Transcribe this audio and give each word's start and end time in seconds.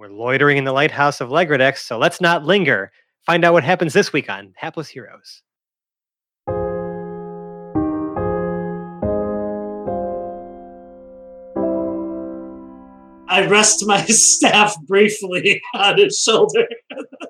We're 0.00 0.08
loitering 0.08 0.56
in 0.56 0.64
the 0.64 0.72
lighthouse 0.72 1.20
of 1.20 1.28
Legradex, 1.28 1.80
so 1.80 1.98
let's 1.98 2.22
not 2.22 2.42
linger. 2.42 2.90
Find 3.26 3.44
out 3.44 3.52
what 3.52 3.64
happens 3.64 3.92
this 3.92 4.14
week 4.14 4.30
on 4.30 4.54
Hapless 4.56 4.88
Heroes. 4.88 5.42
I 13.28 13.46
rest 13.46 13.86
my 13.86 14.02
staff 14.06 14.74
briefly 14.86 15.60
on 15.74 15.98
his 15.98 16.18
shoulder. 16.18 16.66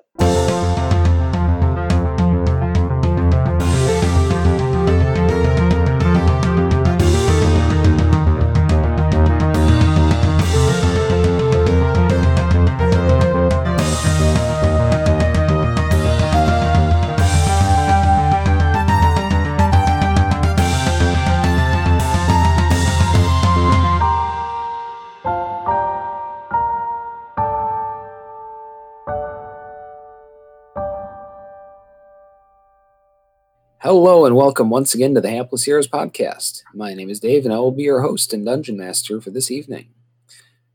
Hello 33.93 34.25
and 34.25 34.37
welcome 34.37 34.69
once 34.69 34.95
again 34.95 35.13
to 35.15 35.19
the 35.19 35.29
Hapless 35.29 35.65
Heroes 35.65 35.85
podcast. 35.85 36.63
My 36.73 36.93
name 36.93 37.09
is 37.09 37.19
Dave 37.19 37.43
and 37.43 37.53
I 37.53 37.57
will 37.57 37.73
be 37.73 37.83
your 37.83 37.99
host 37.99 38.31
and 38.31 38.45
dungeon 38.45 38.77
master 38.77 39.19
for 39.19 39.31
this 39.31 39.51
evening. 39.51 39.89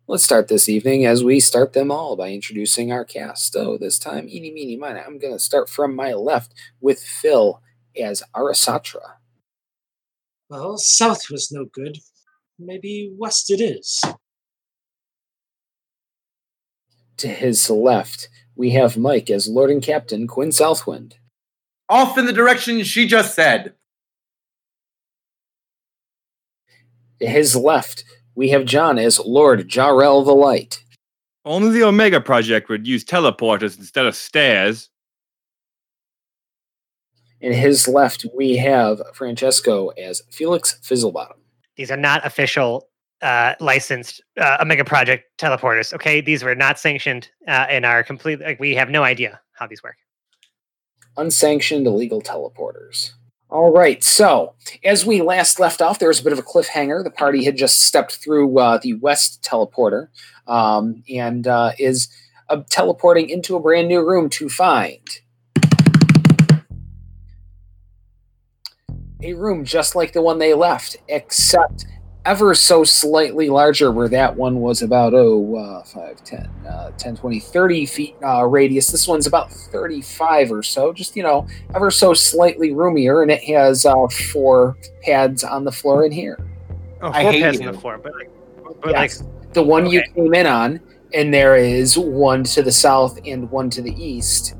Let's 0.06 0.22
start 0.22 0.48
this 0.48 0.68
evening 0.68 1.06
as 1.06 1.24
we 1.24 1.40
start 1.40 1.72
them 1.72 1.90
all 1.90 2.14
by 2.14 2.28
introducing 2.28 2.92
our 2.92 3.06
cast. 3.06 3.54
So 3.54 3.78
this 3.78 3.98
time, 3.98 4.28
eeny, 4.28 4.52
meeny, 4.52 4.76
miny, 4.76 5.00
I'm 5.00 5.18
going 5.18 5.32
to 5.32 5.38
start 5.38 5.70
from 5.70 5.96
my 5.96 6.12
left 6.12 6.52
with 6.82 7.00
Phil 7.00 7.62
as 7.98 8.22
Arasatra. 8.34 9.14
Well, 10.50 10.76
south 10.76 11.30
was 11.30 11.50
no 11.50 11.64
good. 11.64 11.96
Maybe 12.58 13.14
west 13.16 13.50
it 13.50 13.62
is. 13.62 13.98
To 17.16 17.28
his 17.28 17.70
left, 17.70 18.28
we 18.54 18.72
have 18.72 18.98
Mike 18.98 19.30
as 19.30 19.48
Lord 19.48 19.70
and 19.70 19.82
Captain 19.82 20.26
Quinn 20.26 20.52
Southwind. 20.52 21.14
Off 21.88 22.18
in 22.18 22.26
the 22.26 22.32
direction 22.32 22.82
she 22.82 23.06
just 23.06 23.34
said. 23.34 23.74
To 27.20 27.26
his 27.26 27.56
left, 27.56 28.04
we 28.34 28.50
have 28.50 28.64
John 28.64 28.98
as 28.98 29.18
Lord 29.20 29.68
Jarrell 29.68 30.24
the 30.24 30.34
Light. 30.34 30.82
Only 31.44 31.70
the 31.70 31.84
Omega 31.84 32.20
Project 32.20 32.68
would 32.68 32.86
use 32.86 33.04
teleporters 33.04 33.78
instead 33.78 34.04
of 34.04 34.16
stairs. 34.16 34.90
In 37.40 37.52
his 37.52 37.86
left, 37.86 38.26
we 38.34 38.56
have 38.56 39.00
Francesco 39.14 39.88
as 39.90 40.22
Felix 40.30 40.78
Fizzlebottom. 40.82 41.36
These 41.76 41.90
are 41.90 41.96
not 41.96 42.26
official 42.26 42.88
uh, 43.22 43.54
licensed 43.60 44.20
uh, 44.38 44.58
Omega 44.60 44.84
Project 44.84 45.24
teleporters. 45.38 45.92
Okay, 45.92 46.20
these 46.20 46.42
were 46.42 46.54
not 46.54 46.78
sanctioned 46.78 47.30
uh, 47.46 47.66
and 47.68 47.86
are 47.86 48.02
complete. 48.02 48.40
Like 48.40 48.58
we 48.58 48.74
have 48.74 48.90
no 48.90 49.02
idea 49.04 49.40
how 49.52 49.66
these 49.66 49.82
work. 49.82 49.96
Unsanctioned 51.16 51.86
illegal 51.86 52.20
teleporters. 52.20 53.12
All 53.48 53.72
right, 53.72 54.02
so 54.02 54.54
as 54.84 55.06
we 55.06 55.22
last 55.22 55.60
left 55.60 55.80
off, 55.80 55.98
there 55.98 56.08
was 56.08 56.20
a 56.20 56.24
bit 56.24 56.32
of 56.32 56.38
a 56.38 56.42
cliffhanger. 56.42 57.04
The 57.04 57.12
party 57.12 57.44
had 57.44 57.56
just 57.56 57.80
stepped 57.80 58.16
through 58.16 58.58
uh, 58.58 58.78
the 58.78 58.94
west 58.94 59.46
teleporter 59.48 60.08
um, 60.48 61.04
and 61.08 61.46
uh, 61.46 61.72
is 61.78 62.08
uh, 62.48 62.62
teleporting 62.68 63.30
into 63.30 63.54
a 63.54 63.60
brand 63.60 63.88
new 63.88 64.04
room 64.04 64.28
to 64.30 64.48
find 64.48 65.20
a 69.22 69.34
room 69.34 69.64
just 69.64 69.94
like 69.94 70.12
the 70.12 70.22
one 70.22 70.38
they 70.38 70.54
left, 70.54 70.96
except 71.08 71.86
ever 72.26 72.54
so 72.54 72.84
slightly 72.84 73.48
larger, 73.48 73.90
where 73.92 74.08
that 74.08 74.36
one 74.36 74.60
was 74.60 74.82
about, 74.82 75.14
oh, 75.14 75.56
uh, 75.56 75.82
5, 75.84 76.24
10, 76.24 76.50
uh, 76.68 76.90
10, 76.98 77.16
20, 77.16 77.40
30 77.40 77.86
feet 77.86 78.16
uh, 78.24 78.44
radius. 78.44 78.88
This 78.88 79.06
one's 79.08 79.26
about 79.26 79.50
35 79.50 80.52
or 80.52 80.62
so, 80.62 80.92
just, 80.92 81.16
you 81.16 81.22
know, 81.22 81.46
ever 81.74 81.90
so 81.90 82.12
slightly 82.12 82.72
roomier, 82.72 83.22
and 83.22 83.30
it 83.30 83.42
has 83.44 83.86
uh, 83.86 84.06
four 84.32 84.76
pads 85.02 85.44
on 85.44 85.64
the 85.64 85.72
floor 85.72 86.04
in 86.04 86.12
here. 86.12 86.38
Oh, 87.00 87.08
I 87.12 87.22
four 87.22 87.32
hate 87.32 87.42
pads 87.42 87.60
you. 87.60 87.68
on 87.68 87.74
the 87.74 87.80
floor, 87.80 87.98
but 87.98 88.12
like, 88.14 88.30
but 88.82 88.90
Yes. 88.92 89.22
like 89.22 89.52
the 89.54 89.62
one 89.62 89.86
you 89.86 90.02
came 90.14 90.34
in 90.34 90.46
on, 90.46 90.80
and 91.14 91.32
there 91.32 91.56
is 91.56 91.96
one 91.96 92.42
to 92.44 92.62
the 92.62 92.72
south 92.72 93.18
and 93.24 93.50
one 93.50 93.70
to 93.70 93.80
the 93.80 93.92
east. 93.92 94.54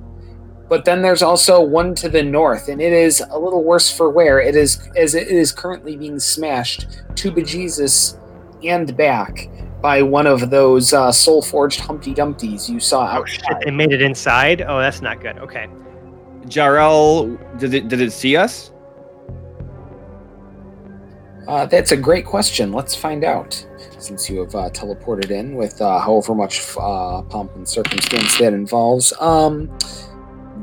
But 0.69 0.85
then 0.85 1.03
there's 1.03 1.23
also 1.23 1.61
one 1.61 1.95
to 1.97 2.09
the 2.09 2.23
north, 2.23 2.69
and 2.69 2.81
it 2.81 2.93
is 2.93 3.23
a 3.31 3.39
little 3.39 3.63
worse 3.63 3.91
for 3.91 4.11
wear. 4.11 4.41
It 4.41 4.57
is 4.57 4.89
as 4.97 5.15
it 5.15 5.29
is 5.29 5.53
currently 5.53 5.97
being 5.97 6.19
smashed 6.19 6.87
to 7.17 7.31
bejesus 7.31 8.19
and 8.65 8.97
back 8.97 9.49
by 9.81 10.03
one 10.03 10.27
of 10.27 10.51
those 10.51 10.93
uh, 10.93 11.13
soul 11.13 11.41
forged 11.43 11.81
Humpty 11.81 12.13
Dumptys 12.13 12.69
you 12.69 12.81
saw 12.81 13.19
oh 13.19 13.25
shit, 13.25 13.45
outside. 13.45 13.63
they 13.65 13.71
made 13.71 13.93
it 13.93 14.03
inside. 14.03 14.63
Oh, 14.63 14.81
that's 14.81 15.01
not 15.01 15.21
good. 15.21 15.39
Okay, 15.39 15.69
Jarrell, 16.47 17.39
did 17.59 17.75
it 17.75 17.89
did 17.89 18.01
it 18.01 18.13
see 18.13 18.37
us? 18.37 18.73
Uh, 21.47 21.65
that's 21.67 21.93
a 21.93 21.97
great 21.97 22.25
question. 22.27 22.73
Let's 22.73 22.97
find 22.97 23.23
out. 23.23 23.65
Since 23.99 24.29
you 24.29 24.41
have 24.41 24.55
uh, 24.55 24.71
teleported 24.71 25.31
in 25.31 25.55
with 25.55 25.81
uh, 25.81 26.01
however 26.01 26.35
much 26.35 26.61
uh, 26.77 27.23
pomp 27.23 27.55
and 27.55 27.69
circumstance 27.69 28.37
that 28.39 28.53
involves, 28.53 29.13
um, 29.21 29.71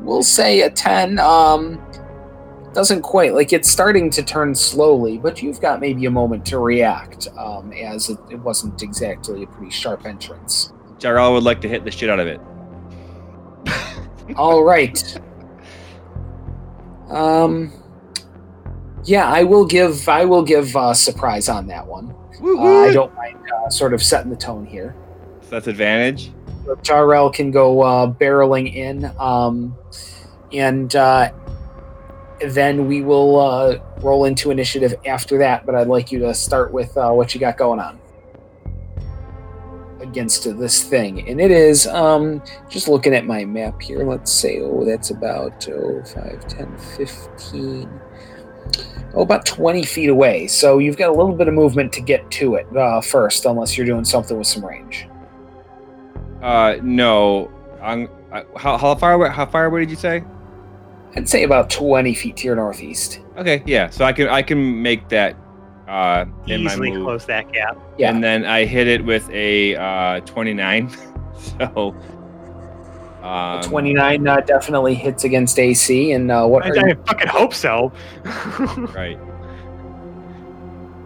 we'll 0.03 0.23
say 0.23 0.61
a 0.61 0.69
ten. 0.69 1.19
Um, 1.19 1.81
doesn't 2.73 3.03
quite 3.03 3.33
like 3.33 3.53
it's 3.53 3.69
starting 3.69 4.09
to 4.11 4.23
turn 4.23 4.55
slowly, 4.55 5.17
but 5.17 5.41
you've 5.41 5.61
got 5.61 5.79
maybe 5.79 6.05
a 6.05 6.11
moment 6.11 6.45
to 6.47 6.57
react, 6.57 7.27
um, 7.37 7.71
as 7.71 8.09
it, 8.09 8.17
it 8.31 8.39
wasn't 8.39 8.81
exactly 8.81 9.43
a 9.43 9.47
pretty 9.47 9.71
sharp 9.71 10.05
entrance. 10.05 10.73
Jarrell 10.97 11.33
would 11.33 11.43
like 11.43 11.61
to 11.61 11.69
hit 11.69 11.85
the 11.85 11.91
shit 11.91 12.09
out 12.09 12.19
of 12.19 12.27
it. 12.27 12.41
All 14.35 14.63
right. 14.63 15.17
Um. 17.09 17.71
Yeah, 19.05 19.27
I 19.27 19.43
will 19.43 19.65
give. 19.65 20.07
I 20.07 20.25
will 20.25 20.43
give 20.43 20.75
uh, 20.75 20.93
surprise 20.93 21.49
on 21.49 21.67
that 21.67 21.85
one. 21.85 22.15
Uh, 22.41 22.85
I 22.85 22.93
don't 22.93 23.13
mind 23.15 23.37
uh, 23.51 23.69
sort 23.69 23.93
of 23.93 24.01
setting 24.01 24.29
the 24.29 24.37
tone 24.37 24.65
here. 24.65 24.95
So 25.41 25.49
that's 25.49 25.67
advantage. 25.67 26.31
Jarrell 26.65 27.33
can 27.33 27.51
go 27.51 27.81
uh, 27.81 28.07
barreling 28.07 28.73
in, 28.73 29.11
um, 29.19 29.75
and 30.51 30.95
uh, 30.95 31.31
then 32.41 32.87
we 32.87 33.01
will 33.01 33.39
uh, 33.39 33.77
roll 34.01 34.25
into 34.25 34.51
initiative 34.51 34.95
after 35.05 35.37
that. 35.39 35.65
But 35.65 35.75
I'd 35.75 35.87
like 35.87 36.11
you 36.11 36.19
to 36.19 36.33
start 36.33 36.71
with 36.71 36.95
uh, 36.97 37.11
what 37.11 37.33
you 37.33 37.39
got 37.39 37.57
going 37.57 37.79
on 37.79 37.99
against 40.01 40.43
this 40.57 40.83
thing, 40.83 41.27
and 41.27 41.41
it 41.41 41.51
is 41.51 41.87
um, 41.87 42.41
just 42.69 42.87
looking 42.87 43.13
at 43.13 43.25
my 43.25 43.45
map 43.45 43.81
here. 43.81 44.03
Let's 44.05 44.31
say, 44.31 44.59
oh, 44.61 44.85
that's 44.85 45.09
about 45.09 45.67
oh, 45.69 46.03
5, 46.03 46.47
10, 46.47 46.77
15. 46.97 48.01
Oh, 49.15 49.21
about 49.21 49.45
20 49.45 49.83
feet 49.83 50.09
away. 50.09 50.47
So 50.47 50.79
you've 50.79 50.97
got 50.97 51.09
a 51.09 51.13
little 51.13 51.35
bit 51.35 51.47
of 51.47 51.53
movement 51.53 51.93
to 51.93 52.01
get 52.01 52.29
to 52.31 52.55
it 52.55 52.67
uh, 52.75 53.01
first, 53.01 53.45
unless 53.45 53.77
you're 53.77 53.85
doing 53.85 54.05
something 54.05 54.37
with 54.37 54.47
some 54.47 54.65
range. 54.65 55.07
Uh, 56.43 56.77
no. 56.83 57.51
I'm, 57.81 58.07
I, 58.31 58.43
how, 58.57 58.77
how 58.77 58.95
far 58.95 59.13
away? 59.13 59.29
How 59.29 59.45
far 59.45 59.65
away 59.65 59.81
did 59.81 59.89
you 59.89 59.95
say? 59.95 60.23
I'd 61.15 61.29
say 61.29 61.43
about 61.43 61.69
20 61.69 62.13
feet 62.13 62.37
to 62.37 62.45
your 62.45 62.55
northeast. 62.55 63.19
Okay, 63.37 63.61
yeah. 63.65 63.89
So 63.89 64.03
I 64.05 64.13
can 64.13 64.27
I 64.29 64.41
can 64.41 64.81
make 64.81 65.09
that 65.09 65.35
uh 65.87 66.25
in 66.47 66.63
my 66.63 66.71
easily 66.71 66.91
move, 66.91 67.03
close 67.05 67.25
that 67.25 67.51
gap. 67.51 67.77
Yeah. 67.97 68.09
and 68.09 68.23
then 68.23 68.45
I 68.45 68.65
hit 68.65 68.87
it 68.87 69.03
with 69.05 69.29
a 69.29 69.75
uh 69.75 70.19
29. 70.21 70.89
so. 71.59 71.95
Um, 73.21 73.61
29 73.63 74.27
uh, 74.27 74.41
definitely 74.41 74.95
hits 74.95 75.23
against 75.23 75.57
AC. 75.57 76.11
And 76.11 76.29
uh, 76.29 76.45
what 76.45 76.65
I, 76.65 76.69
are 76.69 76.75
you- 76.89 76.91
I 76.91 77.07
fucking 77.07 77.27
hope 77.29 77.53
so. 77.53 77.93
Right. 78.93 79.17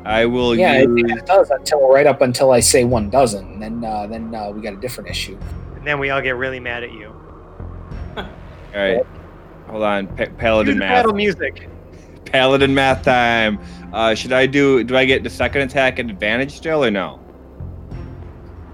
I 0.08 0.26
will 0.26 0.56
Yeah, 0.56 0.74
it, 0.74 0.90
use. 0.90 1.12
it 1.12 1.26
does 1.26 1.50
until 1.50 1.88
right 1.90 2.08
up 2.08 2.22
until 2.22 2.52
I 2.52 2.60
say 2.62 2.84
one 2.86 3.10
doesn't. 3.10 3.46
And 3.46 3.62
then 3.62 3.84
uh, 3.84 4.08
then 4.08 4.34
uh, 4.34 4.50
we 4.52 4.62
got 4.62 4.74
a 4.74 4.78
different 4.78 5.10
issue. 5.10 5.38
and 5.76 5.86
then 5.86 6.00
we 6.00 6.10
all 6.10 6.22
get 6.22 6.36
really 6.38 6.60
mad 6.60 6.84
at 6.84 6.92
you. 6.94 7.14
All 8.16 8.26
right. 8.76 9.06
Hold 9.68 9.84
on. 9.84 10.08
Pa- 10.16 10.26
Paladin 10.38 10.76
the 10.76 10.80
math. 10.80 10.90
battle 11.04 11.14
music. 11.14 11.70
Paladin 12.26 12.74
math 12.74 13.04
time. 13.04 13.60
Uh, 13.94 14.14
should 14.16 14.34
I 14.34 14.46
do? 14.46 14.84
Do 14.84 14.96
I 14.96 15.06
get 15.06 15.24
the 15.24 15.30
second 15.30 15.62
attack 15.62 16.00
at 16.00 16.10
advantage 16.10 16.52
still 16.56 16.84
or 16.84 16.92
no? 16.92 17.20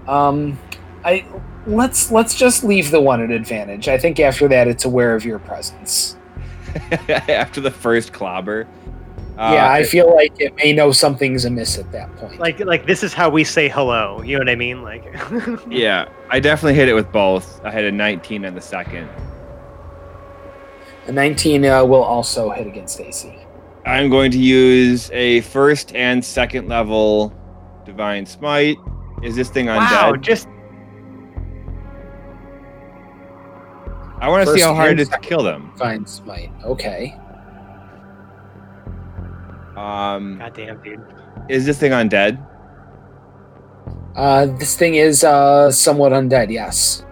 Um, 0.06 0.58
I 1.04 1.24
let's 1.66 2.10
let's 2.10 2.34
just 2.34 2.62
leave 2.64 2.90
the 2.90 3.00
one 3.00 3.22
at 3.22 3.30
advantage. 3.30 3.88
I 3.88 3.96
think 3.98 4.20
after 4.20 4.46
that, 4.48 4.68
it's 4.68 4.84
aware 4.84 5.14
of 5.14 5.24
your 5.24 5.38
presence. 5.38 6.16
After 7.08 7.60
the 7.60 7.70
first 7.70 8.12
clobber. 8.12 8.66
Uh, 9.36 9.50
yeah, 9.52 9.72
I 9.72 9.82
feel 9.82 10.14
like 10.14 10.32
it 10.40 10.54
may 10.54 10.72
know 10.72 10.92
something's 10.92 11.44
amiss 11.44 11.76
at 11.76 11.90
that 11.90 12.14
point. 12.16 12.38
Like 12.38 12.60
like 12.60 12.86
this 12.86 13.02
is 13.02 13.12
how 13.12 13.28
we 13.28 13.42
say 13.42 13.68
hello. 13.68 14.22
You 14.22 14.34
know 14.34 14.40
what 14.40 14.48
I 14.48 14.54
mean? 14.54 14.82
Like 14.82 15.04
yeah, 15.68 16.08
I 16.30 16.38
definitely 16.38 16.74
hit 16.74 16.88
it 16.88 16.94
with 16.94 17.10
both. 17.10 17.60
I 17.64 17.72
had 17.72 17.84
a 17.84 17.90
19 17.90 18.44
on 18.44 18.54
the 18.54 18.60
second. 18.60 19.08
a 21.06 21.12
19 21.12 21.64
uh, 21.64 21.84
will 21.84 22.04
also 22.04 22.50
hit 22.50 22.68
against 22.68 23.00
AC. 23.00 23.36
I'm 23.84 24.08
going 24.08 24.30
to 24.30 24.38
use 24.38 25.10
a 25.10 25.40
first 25.40 25.94
and 25.96 26.24
second 26.24 26.68
level 26.68 27.32
divine 27.84 28.26
smite. 28.26 28.78
Is 29.24 29.34
this 29.34 29.50
thing 29.50 29.66
undead? 29.66 29.78
wow, 29.78 30.12
undead? 30.12 30.20
just 30.20 30.48
I 34.20 34.28
want 34.28 34.46
to 34.46 34.54
see 34.54 34.60
how 34.60 34.74
hard 34.74 34.92
it 34.92 35.00
is 35.00 35.08
to 35.08 35.18
kill 35.18 35.42
them. 35.42 35.72
Fine 35.76 36.06
smite. 36.06 36.50
Okay. 36.64 37.18
Um, 39.84 40.38
goddamn 40.38 40.82
dude. 40.82 41.00
is 41.48 41.66
this 41.66 41.78
thing 41.78 41.92
undead? 41.92 42.38
Uh, 44.16 44.46
this 44.46 44.76
thing 44.76 44.94
is 44.94 45.24
uh, 45.24 45.70
somewhat 45.70 46.12
undead. 46.12 46.50
Yes, 46.50 47.04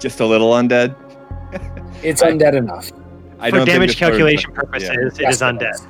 Just 0.00 0.20
a 0.20 0.26
little 0.26 0.50
undead? 0.52 0.94
it's 2.02 2.22
I- 2.26 2.32
undead 2.32 2.54
enough. 2.54 2.90
I 3.40 3.50
For 3.50 3.58
don't 3.58 3.66
think 3.66 3.76
damage 3.76 3.90
this 3.90 3.98
calculation 4.00 4.50
yeah. 4.50 4.60
purposes, 4.60 4.90
it 5.18 5.22
Yes, 5.22 5.34
is 5.36 5.40
undead. 5.42 5.74
is. 5.74 5.86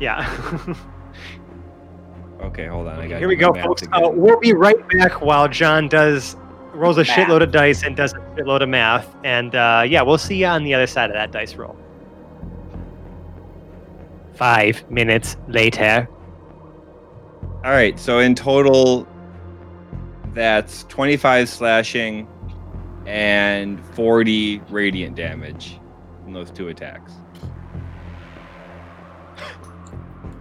Yeah. 0.00 0.74
Okay, 2.42 2.66
hold 2.66 2.86
on. 2.88 2.98
I 2.98 3.06
got 3.06 3.18
Here 3.18 3.28
we 3.28 3.36
go, 3.36 3.52
folks. 3.52 3.82
Uh, 3.92 4.08
we'll 4.10 4.40
be 4.40 4.54
right 4.54 4.76
back 4.96 5.20
while 5.20 5.46
John 5.46 5.88
does 5.88 6.36
rolls 6.72 6.96
a 6.96 7.00
Math. 7.04 7.08
shitload 7.10 7.42
of 7.42 7.52
dice 7.52 7.82
and 7.82 7.94
does 7.94 8.14
a 8.14 8.16
shitload 8.34 8.62
of 8.62 8.70
math. 8.70 9.14
And 9.24 9.54
uh, 9.54 9.84
yeah, 9.86 10.00
we'll 10.00 10.16
see 10.16 10.36
you 10.36 10.46
on 10.46 10.64
the 10.64 10.72
other 10.72 10.86
side 10.86 11.10
of 11.10 11.14
that 11.16 11.32
dice 11.32 11.54
roll. 11.54 11.76
Five 14.40 14.90
minutes 14.90 15.36
later. 15.48 16.08
All 17.62 17.72
right, 17.72 18.00
so 18.00 18.20
in 18.20 18.34
total, 18.34 19.06
that's 20.32 20.84
25 20.84 21.46
slashing 21.46 22.26
and 23.04 23.84
40 23.94 24.62
radiant 24.70 25.14
damage 25.14 25.78
from 26.24 26.32
those 26.32 26.50
two 26.50 26.68
attacks. 26.68 27.12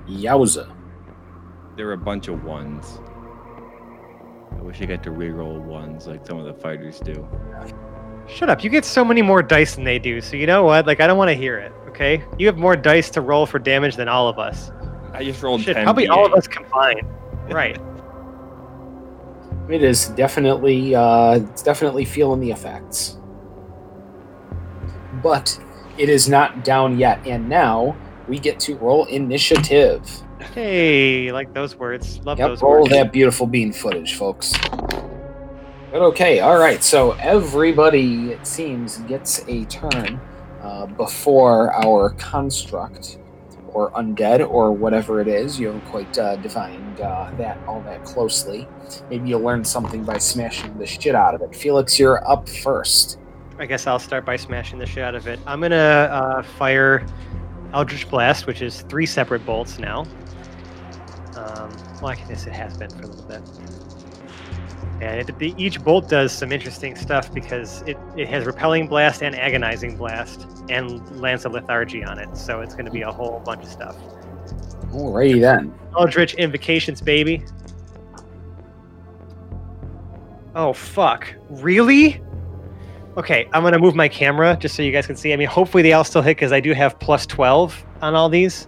Yowza. 0.08 0.74
There 1.76 1.90
are 1.90 1.94
a 1.94 1.98
bunch 1.98 2.30
of 2.30 2.46
ones. 2.46 3.02
I 4.58 4.62
wish 4.62 4.82
I 4.82 4.86
got 4.86 5.04
to 5.04 5.10
reroll 5.10 5.60
ones 5.60 6.08
like 6.08 6.26
some 6.26 6.40
of 6.40 6.46
the 6.46 6.54
fighters 6.54 7.02
do. 7.02 7.28
Shut 8.30 8.50
up. 8.50 8.64
You 8.64 8.70
get 8.70 8.86
so 8.86 9.04
many 9.04 9.22
more 9.22 9.44
dice 9.44 9.76
than 9.76 9.84
they 9.84 10.00
do. 10.00 10.22
So 10.22 10.38
you 10.38 10.48
know 10.48 10.64
what? 10.64 10.88
Like, 10.88 11.02
I 11.02 11.08
don't 11.08 11.18
want 11.18 11.32
to 11.32 11.36
hear 11.36 11.58
it. 11.58 11.74
Okay? 12.00 12.24
You 12.38 12.48
have 12.48 12.58
more 12.58 12.78
dice 12.78 13.10
to 13.10 13.20
roll 13.20 13.46
for 13.46 13.60
damage 13.60 13.98
than 13.98 14.08
all 14.08 14.30
of 14.30 14.40
us. 14.40 14.72
I 15.12 15.26
just 15.26 15.44
rolled 15.44 15.60
Shit, 15.60 15.76
10 15.76 15.84
probably 15.84 16.08
all 16.08 16.26
of 16.26 16.34
us 16.34 16.48
combined. 16.48 17.06
Right. 17.50 17.80
It 19.70 19.82
is 19.82 20.10
definitely 20.10 20.94
uh, 20.94 21.40
it's 21.40 21.64
definitely 21.64 22.06
feeling 22.06 22.40
the 22.40 22.52
effects. 22.52 23.18
But 25.24 25.60
it 25.98 26.10
is 26.10 26.30
not 26.30 26.64
down 26.64 27.00
yet, 27.00 27.26
and 27.26 27.50
now 27.50 27.96
we 28.28 28.38
get 28.38 28.60
to 28.62 28.76
roll 28.76 29.06
initiative. 29.06 30.08
Hey, 30.54 31.32
like 31.32 31.52
those 31.56 31.76
words. 31.76 32.20
Love 32.24 32.38
Yep, 32.38 32.48
those 32.50 32.62
roll 32.62 32.82
words. 32.82 32.90
that 32.92 33.12
beautiful 33.12 33.48
bean 33.48 33.74
footage, 33.74 34.14
folks. 34.14 34.54
But 35.92 36.02
okay, 36.04 36.42
all 36.42 36.60
right. 36.60 36.84
So 36.84 37.14
everybody, 37.14 38.32
it 38.34 38.46
seems, 38.46 38.98
gets 39.00 39.44
a 39.48 39.66
turn 39.66 40.22
uh, 40.80 40.86
before 40.86 41.74
our 41.74 42.12
construct 42.12 43.18
or 43.74 43.92
undead 43.92 44.48
or 44.50 44.72
whatever 44.72 45.20
it 45.22 45.28
is. 45.28 45.60
You 45.60 45.68
haven't 45.68 45.86
quite 45.90 46.18
uh, 46.18 46.38
defined 46.38 47.02
uh, 47.02 47.32
that 47.38 47.58
all 47.68 47.82
that 47.82 48.04
closely. 48.04 48.68
Maybe 49.10 49.30
you'll 49.30 49.42
learn 49.42 49.64
something 49.64 50.04
by 50.04 50.18
smashing 50.18 50.78
the 50.78 50.86
shit 50.86 51.16
out 51.16 51.36
of 51.36 51.42
it. 51.42 51.56
Felix, 51.56 52.00
you're 52.00 52.28
up 52.30 52.48
first. 52.48 53.20
I 53.58 53.66
guess 53.66 53.88
I'll 53.88 54.00
start 54.00 54.26
by 54.26 54.38
smashing 54.38 54.80
the 54.80 54.86
shit 54.86 55.04
out 55.04 55.16
of 55.16 55.28
it. 55.28 55.40
I'm 55.46 55.62
gonna 55.62 55.76
uh, 55.76 56.44
fire 56.44 57.06
Eldritch 57.74 58.10
Blast, 58.10 58.48
which 58.48 58.62
is 58.62 58.82
three 58.84 59.06
separate 59.06 59.46
bolts 59.46 59.78
now. 59.80 60.02
Um, 61.36 61.70
well, 62.02 62.08
I 62.08 62.16
guess 62.16 62.48
it 62.48 62.54
has 62.54 62.78
been 62.78 62.90
for 62.90 63.04
a 63.04 63.08
little 63.08 63.26
bit. 63.26 63.42
And 65.02 65.30
it, 65.30 65.40
the, 65.40 65.54
each 65.58 65.82
bolt 65.82 66.10
does 66.10 66.32
some 66.32 66.52
interesting 66.52 66.96
stuff 66.96 67.34
because 67.34 67.82
it, 67.84 67.98
it 68.18 68.28
has 68.28 68.46
Repelling 68.46 68.88
Blast 68.88 69.24
and 69.24 69.36
Agonizing 69.36 69.96
Blast 69.96 70.46
and 70.70 71.22
Lance 71.22 71.46
of 71.46 71.54
Lethargy 71.54 72.04
on 72.04 72.20
it. 72.20 72.36
So 72.36 72.62
it's 72.62 72.74
going 72.74 72.86
to 72.86 72.92
be 72.92 73.02
a 73.02 73.12
whole 73.12 73.40
bunch 73.46 73.64
of 73.64 73.70
stuff. 73.70 73.96
Alrighty 74.92 75.40
then. 75.40 75.74
Eldritch 75.98 76.34
Invocations, 76.34 77.00
baby. 77.00 77.46
Oh, 80.56 80.74
fuck. 80.74 81.34
Really? 81.50 82.22
Okay, 83.18 83.50
I'm 83.54 83.62
going 83.62 83.74
to 83.74 83.80
move 83.80 83.96
my 83.96 84.08
camera 84.08 84.58
just 84.60 84.76
so 84.76 84.82
you 84.82 84.92
guys 84.92 85.08
can 85.08 85.16
see. 85.16 85.32
I 85.32 85.36
mean, 85.36 85.48
hopefully 85.48 85.84
they 85.84 85.94
all 85.94 86.04
still 86.04 86.22
hit 86.22 86.38
because 86.38 86.52
I 86.52 86.60
do 86.60 86.74
have 86.74 87.00
plus 87.00 87.26
12 87.26 87.86
on 88.02 88.16
all 88.16 88.30
these. 88.30 88.68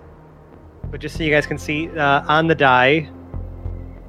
But 0.89 0.99
just 0.99 1.17
so 1.17 1.23
you 1.23 1.31
guys 1.31 1.45
can 1.45 1.57
see, 1.57 1.89
uh, 1.89 2.23
on 2.27 2.47
the 2.47 2.55
die, 2.55 3.09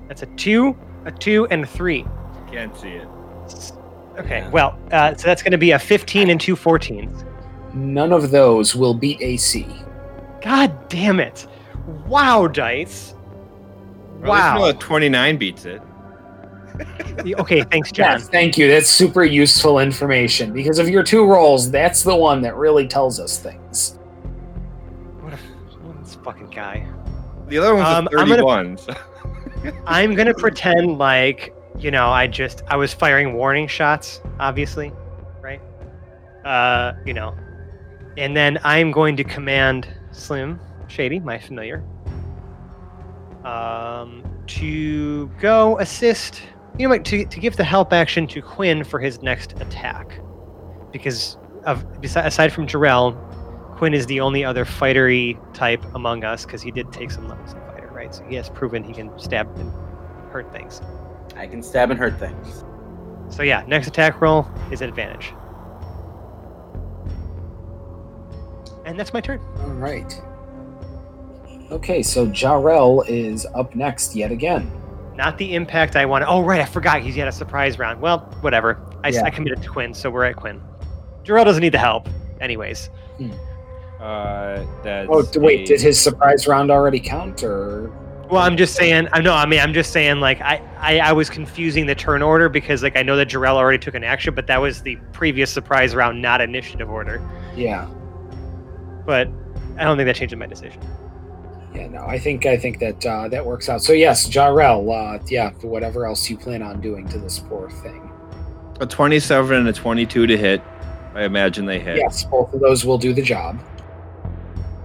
that's 0.09 0.23
a 0.23 0.27
2, 0.27 0.77
a 1.05 1.11
2, 1.13 1.47
and 1.51 1.65
a 1.65 1.67
3. 1.67 2.05
Can't 2.51 2.77
see 2.77 2.89
it. 2.91 3.09
Okay, 4.19 4.39
Yeah. 4.41 4.51
well, 4.51 4.79
uh, 4.93 5.15
so 5.15 5.27
that's 5.27 5.43
going 5.43 5.53
to 5.53 5.59
be 5.59 5.71
a 5.73 5.79
15 5.79 6.29
and 6.31 6.41
two 6.41 6.55
14s. 6.55 7.25
None 7.75 8.13
of 8.13 8.31
those 8.31 8.75
will 8.77 8.93
beat 8.95 9.21
AC. 9.23 9.67
God 10.43 10.89
damn 10.89 11.19
it. 11.21 11.47
Wow, 12.07 12.47
dice. 12.47 13.15
Well, 14.21 14.33
at 14.35 14.55
Wow. 14.59 14.67
you 14.67 14.73
know 14.73 14.79
29 14.79 15.37
beats 15.39 15.65
it. 15.65 15.81
Okay, 17.39 17.63
thanks, 17.65 17.93
John. 17.93 18.13
Yes, 18.13 18.29
thank 18.31 18.57
you. 18.57 18.67
That's 18.67 18.89
super 18.89 19.25
useful 19.25 19.79
information 19.79 20.53
because 20.55 20.79
of 20.79 20.89
your 20.89 21.03
two 21.03 21.25
rolls. 21.27 21.71
That's 21.71 22.03
the 22.03 22.17
one 22.17 22.41
that 22.43 22.57
really 22.57 22.89
tells 22.89 23.21
us 23.21 23.39
things. 23.39 23.99
What 25.21 25.35
a 25.35 25.37
what 25.85 26.03
this 26.03 26.15
fucking 26.25 26.49
guy. 26.49 26.87
The 27.49 27.59
other 27.59 27.75
one's 27.75 27.87
Um, 27.87 28.09
a 28.13 28.19
I'm 28.19 28.29
gonna- 28.29 28.79
so- 28.79 28.95
I'm 29.87 30.15
gonna 30.15 30.35
pretend 30.35 30.99
like 30.99 31.55
you 31.79 31.91
know 31.91 32.09
I 32.09 32.27
just 32.27 32.63
I 32.69 32.77
was 32.77 32.93
firing 32.93 33.35
warning 33.35 33.67
shots, 33.67 34.21
obviously, 34.39 34.93
right? 35.41 35.61
Uh, 36.45 36.95
you 37.05 37.15
know, 37.15 37.37
and 38.17 38.37
then 38.37 38.59
I'm 38.65 38.91
going 38.91 39.17
to 39.17 39.25
command 39.25 39.89
Slim 40.11 40.61
Shady, 40.89 41.21
my 41.21 41.39
familiar, 41.39 41.85
um, 43.45 44.23
to 44.49 45.29
go 45.41 45.79
assist. 45.79 46.43
You 46.79 46.89
know, 46.89 46.99
to 46.99 47.25
to 47.27 47.41
give 47.41 47.57
the 47.57 47.65
help 47.65 47.93
action 47.93 48.27
to 48.29 48.41
Quinn 48.41 48.83
for 48.83 48.99
his 48.99 49.23
next 49.23 49.53
attack, 49.61 50.19
because 50.91 51.37
of 51.67 51.85
aside 52.03 52.53
from 52.53 52.67
Jarrell, 52.67 53.15
Quinn 53.77 53.93
is 53.95 54.07
the 54.07 54.21
only 54.21 54.45
other 54.45 54.65
fightery 54.65 55.39
type 55.53 55.85
among 55.95 56.25
us 56.25 56.47
because 56.47 56.63
he 56.63 56.71
did 56.71 56.91
take 56.91 57.11
some 57.11 57.29
levels 57.29 57.55
of 58.21 58.27
fighter, 58.27 58.29
right? 58.29 58.29
So 58.29 58.31
he 58.31 58.35
has 58.37 58.49
proven 58.49 58.85
he 58.85 58.93
can 58.93 59.17
stab 59.19 59.49
and 59.59 59.73
hurt 60.33 60.53
things. 60.53 60.81
I 61.37 61.47
can 61.47 61.63
stab 61.63 61.91
and 61.91 61.99
hurt 61.99 62.19
things. 62.19 62.65
So 63.29 63.43
yeah, 63.43 63.65
next 63.67 63.87
attack 63.87 64.21
roll 64.21 64.47
is 64.71 64.83
advantage. 64.83 65.33
And 68.85 68.99
that's 68.99 69.13
my 69.13 69.21
turn. 69.21 69.41
All 69.61 69.69
right. 69.71 70.21
Okay, 71.71 72.03
so 72.03 72.27
Jarrell 72.27 73.07
is 73.09 73.47
up 73.55 73.75
next 73.75 74.15
yet 74.15 74.31
again. 74.33 74.71
Not 75.15 75.39
the 75.39 75.55
impact 75.55 75.97
I 75.97 76.05
wanted. 76.05 76.27
Oh 76.29 76.43
right, 76.43 76.61
I 76.61 76.65
forgot 76.65 77.01
he's 77.01 77.15
had 77.15 77.29
a 77.29 77.33
surprise 77.33 77.79
round. 77.79 78.01
Well, 78.01 78.21
whatever. 78.41 78.81
I, 79.05 79.09
s- 79.09 79.15
Yeah. 79.15 79.25
I 79.25 79.31
committed 79.31 79.63
to 79.63 79.69
Quinn, 79.69 79.95
so 79.95 80.11
we're 80.11 80.25
at 80.25 80.37
Quinn. 80.37 80.61
Jarrell 81.25 81.45
doesn't 81.45 81.61
need 81.63 81.73
the 81.73 81.79
help, 81.79 82.09
anyways. 82.41 82.91
uh, 84.01 84.65
that's 84.83 85.09
Oh, 85.11 85.25
wait, 85.37 85.61
a- 85.61 85.65
did 85.67 85.81
his 85.81 86.01
surprise 86.01 86.47
round 86.49 86.71
already 86.71 86.99
count, 87.01 87.43
or 87.45 87.91
Well, 88.33 88.41
I'm 88.41 88.57
just 88.57 88.75
saying. 88.75 89.09
I 89.13 89.21
know. 89.21 89.35
I 89.35 89.45
mean, 89.45 89.61
I'm 89.61 89.75
just 89.75 89.93
saying. 89.93 90.21
Like, 90.21 90.41
I, 90.41 90.63
I, 90.79 90.99
I 91.01 91.13
was 91.13 91.29
confusing 91.29 91.85
the 91.85 91.95
turn 91.95 92.23
order 92.23 92.49
because, 92.49 92.83
like, 92.83 92.97
I 92.97 93.03
know 93.03 93.15
that 93.17 93.29
Jarrell 93.29 93.57
already 93.57 93.77
took 93.79 93.95
an 93.95 94.05
action, 94.05 94.35
but 94.35 94.47
that 94.47 94.59
was 94.59 94.81
the 94.81 94.97
previous 95.13 95.51
surprise 95.51 95.95
round, 95.95 96.23
not 96.23 96.41
initiative 96.41 96.89
order. 96.89 97.21
yeah, 97.55 97.87
But 99.05 99.29
I 99.77 99.85
don't 99.85 99.99
think 99.99 100.07
that 100.07 100.17
changes 100.17 100.39
my 100.39 100.47
decision. 100.47 100.81
yeah, 101.75 101.89
no, 101.89 102.07
I 102.07 102.19
think 102.19 102.47
I 102.47 102.57
think 102.57 102.79
that 102.79 103.05
uh, 103.05 103.29
that 103.29 103.45
works 103.45 103.69
out. 103.69 103.83
So 103.83 103.93
yes, 103.93 104.27
Jarrell, 104.27 104.89
uh, 105.21 105.23
yeah, 105.29 105.51
whatever 105.61 106.07
else 106.07 106.31
you 106.31 106.39
plan 106.39 106.63
on 106.63 106.81
doing 106.81 107.07
to 107.09 107.19
this 107.19 107.39
poor 107.39 107.69
thing. 107.69 108.11
a 108.81 108.87
27 108.87 109.55
and 109.59 109.69
a 109.69 109.75
22 109.75 110.27
to 110.27 110.39
hit. 110.39 110.63
I 111.15 111.25
imagine 111.25 111.67
they 111.67 111.81
hit. 111.81 111.99
Yes, 111.99 112.25
both 112.25 112.55
of 112.55 112.61
those 112.61 112.87
will 112.87 112.97
do 112.97 113.13
the 113.13 113.21
job. 113.21 113.61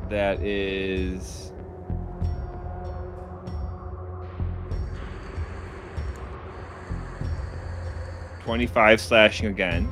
That 0.09 0.41
is. 0.41 1.46
Twenty-five 8.47 9.01
slashing 9.01 9.47
again. 9.47 9.91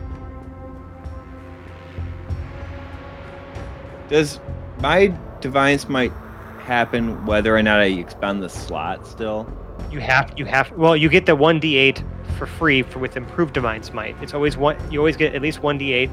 Does 4.08 4.40
my 4.80 5.14
divine 5.42 5.78
smite 5.78 6.14
happen 6.60 7.26
whether 7.26 7.54
or 7.54 7.62
not 7.62 7.82
I 7.82 7.88
expend 7.88 8.42
the 8.42 8.48
slot 8.48 9.06
still? 9.06 9.46
You 9.92 10.00
have 10.00 10.32
you 10.38 10.46
have 10.46 10.72
well 10.72 10.96
you 10.96 11.10
get 11.10 11.26
the 11.26 11.36
one 11.36 11.60
d8 11.60 12.02
for 12.38 12.46
free 12.46 12.82
for 12.82 13.00
with 13.00 13.18
improved 13.18 13.54
divine 13.54 13.84
smite. 13.84 14.16
It's 14.22 14.34
always 14.34 14.56
one 14.56 14.78
you 14.90 15.00
always 15.00 15.18
get 15.18 15.36
at 15.36 15.42
least 15.42 15.62
one 15.62 15.78
d8 15.78 16.10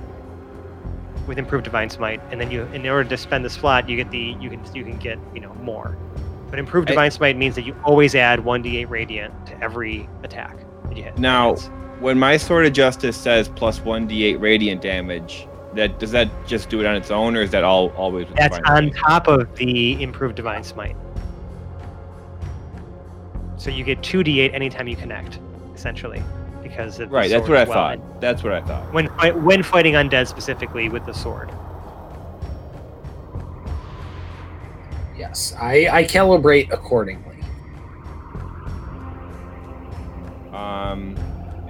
with 1.28 1.38
improved 1.38 1.62
divine 1.62 1.90
smite, 1.90 2.20
and 2.32 2.40
then 2.40 2.50
you 2.50 2.62
in 2.72 2.84
order 2.88 3.08
to 3.08 3.16
spend 3.16 3.44
the 3.44 3.50
slot 3.50 3.88
you 3.88 3.96
get 3.96 4.10
the 4.10 4.36
you 4.40 4.50
can 4.50 4.60
you 4.74 4.82
can 4.82 4.98
get 4.98 5.16
you 5.32 5.40
know 5.40 5.54
more. 5.62 5.96
But 6.50 6.58
improved 6.58 6.88
I- 6.88 6.94
divine 6.94 7.12
smite 7.12 7.36
means 7.36 7.54
that 7.54 7.62
you 7.64 7.76
always 7.84 8.16
add 8.16 8.40
one 8.40 8.64
d8 8.64 8.90
radiant 8.90 9.46
to 9.46 9.62
every 9.62 10.08
attack 10.24 10.56
that 10.88 10.96
you 10.96 11.04
hit. 11.04 11.16
Now- 11.18 11.54
When 12.02 12.18
my 12.18 12.36
sword 12.36 12.66
of 12.66 12.72
justice 12.72 13.16
says 13.16 13.48
plus 13.48 13.80
one 13.80 14.08
d8 14.08 14.40
radiant 14.40 14.82
damage, 14.82 15.46
that 15.74 16.00
does 16.00 16.10
that 16.10 16.28
just 16.48 16.68
do 16.68 16.80
it 16.80 16.86
on 16.86 16.96
its 16.96 17.12
own, 17.12 17.36
or 17.36 17.42
is 17.42 17.52
that 17.52 17.62
all 17.62 17.90
always? 17.90 18.26
with 18.26 18.36
That's 18.36 18.56
divine 18.58 18.72
on 18.88 18.90
smite? 18.90 19.02
top 19.06 19.28
of 19.28 19.54
the 19.54 20.02
improved 20.02 20.34
divine 20.34 20.64
smite. 20.64 20.96
So 23.56 23.70
you 23.70 23.84
get 23.84 24.02
two 24.02 24.24
d8 24.24 24.52
anytime 24.52 24.88
you 24.88 24.96
connect, 24.96 25.38
essentially, 25.76 26.20
because 26.60 26.98
of 26.98 27.08
the 27.08 27.14
Right, 27.14 27.30
that's 27.30 27.48
what 27.48 27.56
I 27.56 27.64
well. 27.64 27.72
thought. 27.72 28.20
That's 28.20 28.42
what 28.42 28.52
I 28.52 28.62
thought. 28.62 28.92
When 28.92 29.06
when 29.44 29.62
fighting 29.62 29.94
undead 29.94 30.26
specifically 30.26 30.88
with 30.88 31.06
the 31.06 31.14
sword. 31.14 31.52
Yes, 35.16 35.54
I, 35.56 35.88
I 35.88 36.04
calibrate 36.04 36.72
accordingly. 36.72 37.36
Um, 40.52 41.14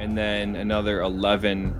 and 0.02 0.18
then 0.18 0.56
another 0.56 1.00
11 1.02 1.72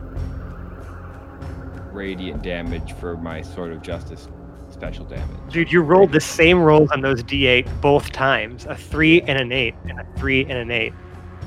radiant 1.93 2.41
damage 2.41 2.93
for 2.93 3.17
my 3.17 3.43
sword 3.43 3.73
of 3.73 3.83
justice 3.83 4.29
special 4.71 5.05
damage. 5.05 5.37
Dude, 5.51 5.73
you 5.73 5.83
rolled 5.83 6.13
the 6.13 6.21
same 6.21 6.63
rolls 6.63 6.93
on 6.93 7.01
those 7.01 7.25
d8 7.25 7.69
both 7.81 8.13
times 8.13 8.65
a 8.67 8.77
3 8.77 9.23
and 9.23 9.41
an 9.41 9.51
8, 9.51 9.75
and 9.89 9.99
a 9.99 10.07
3 10.17 10.43
and 10.43 10.53
an 10.53 10.71
8. 10.71 10.93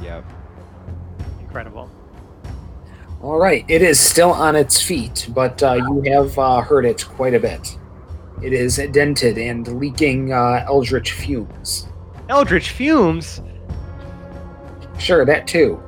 Yep. 0.03 0.25
Incredible. 1.39 1.89
All 3.22 3.39
right, 3.39 3.63
it 3.70 3.82
is 3.82 3.98
still 3.98 4.34
on 4.34 4.58
its 4.58 4.82
feet, 4.82 5.29
but 5.34 5.63
uh, 5.63 5.75
you 5.75 6.03
have 6.12 6.38
uh, 6.38 6.60
hurt 6.60 6.86
it 6.86 7.05
quite 7.05 7.34
a 7.34 7.39
bit. 7.39 7.79
It 8.44 8.51
is 8.51 8.75
dented 8.91 9.38
and 9.38 9.65
leaking 9.79 10.34
uh, 10.34 10.65
eldritch 10.67 11.13
fumes. 11.13 11.88
Eldritch 12.27 12.72
Fumes? 12.72 13.41
Sure, 15.00 15.25
that 15.25 15.48
too. 15.48 15.82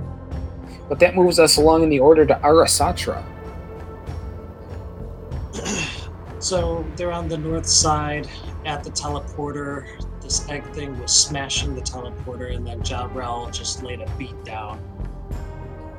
But 0.90 1.00
that 1.00 1.16
moves 1.16 1.40
us 1.40 1.58
along 1.58 1.84
in 1.84 1.90
the 1.90 2.00
order 2.00 2.26
to 2.26 2.36
Arasatra. 2.36 3.24
So 6.40 6.86
they're 6.96 7.12
on 7.12 7.28
the 7.28 7.38
north 7.38 7.66
side 7.66 8.30
at 8.64 8.84
the 8.84 8.92
teleporter. 8.92 9.88
This 10.22 10.48
egg 10.50 10.64
thing 10.74 10.98
was 11.02 11.12
smashing 11.12 11.74
the 11.74 11.82
teleporter, 11.82 12.56
and 12.56 12.66
then 12.66 12.80
Jarrell 12.82 13.52
just 13.52 13.82
laid 13.82 14.02
a 14.02 14.10
beat 14.18 14.46
down. 14.46 14.80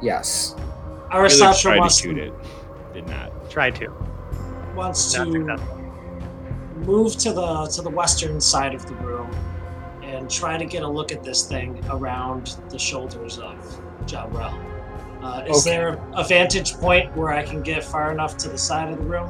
Yes. 0.01 0.55
Felix 1.11 1.41
Arasatra 1.41 1.61
tried 1.61 1.89
to 1.89 1.95
shoot 1.95 2.19
it. 2.19 2.33
Did 2.95 3.09
not. 3.09 3.51
Tried 3.51 3.75
to. 3.77 3.93
wants 4.77 5.13
to 5.15 5.27
move 6.77 7.17
to 7.17 7.33
the 7.33 7.67
to 7.75 7.83
the 7.83 7.91
western 7.91 8.41
side 8.41 8.75
of 8.75 8.87
the 8.87 8.95
room 8.95 9.31
and 10.03 10.31
try 10.31 10.57
to 10.57 10.65
get 10.65 10.83
a 10.83 10.89
look 10.89 11.11
at 11.11 11.25
this 11.25 11.47
thing 11.47 11.85
around 11.91 12.57
the 12.71 12.79
shoulders 12.79 13.39
of 13.39 13.57
Jarrell. 14.07 14.78
Uh, 15.23 15.43
is 15.49 15.67
Okay. 15.67 15.77
there 15.77 16.01
a 16.15 16.25
vantage 16.25 16.75
point 16.75 17.15
where 17.17 17.31
I 17.31 17.43
can 17.43 17.63
get 17.63 17.83
far 17.83 18.13
enough 18.13 18.37
to 18.39 18.49
the 18.49 18.59
side 18.59 18.93
of 18.93 18.99
the 18.99 19.05
room? 19.05 19.29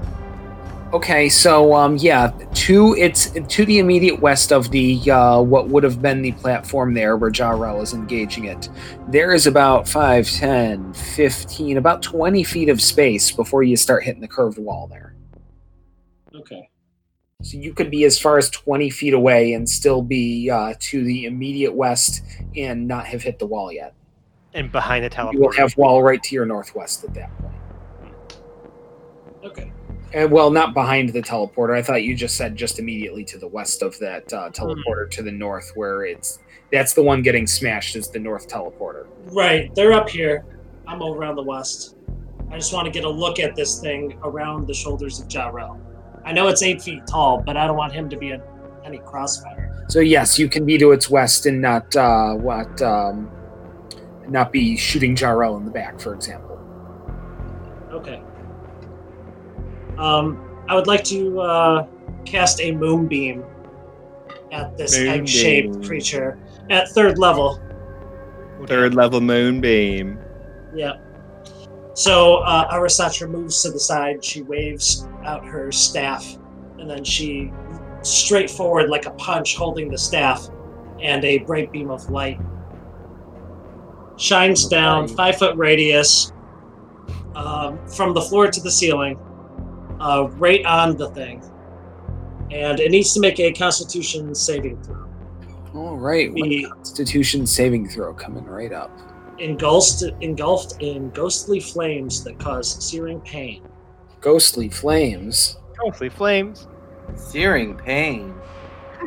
Okay, 0.92 1.28
so 1.28 1.74
um, 1.74 1.98
yeah, 1.98 2.32
to 2.54 2.94
it's 2.96 3.30
to 3.48 3.66
the 3.66 3.78
immediate 3.78 4.20
west 4.20 4.52
of 4.52 4.70
the 4.70 4.98
uh, 5.10 5.38
what 5.40 5.68
would 5.68 5.82
have 5.84 6.00
been 6.00 6.22
the 6.22 6.32
platform 6.32 6.94
there 6.94 7.18
where 7.18 7.30
Jarrell 7.30 7.82
is 7.82 7.92
engaging 7.92 8.44
it. 8.44 8.70
There 9.08 9.34
is 9.34 9.46
about 9.46 9.86
5, 9.86 10.30
10, 10.30 10.94
15, 10.94 11.76
about 11.76 12.00
20 12.02 12.42
feet 12.42 12.70
of 12.70 12.80
space 12.80 13.30
before 13.30 13.62
you 13.62 13.76
start 13.76 14.02
hitting 14.02 14.22
the 14.22 14.28
curved 14.28 14.58
wall 14.58 14.86
there. 14.86 15.14
Okay. 16.34 16.70
So 17.42 17.58
you 17.58 17.74
could 17.74 17.90
be 17.90 18.04
as 18.04 18.18
far 18.18 18.38
as 18.38 18.48
20 18.48 18.88
feet 18.88 19.12
away 19.12 19.52
and 19.52 19.68
still 19.68 20.00
be 20.00 20.48
uh, 20.50 20.72
to 20.80 21.04
the 21.04 21.26
immediate 21.26 21.74
west 21.74 22.22
and 22.56 22.88
not 22.88 23.06
have 23.06 23.22
hit 23.22 23.38
the 23.38 23.46
wall 23.46 23.70
yet. 23.70 23.94
And 24.54 24.72
behind 24.72 25.04
the 25.04 25.10
teleporter. 25.10 25.34
You 25.34 25.40
will 25.40 25.52
have 25.52 25.76
wall 25.76 26.02
right 26.02 26.22
to 26.22 26.34
your 26.34 26.46
northwest 26.46 27.04
at 27.04 27.14
that 27.14 27.30
point. 27.38 27.54
Okay. 29.44 29.72
Uh, 30.14 30.26
well, 30.26 30.50
not 30.50 30.72
behind 30.72 31.10
the 31.10 31.20
teleporter. 31.20 31.76
I 31.76 31.82
thought 31.82 32.02
you 32.02 32.14
just 32.14 32.36
said 32.36 32.56
just 32.56 32.78
immediately 32.78 33.24
to 33.26 33.38
the 33.38 33.46
west 33.48 33.82
of 33.82 33.98
that 33.98 34.32
uh, 34.32 34.50
teleporter 34.50 35.10
to 35.10 35.22
the 35.22 35.30
north, 35.30 35.72
where 35.74 36.04
it's 36.04 36.38
that's 36.72 36.94
the 36.94 37.02
one 37.02 37.22
getting 37.22 37.46
smashed 37.46 37.94
is 37.94 38.08
the 38.08 38.18
north 38.18 38.48
teleporter. 38.48 39.06
Right, 39.26 39.74
they're 39.74 39.92
up 39.92 40.08
here. 40.08 40.44
I'm 40.86 41.02
over 41.02 41.24
on 41.24 41.36
the 41.36 41.42
west. 41.42 41.96
I 42.50 42.56
just 42.56 42.72
want 42.72 42.86
to 42.86 42.90
get 42.90 43.04
a 43.04 43.10
look 43.10 43.38
at 43.38 43.54
this 43.54 43.80
thing 43.80 44.18
around 44.22 44.66
the 44.66 44.74
shoulders 44.74 45.20
of 45.20 45.28
Jarrell. 45.28 45.78
I 46.24 46.32
know 46.32 46.48
it's 46.48 46.62
eight 46.62 46.80
feet 46.80 47.06
tall, 47.06 47.42
but 47.42 47.58
I 47.58 47.66
don't 47.66 47.76
want 47.76 47.92
him 47.92 48.08
to 48.08 48.16
be 48.16 48.30
in 48.30 48.42
any 48.84 48.98
crossfire. 48.98 49.84
So 49.88 50.00
yes, 50.00 50.38
you 50.38 50.48
can 50.48 50.64
be 50.64 50.78
to 50.78 50.92
its 50.92 51.10
west 51.10 51.44
and 51.44 51.60
not 51.60 51.94
uh, 51.94 52.34
what 52.34 52.80
um, 52.80 53.30
not 54.30 54.52
be 54.52 54.76
shooting 54.76 55.14
Jarrell 55.14 55.56
in 55.58 55.64
the 55.64 55.70
back, 55.70 56.00
for 56.00 56.14
example. 56.14 56.58
Okay. 57.90 58.22
Um, 59.96 60.64
I 60.68 60.74
would 60.74 60.86
like 60.86 61.04
to 61.04 61.40
uh, 61.40 61.86
cast 62.24 62.60
a 62.60 62.72
moonbeam 62.72 63.44
at 64.52 64.76
this 64.76 64.96
Moonbeam. 64.96 65.20
egg-shaped 65.20 65.84
creature 65.84 66.38
at 66.70 66.88
third 66.90 67.18
level. 67.18 67.60
Third 68.66 68.94
level 68.94 69.20
moonbeam. 69.20 70.18
Yeah. 70.74 70.98
So 71.94 72.36
uh, 72.38 72.72
Arasatra 72.72 73.28
moves 73.28 73.62
to 73.62 73.70
the 73.70 73.80
side. 73.80 74.24
She 74.24 74.42
waves 74.42 75.08
out 75.24 75.44
her 75.44 75.72
staff, 75.72 76.36
and 76.78 76.88
then 76.88 77.02
she 77.02 77.52
straight 78.02 78.50
forward 78.50 78.90
like 78.90 79.06
a 79.06 79.10
punch, 79.12 79.56
holding 79.56 79.90
the 79.90 79.98
staff, 79.98 80.48
and 81.00 81.24
a 81.24 81.38
bright 81.38 81.72
beam 81.72 81.90
of 81.90 82.08
light 82.10 82.40
shines 84.18 84.66
down 84.66 85.08
five 85.08 85.36
foot 85.38 85.56
radius 85.56 86.32
um, 87.34 87.78
from 87.88 88.12
the 88.14 88.20
floor 88.20 88.50
to 88.50 88.60
the 88.60 88.70
ceiling, 88.70 89.18
uh, 90.00 90.28
right 90.32 90.64
on 90.66 90.96
the 90.96 91.08
thing, 91.10 91.42
and 92.50 92.80
it 92.80 92.90
needs 92.90 93.14
to 93.14 93.20
make 93.20 93.38
a 93.40 93.52
Constitution 93.52 94.34
saving 94.34 94.82
throw. 94.82 95.06
All 95.74 95.96
right, 95.96 96.32
one 96.32 96.48
The- 96.48 96.66
Constitution 96.68 97.46
saving 97.46 97.88
throw 97.88 98.12
coming 98.12 98.44
right 98.44 98.72
up. 98.72 98.90
Engulfed, 99.38 100.02
engulfed 100.20 100.82
in 100.82 101.10
ghostly 101.10 101.60
flames 101.60 102.24
that 102.24 102.38
cause 102.40 102.84
searing 102.84 103.20
pain. 103.20 103.62
Ghostly 104.20 104.68
flames. 104.68 105.56
Ghostly 105.80 106.08
flames. 106.08 106.66
Searing 107.14 107.76
pain. 107.76 108.34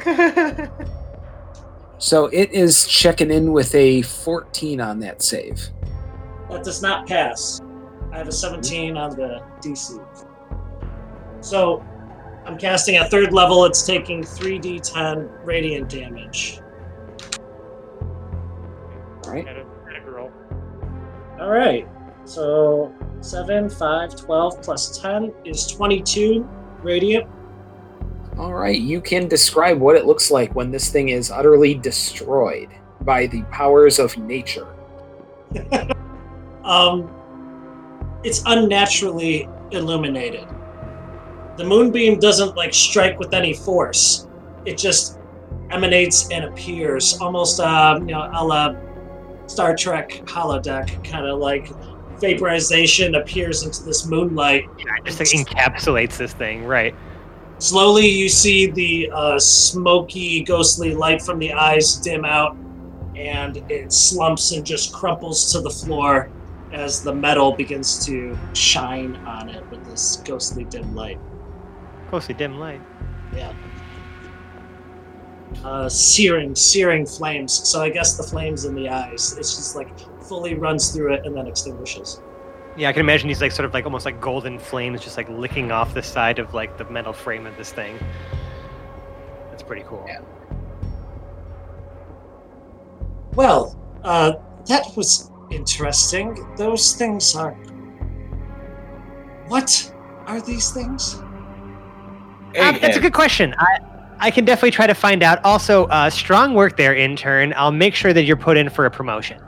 So 2.01 2.25
it 2.25 2.51
is 2.51 2.87
checking 2.87 3.29
in 3.29 3.53
with 3.53 3.75
a 3.75 4.01
14 4.01 4.81
on 4.81 4.99
that 5.01 5.21
save. 5.21 5.69
That 6.49 6.63
does 6.63 6.81
not 6.81 7.07
pass. 7.07 7.61
I 8.11 8.17
have 8.17 8.27
a 8.27 8.31
17 8.31 8.97
on 8.97 9.11
the 9.11 9.43
DC. 9.59 10.03
So 11.41 11.85
I'm 12.47 12.57
casting 12.57 12.95
at 12.95 13.11
third 13.11 13.33
level. 13.33 13.65
It's 13.65 13.85
taking 13.85 14.23
3d10 14.23 15.45
radiant 15.45 15.89
damage. 15.89 16.59
All 19.23 19.33
right. 19.33 19.47
Had 19.47 19.57
a, 19.57 19.65
had 19.85 20.01
a 20.01 20.03
girl. 20.03 20.31
All 21.39 21.51
right. 21.51 21.87
So 22.25 22.95
7, 23.19 23.69
5, 23.69 24.15
12 24.15 24.61
plus 24.63 24.97
10 24.99 25.31
is 25.45 25.67
22 25.67 26.49
radiant. 26.81 27.29
All 28.41 28.53
right, 28.55 28.81
you 28.81 29.01
can 29.01 29.27
describe 29.27 29.77
what 29.77 29.95
it 29.95 30.07
looks 30.07 30.31
like 30.31 30.55
when 30.55 30.71
this 30.71 30.89
thing 30.89 31.09
is 31.09 31.29
utterly 31.29 31.75
destroyed 31.75 32.69
by 33.01 33.27
the 33.27 33.43
powers 33.43 33.99
of 33.99 34.17
nature. 34.17 34.67
Um, 36.63 37.09
it's 38.23 38.43
unnaturally 38.45 39.49
illuminated. 39.71 40.47
The 41.57 41.63
moonbeam 41.63 42.19
doesn't 42.19 42.55
like 42.55 42.71
strike 42.71 43.17
with 43.17 43.33
any 43.33 43.55
force. 43.55 44.27
It 44.65 44.77
just 44.77 45.17
emanates 45.71 46.29
and 46.29 46.45
appears, 46.45 47.19
almost 47.19 47.59
um, 47.59 48.07
you 48.07 48.13
know, 48.13 48.29
a 48.31 48.45
la 48.45 48.75
Star 49.47 49.75
Trek 49.75 50.21
holodeck, 50.25 51.03
kind 51.03 51.25
of 51.25 51.39
like 51.39 51.71
vaporization 52.19 53.15
appears 53.15 53.63
into 53.63 53.83
this 53.83 54.05
moonlight. 54.05 54.65
Yeah, 54.77 54.85
it 54.97 55.05
just 55.05 55.19
like 55.19 55.47
encapsulates 55.47 56.15
this 56.15 56.33
thing, 56.33 56.63
right? 56.63 56.93
Slowly, 57.61 58.07
you 58.07 58.27
see 58.27 58.71
the 58.71 59.11
uh, 59.13 59.39
smoky, 59.39 60.43
ghostly 60.43 60.95
light 60.95 61.21
from 61.21 61.37
the 61.37 61.53
eyes 61.53 61.95
dim 61.95 62.25
out, 62.25 62.57
and 63.15 63.57
it 63.69 63.93
slumps 63.93 64.51
and 64.51 64.65
just 64.65 64.91
crumples 64.91 65.51
to 65.51 65.61
the 65.61 65.69
floor 65.69 66.31
as 66.71 67.03
the 67.03 67.13
metal 67.13 67.51
begins 67.51 68.03
to 68.07 68.35
shine 68.53 69.15
on 69.27 69.47
it 69.49 69.63
with 69.69 69.85
this 69.85 70.23
ghostly 70.25 70.63
dim 70.63 70.95
light. 70.95 71.19
Ghostly 72.09 72.33
dim 72.33 72.59
light. 72.59 72.81
Yeah. 73.35 73.53
uh, 75.63 75.87
searing, 75.87 76.55
searing 76.55 77.05
flames. 77.05 77.53
So 77.53 77.81
I 77.81 77.91
guess 77.91 78.17
the 78.17 78.23
flames 78.23 78.65
in 78.65 78.73
the 78.73 78.89
eyes. 78.89 79.37
It's 79.37 79.55
just 79.55 79.75
like 79.75 79.89
fully 80.23 80.55
runs 80.55 80.91
through 80.91 81.13
it 81.13 81.27
and 81.27 81.37
then 81.37 81.45
extinguishes. 81.45 82.21
Yeah, 82.77 82.89
I 82.89 82.93
can 82.93 83.01
imagine 83.01 83.27
these 83.27 83.41
like 83.41 83.51
sort 83.51 83.65
of 83.65 83.73
like 83.73 83.85
almost 83.85 84.05
like 84.05 84.21
golden 84.21 84.57
flames 84.57 85.01
just 85.01 85.17
like 85.17 85.27
licking 85.29 85.71
off 85.71 85.93
the 85.93 86.01
side 86.01 86.39
of 86.39 86.53
like 86.53 86.77
the 86.77 86.85
metal 86.85 87.13
frame 87.13 87.45
of 87.45 87.57
this 87.57 87.71
thing. 87.71 87.99
That's 89.49 89.63
pretty 89.63 89.83
cool. 89.87 90.05
Yeah. 90.07 90.21
Well, 93.33 93.77
uh, 94.03 94.33
that 94.67 94.85
was 94.95 95.29
interesting. 95.51 96.37
Those 96.57 96.93
things 96.93 97.35
are. 97.35 97.53
What 99.47 99.93
are 100.27 100.41
these 100.41 100.71
things? 100.71 101.15
Uh, 102.57 102.77
that's 102.79 102.97
a 102.97 103.01
good 103.01 103.13
question. 103.13 103.53
I 103.57 103.79
I 104.19 104.29
can 104.29 104.45
definitely 104.45 104.71
try 104.71 104.87
to 104.87 104.93
find 104.93 105.23
out. 105.23 105.43
Also, 105.43 105.85
uh, 105.87 106.09
strong 106.09 106.53
work 106.53 106.77
there, 106.77 106.95
intern. 106.95 107.53
I'll 107.57 107.71
make 107.71 107.95
sure 107.95 108.13
that 108.13 108.23
you're 108.23 108.37
put 108.37 108.55
in 108.55 108.69
for 108.69 108.85
a 108.85 108.91
promotion. 108.91 109.41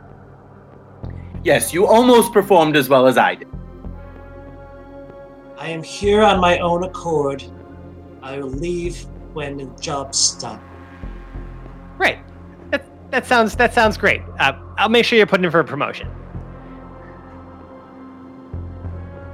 Yes, 1.44 1.74
you 1.74 1.86
almost 1.86 2.32
performed 2.32 2.78
as 2.78 2.88
well 2.88 3.06
as 3.06 3.18
I 3.18 3.36
did. 3.36 3.48
I 5.58 5.68
am 5.70 5.84
here 5.84 6.22
on 6.22 6.40
my 6.40 6.60
own 6.60 6.84
accord. 6.84 7.44
I 8.22 8.38
will 8.38 8.50
leave 8.50 9.06
when 9.34 9.58
the 9.58 9.66
job's 9.80 10.36
done. 10.36 10.62
Right. 11.98 12.20
That 12.72 12.86
that 13.12 13.26
sounds 13.26 13.56
that 13.58 13.74
sounds 13.74 13.98
great. 13.98 14.22
Uh, 14.40 14.54
I'll 14.78 14.90
make 14.90 15.06
sure 15.06 15.18
you're 15.18 15.28
put 15.28 15.44
in 15.44 15.52
for 15.52 15.60
a 15.60 15.64
promotion. 15.64 16.10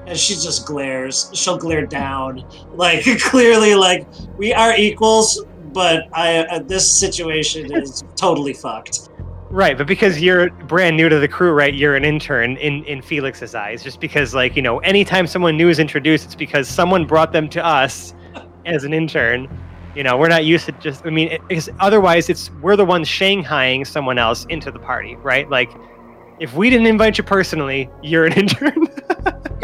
And 0.07 0.17
she 0.17 0.33
just 0.33 0.65
glares. 0.65 1.29
She'll 1.33 1.57
glare 1.57 1.85
down, 1.85 2.43
like 2.73 3.05
clearly, 3.21 3.75
like 3.75 4.07
we 4.37 4.51
are 4.51 4.75
equals, 4.75 5.45
but 5.73 6.09
I 6.13 6.39
uh, 6.39 6.59
this 6.59 6.91
situation 6.91 7.75
is 7.75 8.03
totally 8.15 8.53
fucked. 8.53 9.09
Right, 9.51 9.75
but 9.75 9.87
because 9.87 10.21
you're 10.21 10.51
brand 10.51 10.95
new 10.95 11.09
to 11.09 11.17
the 11.19 11.27
crew, 11.27 11.53
right? 11.53 11.73
You're 11.73 11.95
an 11.95 12.05
intern 12.05 12.55
in 12.57 12.83
in 12.83 13.01
Felix's 13.01 13.55
eyes. 13.55 13.83
Just 13.83 13.99
because, 13.99 14.35
like, 14.35 14.55
you 14.55 14.61
know, 14.61 14.77
anytime 14.79 15.25
someone 15.25 15.57
new 15.57 15.69
is 15.69 15.79
introduced, 15.79 16.25
it's 16.25 16.35
because 16.35 16.67
someone 16.67 17.05
brought 17.05 17.31
them 17.31 17.49
to 17.49 17.65
us 17.65 18.13
as 18.67 18.83
an 18.83 18.93
intern. 18.93 19.49
You 19.95 20.03
know, 20.03 20.17
we're 20.17 20.29
not 20.29 20.45
used 20.45 20.67
to 20.67 20.71
just. 20.73 21.03
I 21.03 21.09
mean, 21.09 21.39
it, 21.49 21.69
otherwise, 21.79 22.29
it's 22.29 22.51
we're 22.61 22.75
the 22.75 22.85
ones 22.85 23.07
shanghaiing 23.07 23.87
someone 23.87 24.19
else 24.19 24.45
into 24.49 24.69
the 24.69 24.77
party, 24.77 25.15
right? 25.15 25.49
Like, 25.49 25.71
if 26.39 26.53
we 26.53 26.69
didn't 26.69 26.85
invite 26.87 27.17
you 27.17 27.23
personally, 27.23 27.89
you're 28.03 28.25
an 28.25 28.33
intern. 28.37 28.87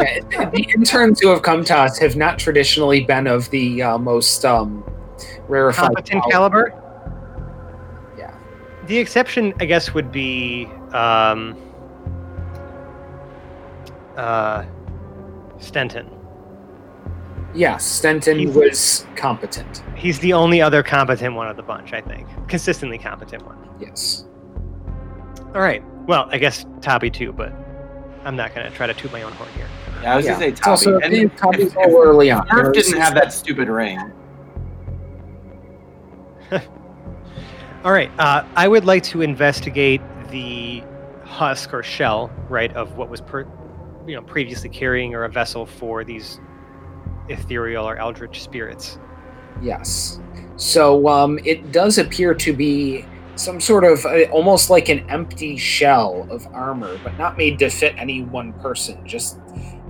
Yeah, 0.00 0.50
the 0.50 0.66
interns 0.74 1.20
who 1.20 1.28
have 1.28 1.42
come 1.42 1.64
to 1.64 1.76
us 1.76 1.96
have 1.98 2.16
not 2.16 2.40
traditionally 2.40 3.04
been 3.04 3.28
of 3.28 3.48
the 3.50 3.82
uh, 3.82 3.98
most 3.98 4.44
um, 4.44 4.82
rarefied. 5.46 5.94
Competent 5.94 6.24
caliber. 6.28 6.70
caliber. 6.70 6.85
Yeah. 8.86 8.94
The 8.94 8.98
exception, 8.98 9.52
I 9.60 9.64
guess, 9.64 9.92
would 9.94 10.12
be 10.12 10.66
um, 10.92 11.56
uh, 14.16 14.64
Stenton. 15.58 16.08
Yes, 17.54 18.00
Stenton 18.00 18.38
He's- 18.38 18.54
was 18.54 19.06
competent. 19.16 19.82
He's 19.96 20.18
the 20.20 20.32
only 20.34 20.60
other 20.60 20.82
competent 20.82 21.34
one 21.34 21.48
of 21.48 21.56
the 21.56 21.62
bunch, 21.62 21.92
I 21.92 22.00
think. 22.00 22.28
Consistently 22.48 22.98
competent 22.98 23.44
one. 23.46 23.56
Yes. 23.80 24.26
All 25.54 25.62
right. 25.62 25.82
Well, 26.06 26.28
I 26.30 26.38
guess 26.38 26.66
Tabby 26.80 27.10
too, 27.10 27.32
but 27.32 27.52
I'm 28.24 28.36
not 28.36 28.54
going 28.54 28.70
to 28.70 28.76
try 28.76 28.86
to 28.86 28.94
toot 28.94 29.10
my 29.10 29.22
own 29.22 29.32
horn 29.32 29.50
here. 29.56 29.66
Yeah, 30.02 30.12
I 30.12 30.16
was 30.16 30.24
Yeah. 30.26 30.32
gonna 30.32 30.44
say 30.44 30.48
It's 30.50 30.66
also 30.66 30.92
Tommy. 31.00 31.04
And 31.04 31.12
being 31.12 31.26
if, 31.26 31.72
if, 31.72 31.76
a 31.76 31.80
little 31.80 32.02
early 32.02 32.30
on. 32.30 32.46
Murph 32.52 32.74
didn't 32.74 33.00
have 33.00 33.14
that 33.14 33.32
stupid 33.32 33.68
ring. 33.68 33.98
All 37.86 37.92
right. 37.92 38.10
Uh, 38.18 38.44
I 38.56 38.66
would 38.66 38.84
like 38.84 39.04
to 39.04 39.22
investigate 39.22 40.00
the 40.30 40.82
husk 41.22 41.72
or 41.72 41.84
shell, 41.84 42.32
right, 42.48 42.74
of 42.74 42.96
what 42.96 43.08
was 43.08 43.20
per, 43.20 43.46
you 44.08 44.16
know, 44.16 44.22
previously 44.22 44.68
carrying 44.68 45.14
or 45.14 45.22
a 45.22 45.28
vessel 45.28 45.64
for 45.64 46.02
these 46.02 46.40
ethereal 47.28 47.88
or 47.88 47.96
eldritch 47.96 48.42
spirits. 48.42 48.98
Yes. 49.62 50.18
So 50.56 51.06
um, 51.06 51.38
it 51.44 51.70
does 51.70 51.98
appear 51.98 52.34
to 52.34 52.52
be 52.52 53.04
some 53.36 53.60
sort 53.60 53.84
of 53.84 54.04
uh, 54.04 54.24
almost 54.32 54.68
like 54.68 54.88
an 54.88 55.08
empty 55.08 55.56
shell 55.56 56.26
of 56.28 56.44
armor, 56.48 56.98
but 57.04 57.16
not 57.16 57.38
made 57.38 57.56
to 57.60 57.70
fit 57.70 57.94
any 57.96 58.22
one 58.24 58.52
person, 58.54 59.06
just 59.06 59.38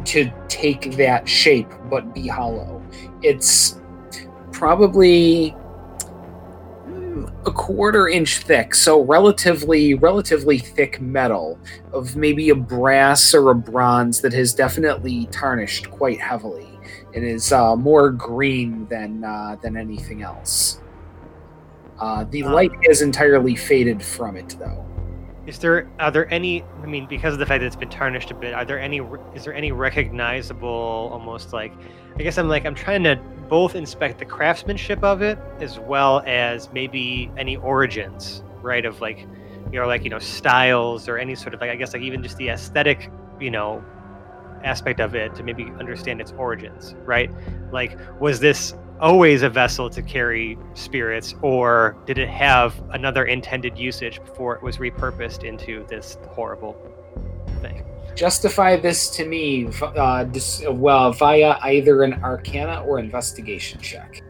to 0.05 0.31
take 0.49 0.97
that 0.97 1.27
shape 1.27 1.71
but 1.89 2.13
be 2.13 2.29
hollow. 2.29 2.83
It's 3.23 3.81
probably 4.53 5.57
a 7.47 7.53
quarter 7.53 8.09
inch 8.09 8.39
thick, 8.39 8.75
so 8.75 9.03
relatively 9.03 9.95
relatively 9.95 10.59
thick 10.59 11.01
metal 11.01 11.59
of 11.93 12.17
maybe 12.17 12.51
a 12.51 12.55
brass 12.55 13.35
or 13.35 13.51
a 13.51 13.55
bronze 13.55 14.21
that 14.21 14.33
has 14.33 14.55
definitely 14.55 15.27
tarnished 15.27 15.91
quite 15.91 16.21
heavily. 16.21 16.69
It 17.13 17.23
is 17.23 17.53
uh, 17.53 17.77
more 17.77 18.11
green 18.11 18.87
than 18.89 19.25
uh, 19.25 19.57
than 19.63 19.77
anything 19.77 20.23
else. 20.23 20.81
Uh, 21.99 22.25
the 22.25 22.43
Um, 22.43 22.53
light 22.53 22.73
is 22.83 23.01
entirely 23.01 23.57
faded 23.57 24.03
from 24.03 24.37
it, 24.37 24.57
though. 24.59 24.85
Is 25.47 25.59
there 25.59 25.89
are 26.01 26.11
there 26.11 26.33
any? 26.33 26.65
I 26.83 26.87
mean, 26.87 27.07
because 27.07 27.33
of 27.33 27.39
the 27.39 27.47
fact 27.47 27.61
that 27.61 27.67
it's 27.67 27.77
been 27.77 27.89
tarnished 27.89 28.31
a 28.33 28.35
bit, 28.35 28.53
are 28.53 28.65
there 28.65 28.81
any? 28.81 29.01
Is 29.35 29.45
there 29.45 29.55
any 29.55 29.73
recognizable, 29.73 31.09
almost 31.13 31.53
like? 31.53 31.73
I 32.19 32.23
guess 32.23 32.37
I'm 32.37 32.49
like 32.49 32.67
I'm 32.67 32.75
trying 32.75 33.05
to 33.05 33.19
both 33.49 33.75
inspect 33.75 34.19
the 34.19 34.25
craftsmanship 34.25 35.03
of 35.03 35.23
it 35.23 35.39
as 35.61 35.79
well 35.79 36.23
as 36.27 36.71
maybe 36.73 37.31
any 37.37 37.57
origins, 37.57 38.43
right? 38.63 38.85
Of 38.85 39.01
like, 39.01 39.27
you 39.73 39.81
know, 39.81 39.87
like 39.87 40.05
you 40.05 40.11
know, 40.11 40.19
styles 40.19 41.09
or 41.09 41.19
any 41.19 41.35
sort 41.35 41.55
of 41.55 41.61
like 41.61 41.71
I 41.71 41.77
guess 41.77 41.93
like 41.93 42.03
even 42.03 42.23
just 42.23 42.37
the 42.37 42.49
aesthetic, 42.49 43.11
you 43.41 43.51
know, 43.51 43.85
aspect 44.65 45.01
of 45.01 45.15
it 45.15 45.35
to 45.37 45.43
maybe 45.43 45.65
understand 45.79 46.21
its 46.21 46.33
origins, 46.33 46.95
right? 47.05 47.31
Like, 47.73 47.99
was 48.21 48.41
this 48.41 48.75
always 49.01 49.43
a 49.43 49.51
vessel 49.51 49.91
to 49.91 50.03
carry 50.03 50.59
spirits, 50.75 51.35
or 51.43 51.97
did 52.07 52.19
it 52.19 52.29
have 52.29 52.83
another 52.91 53.25
intended 53.27 53.79
usage 53.79 54.21
before 54.25 54.57
it 54.57 54.63
was 54.63 54.79
repurposed 54.79 55.45
into 55.45 55.85
this 55.89 56.19
horrible 56.31 56.77
thing? 57.61 57.85
Justify 58.17 58.77
this 58.77 59.11
to 59.11 59.27
me, 59.27 59.69
uh, 59.83 60.25
dis- 60.25 60.65
well, 60.69 61.13
via 61.13 61.59
either 61.63 62.03
an 62.03 62.15
Arcana 62.25 62.83
or 62.83 62.99
investigation 62.99 63.81
check. 63.81 64.23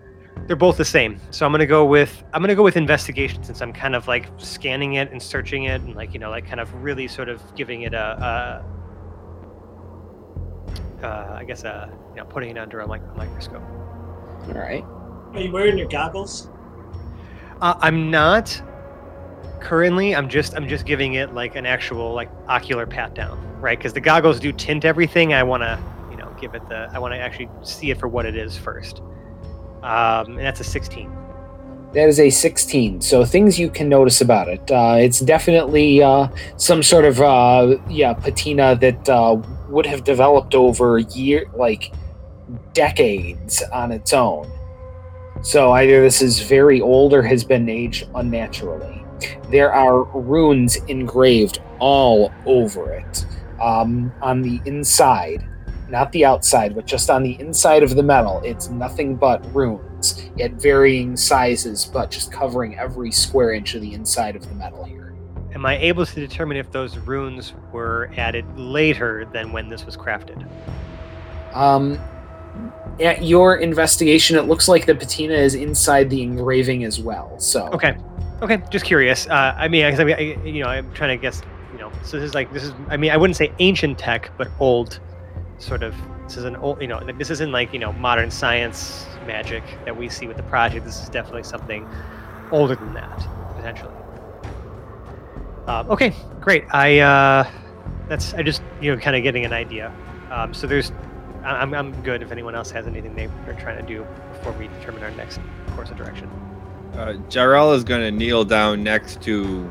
They're 0.47 0.57
both 0.57 0.77
the 0.77 0.85
same, 0.85 1.19
so 1.31 1.47
I'm 1.47 1.53
gonna 1.53 1.67
go 1.67 1.85
with 1.85 2.23
I'm 2.33 2.43
gonna 2.43 2.55
go 2.55 2.63
with 2.63 2.77
investigation 2.77 3.43
since 3.43 3.63
I'm 3.63 3.73
kind 3.73 3.97
of 3.97 4.07
like 4.07 4.29
scanning 4.37 4.95
it 4.95 5.11
and 5.11 5.23
searching 5.23 5.65
it 5.65 5.81
and 5.81 5.95
like 5.97 6.13
you 6.15 6.21
know 6.21 6.31
like 6.31 6.47
kind 6.47 6.61
of 6.61 6.73
really 6.83 7.09
sort 7.09 7.29
of 7.29 7.43
giving 7.57 7.83
it 7.83 7.95
a, 7.95 8.65
a 11.03 11.07
uh, 11.07 11.37
I 11.39 11.45
guess 11.45 11.65
a 11.65 11.91
you 12.11 12.17
know 12.17 12.25
putting 12.27 12.51
it 12.51 12.59
under 12.59 12.81
a, 12.81 12.89
mic- 12.89 13.03
a 13.03 13.17
microscope. 13.17 13.63
All 14.49 14.55
right. 14.55 14.85
Are 15.35 15.41
you 15.41 15.51
wearing 15.51 15.79
your 15.79 15.89
goggles? 15.89 16.49
Uh, 17.61 17.75
I'm 17.81 18.11
not 18.11 18.63
currently. 19.61 20.15
I'm 20.15 20.29
just 20.29 20.55
I'm 20.55 20.69
just 20.69 20.87
giving 20.87 21.15
it 21.15 21.35
like 21.35 21.57
an 21.57 21.67
actual 21.67 22.15
like 22.15 22.31
ocular 22.49 22.87
pat 22.87 23.15
down, 23.15 23.56
right? 23.61 23.79
Because 23.79 23.93
the 23.93 24.01
goggles 24.01 24.41
do 24.41 24.53
tint 24.53 24.85
everything. 24.85 25.35
I 25.35 25.43
want 25.43 25.63
to 25.63 25.79
you 26.11 26.17
know 26.17 26.35
give 26.41 26.55
it 26.55 26.67
the 26.69 26.89
I 26.93 26.99
want 26.99 27.15
to 27.15 27.19
actually 27.19 27.49
see 27.63 27.91
it 27.91 27.99
for 27.99 28.09
what 28.09 28.27
it 28.27 28.37
is 28.37 28.57
first. 28.57 29.01
Um, 29.83 30.31
and 30.31 30.41
that's 30.41 30.61
a 30.61 30.65
16. 30.65 31.15
That 31.93 32.09
is 32.09 32.19
a 32.19 32.29
16. 32.29 33.01
So 33.01 33.25
things 33.25 33.59
you 33.59 33.71
can 33.71 33.89
notice 33.89 34.21
about 34.21 34.49
it. 34.49 34.71
Uh, 34.71 34.97
it's 34.99 35.21
definitely 35.21 36.03
uh, 36.03 36.29
some 36.57 36.83
sort 36.83 37.05
of 37.05 37.21
uh, 37.21 37.77
yeah 37.89 38.13
patina 38.13 38.77
that 38.77 39.09
uh, 39.09 39.41
would 39.69 39.87
have 39.87 40.05
developed 40.05 40.55
over 40.55 40.99
year 40.99 41.47
like 41.55 41.93
decades 42.73 43.63
on 43.73 43.93
its 43.93 44.13
own. 44.13 44.51
So 45.43 45.73
either 45.73 46.03
this 46.03 46.23
is 46.23 46.41
very 46.41 46.81
old 46.81 47.13
or 47.13 47.23
has 47.23 47.45
been 47.45 47.69
aged 47.69 48.09
unnaturally. 48.15 49.05
There 49.51 49.73
are 49.73 50.05
runes 50.05 50.77
engraved 50.89 51.61
all 51.79 52.33
over 52.47 52.93
it 52.93 53.27
um, 53.61 54.13
on 54.23 54.43
the 54.43 54.61
inside, 54.65 55.47
not 55.89 56.11
the 56.13 56.25
outside, 56.25 56.75
but 56.75 56.87
just 56.87 57.11
on 57.11 57.23
the 57.23 57.39
inside 57.41 57.83
of 57.83 57.95
the 57.95 58.03
metal. 58.03 58.41
It's 58.45 58.69
nothing 58.69 59.17
but 59.17 59.45
runes 59.55 60.29
at 60.41 60.53
varying 60.53 61.17
sizes, 61.17 61.85
but 61.85 62.11
just 62.11 62.33
covering 62.33 62.79
every 62.79 63.11
square 63.11 63.53
inch 63.53 63.75
of 63.75 63.83
the 63.83 63.95
inside 63.95 64.37
of 64.37 64.49
the 64.49 64.55
metal 64.55 64.85
here. 64.85 65.15
Am 65.55 65.65
I 65.65 65.79
able 65.79 66.05
to 66.05 66.15
determine 66.15 66.59
if 66.59 66.71
those 66.71 66.99
runes 66.99 67.55
were 67.73 68.11
added 68.17 68.45
later 68.59 69.29
than 69.33 69.53
when 69.53 69.69
this 69.69 69.87
was 69.87 69.97
crafted? 69.97 70.47
Um, 71.55 71.99
at 73.01 73.25
your 73.25 73.57
investigation, 73.57 74.37
it 74.37 74.43
looks 74.43 74.69
like 74.69 74.87
the 74.87 74.95
patina 74.95 75.35
is 75.35 75.55
inside 75.55 76.11
the 76.11 76.23
engraving 76.23 76.85
as 76.85 77.01
well. 77.01 77.39
So 77.39 77.69
Okay. 77.69 77.97
Okay, 78.43 78.63
just 78.71 78.85
curious. 78.85 79.27
Uh, 79.29 79.55
I 79.57 79.67
mean, 79.69 79.87
I, 79.87 79.97
I 79.97 80.21
you 80.45 80.63
know, 80.63 80.69
I'm 80.69 80.93
trying 80.93 81.17
to 81.17 81.21
guess. 81.21 81.41
You 81.77 81.83
know, 81.83 81.93
so 82.03 82.19
this 82.19 82.29
is 82.29 82.35
like 82.35 82.51
this 82.55 82.63
is. 82.63 82.73
I 82.89 82.97
mean, 82.97 83.11
I 83.11 83.19
wouldn't 83.19 83.37
say 83.37 83.53
ancient 83.59 83.99
tech, 83.99 84.31
but 84.39 84.49
old, 84.59 84.99
sort 85.59 85.83
of. 85.83 85.95
This 86.25 86.39
is 86.39 86.45
an 86.45 86.57
old. 86.57 86.81
You 86.81 86.89
know, 86.89 87.01
this 87.19 87.29
isn't 87.29 87.53
like 87.53 87.75
you 87.75 87.79
know 87.79 87.93
modern 87.93 88.31
science 88.31 89.07
magic 89.27 89.63
that 89.85 89.95
we 89.95 90.09
see 90.09 90.27
with 90.27 90.39
the 90.39 90.43
project. 90.45 90.87
This 90.87 91.03
is 91.03 91.11
definitely 91.11 91.43
something 91.43 91.87
older 92.51 92.77
than 92.77 92.95
that 92.95 93.29
potentially. 93.57 93.93
Um, 95.67 95.91
okay, 95.91 96.15
great. 96.41 96.65
I 96.73 97.01
uh, 97.01 97.51
that's 98.09 98.33
I 98.33 98.43
just 98.43 98.63
you 98.81 98.95
know 98.95 99.01
kind 99.01 99.17
of 99.17 99.23
getting 99.23 99.45
an 99.45 99.53
idea. 99.53 99.93
Um, 100.31 100.55
so 100.55 100.67
there's 100.67 100.93
I'm 101.45 101.75
I'm 101.75 102.03
good 102.03 102.23
if 102.23 102.33
anyone 102.33 102.55
else 102.55 102.71
has 102.71 102.87
anything 102.87 103.15
they 103.15 103.27
are 103.27 103.57
trying 103.59 103.77
to 103.79 103.87
do 103.87 104.07
before 104.33 104.53
we 104.53 104.69
determine 104.69 105.03
our 105.03 105.11
next 105.11 105.41
course 105.75 105.91
of 105.91 105.99
direction. 105.99 106.31
Uh, 106.95 107.15
Jarrell 107.29 107.75
is 107.75 107.85
going 107.85 108.01
to 108.01 108.11
kneel 108.11 108.45
down 108.45 108.83
next 108.83 109.21
to 109.23 109.71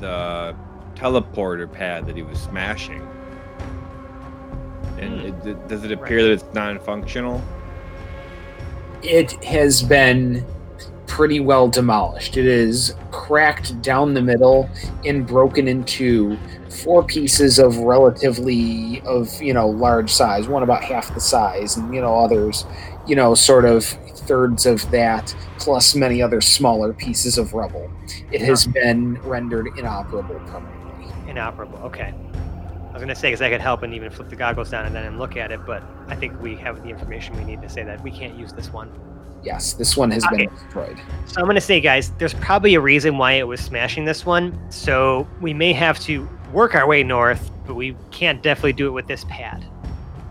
the 0.00 0.54
teleporter 1.02 1.70
pad 1.70 2.06
that 2.06 2.16
he 2.16 2.22
was 2.22 2.38
smashing. 2.38 3.06
And 4.98 5.20
Hmm. 5.20 5.48
it, 5.48 5.68
does 5.68 5.84
it 5.84 5.92
appear 5.92 6.22
that 6.22 6.30
it's 6.30 6.44
non-functional? 6.54 7.42
It 9.02 9.32
has 9.44 9.82
been 9.82 10.44
pretty 11.08 11.40
well 11.40 11.68
demolished. 11.68 12.36
It 12.36 12.46
is 12.46 12.94
cracked 13.10 13.82
down 13.82 14.14
the 14.14 14.22
middle 14.22 14.70
and 15.04 15.26
broken 15.26 15.66
into 15.68 16.38
four 16.70 17.02
pieces 17.02 17.58
of 17.58 17.76
relatively 17.78 19.02
of 19.04 19.42
you 19.42 19.52
know 19.52 19.68
large 19.68 20.10
size. 20.10 20.48
One 20.48 20.62
about 20.62 20.84
half 20.84 21.12
the 21.14 21.20
size, 21.20 21.76
and 21.76 21.92
you 21.92 22.00
know 22.00 22.18
others, 22.18 22.64
you 23.06 23.16
know, 23.16 23.34
sort 23.34 23.64
of 23.64 23.84
thirds 23.84 24.64
of 24.66 24.88
that, 24.92 25.34
plus 25.58 25.94
many 25.96 26.22
other 26.22 26.40
smaller 26.40 26.92
pieces 26.92 27.36
of 27.38 27.52
rubble. 27.54 27.90
It 28.30 28.40
has 28.40 28.66
been 28.66 29.20
rendered 29.22 29.66
inoperable 29.76 30.36
permanently. 30.46 30.81
Inoperable. 31.32 31.78
Okay. 31.78 32.12
I 32.90 32.92
was 32.92 33.00
gonna 33.00 33.14
say 33.14 33.28
because 33.28 33.40
I 33.40 33.48
could 33.48 33.62
help 33.62 33.82
and 33.82 33.94
even 33.94 34.10
flip 34.10 34.28
the 34.28 34.36
goggles 34.36 34.68
down 34.68 34.84
and 34.84 34.94
then 34.94 35.18
look 35.18 35.38
at 35.38 35.50
it, 35.50 35.64
but 35.64 35.82
I 36.08 36.14
think 36.14 36.38
we 36.42 36.54
have 36.56 36.82
the 36.82 36.90
information 36.90 37.34
we 37.38 37.44
need 37.44 37.62
to 37.62 37.68
say 37.68 37.82
that 37.84 38.02
we 38.02 38.10
can't 38.10 38.38
use 38.38 38.52
this 38.52 38.70
one. 38.70 38.92
Yes, 39.42 39.72
this 39.72 39.96
one 39.96 40.10
has 40.10 40.24
Okay. 40.26 40.46
been 40.46 40.54
destroyed. 40.54 41.00
So 41.26 41.40
I'm 41.40 41.46
gonna 41.46 41.58
say, 41.60 41.80
guys, 41.80 42.10
there's 42.18 42.34
probably 42.34 42.74
a 42.74 42.80
reason 42.80 43.16
why 43.16 43.32
it 43.32 43.48
was 43.48 43.60
smashing 43.60 44.04
this 44.04 44.26
one. 44.26 44.58
So 44.70 45.26
we 45.40 45.54
may 45.54 45.72
have 45.72 45.98
to 46.00 46.28
work 46.52 46.74
our 46.74 46.86
way 46.86 47.02
north, 47.02 47.50
but 47.66 47.74
we 47.76 47.96
can't 48.10 48.42
definitely 48.42 48.74
do 48.74 48.86
it 48.86 48.90
with 48.90 49.06
this 49.06 49.24
pad. 49.24 49.64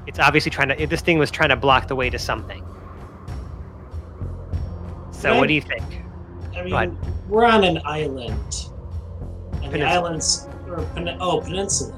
It's 0.05 0.19
obviously 0.19 0.51
trying 0.51 0.69
to. 0.69 0.85
This 0.85 1.01
thing 1.01 1.17
was 1.17 1.31
trying 1.31 1.49
to 1.49 1.55
block 1.55 1.87
the 1.87 1.95
way 1.95 2.11
to 2.11 2.19
something. 2.19 2.63
So 5.09 5.35
what 5.35 5.47
do 5.47 5.55
you 5.55 5.61
think? 5.61 5.83
I 6.55 6.63
mean, 6.63 6.97
we're 7.27 7.45
on 7.45 7.63
an 7.63 7.81
island, 7.85 8.67
and 9.63 9.73
the 9.73 9.83
islands 9.83 10.47
or 10.71 10.83
pen- 10.95 11.17
oh 11.19 11.41
peninsula. 11.41 11.93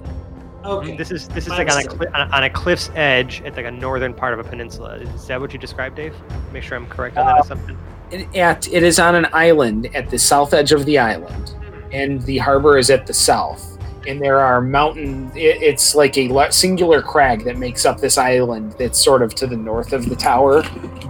Okay, 0.65 0.91
mm, 0.91 0.97
This 0.97 1.11
is 1.11 1.27
this 1.29 1.45
is 1.45 1.49
like 1.49 1.69
on 1.69 1.77
a, 1.79 1.83
cli- 1.85 2.07
on 2.07 2.21
a 2.31 2.35
on 2.35 2.43
a 2.45 2.49
cliff's 2.49 2.89
edge 2.95 3.41
at 3.41 3.55
like 3.55 3.65
a 3.65 3.71
northern 3.71 4.13
part 4.13 4.33
of 4.33 4.39
a 4.39 4.49
peninsula. 4.49 4.95
Is 4.95 5.27
that 5.27 5.39
what 5.39 5.51
you 5.53 5.59
described, 5.59 5.95
Dave? 5.95 6.15
Make 6.53 6.63
sure 6.63 6.77
I'm 6.77 6.87
correct 6.87 7.17
on 7.17 7.25
that 7.25 7.37
uh, 7.37 7.41
assumption. 7.41 7.77
It, 8.11 8.35
at, 8.35 8.71
it 8.71 8.83
is 8.83 8.99
on 8.99 9.15
an 9.15 9.27
island 9.33 9.93
at 9.95 10.09
the 10.09 10.17
south 10.19 10.53
edge 10.53 10.71
of 10.71 10.85
the 10.85 10.97
island, 10.99 11.55
and 11.91 12.21
the 12.23 12.37
harbor 12.37 12.77
is 12.77 12.89
at 12.89 13.05
the 13.07 13.13
south. 13.13 13.69
And 14.05 14.21
there 14.21 14.39
are 14.39 14.61
mountain. 14.61 15.31
It, 15.35 15.61
it's 15.61 15.95
like 15.95 16.17
a 16.17 16.27
le- 16.29 16.51
singular 16.51 17.01
crag 17.01 17.43
that 17.45 17.57
makes 17.57 17.85
up 17.85 17.99
this 17.99 18.17
island. 18.17 18.75
That's 18.77 19.03
sort 19.03 19.21
of 19.21 19.33
to 19.35 19.47
the 19.47 19.57
north 19.57 19.93
of 19.93 20.07
the 20.07 20.15
tower, 20.15 20.63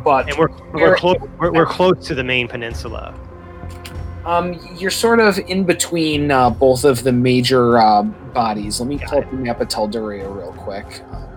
but 0.03 0.29
And 0.29 0.37
we're 0.37 0.49
we're 0.73 0.95
close 0.95 1.17
we're, 1.39 1.51
we're 1.51 1.65
close 1.65 2.07
to 2.07 2.15
the 2.15 2.23
main 2.23 2.47
peninsula. 2.47 3.13
Um, 4.25 4.59
you're 4.77 4.91
sort 4.91 5.19
of 5.19 5.37
in 5.37 5.63
between 5.65 6.31
uh, 6.31 6.49
both 6.49 6.83
of 6.85 7.03
the 7.03 7.11
major 7.11 7.77
uh, 7.77 8.03
bodies. 8.03 8.79
Let 8.79 8.87
me 8.89 8.97
Got 8.97 9.09
pull 9.09 9.19
up 9.19 9.29
the 9.31 9.37
map 9.37 9.61
of 9.61 9.67
Telduria 9.67 10.33
real 10.35 10.53
quick. 10.53 11.01
Um, 11.11 11.27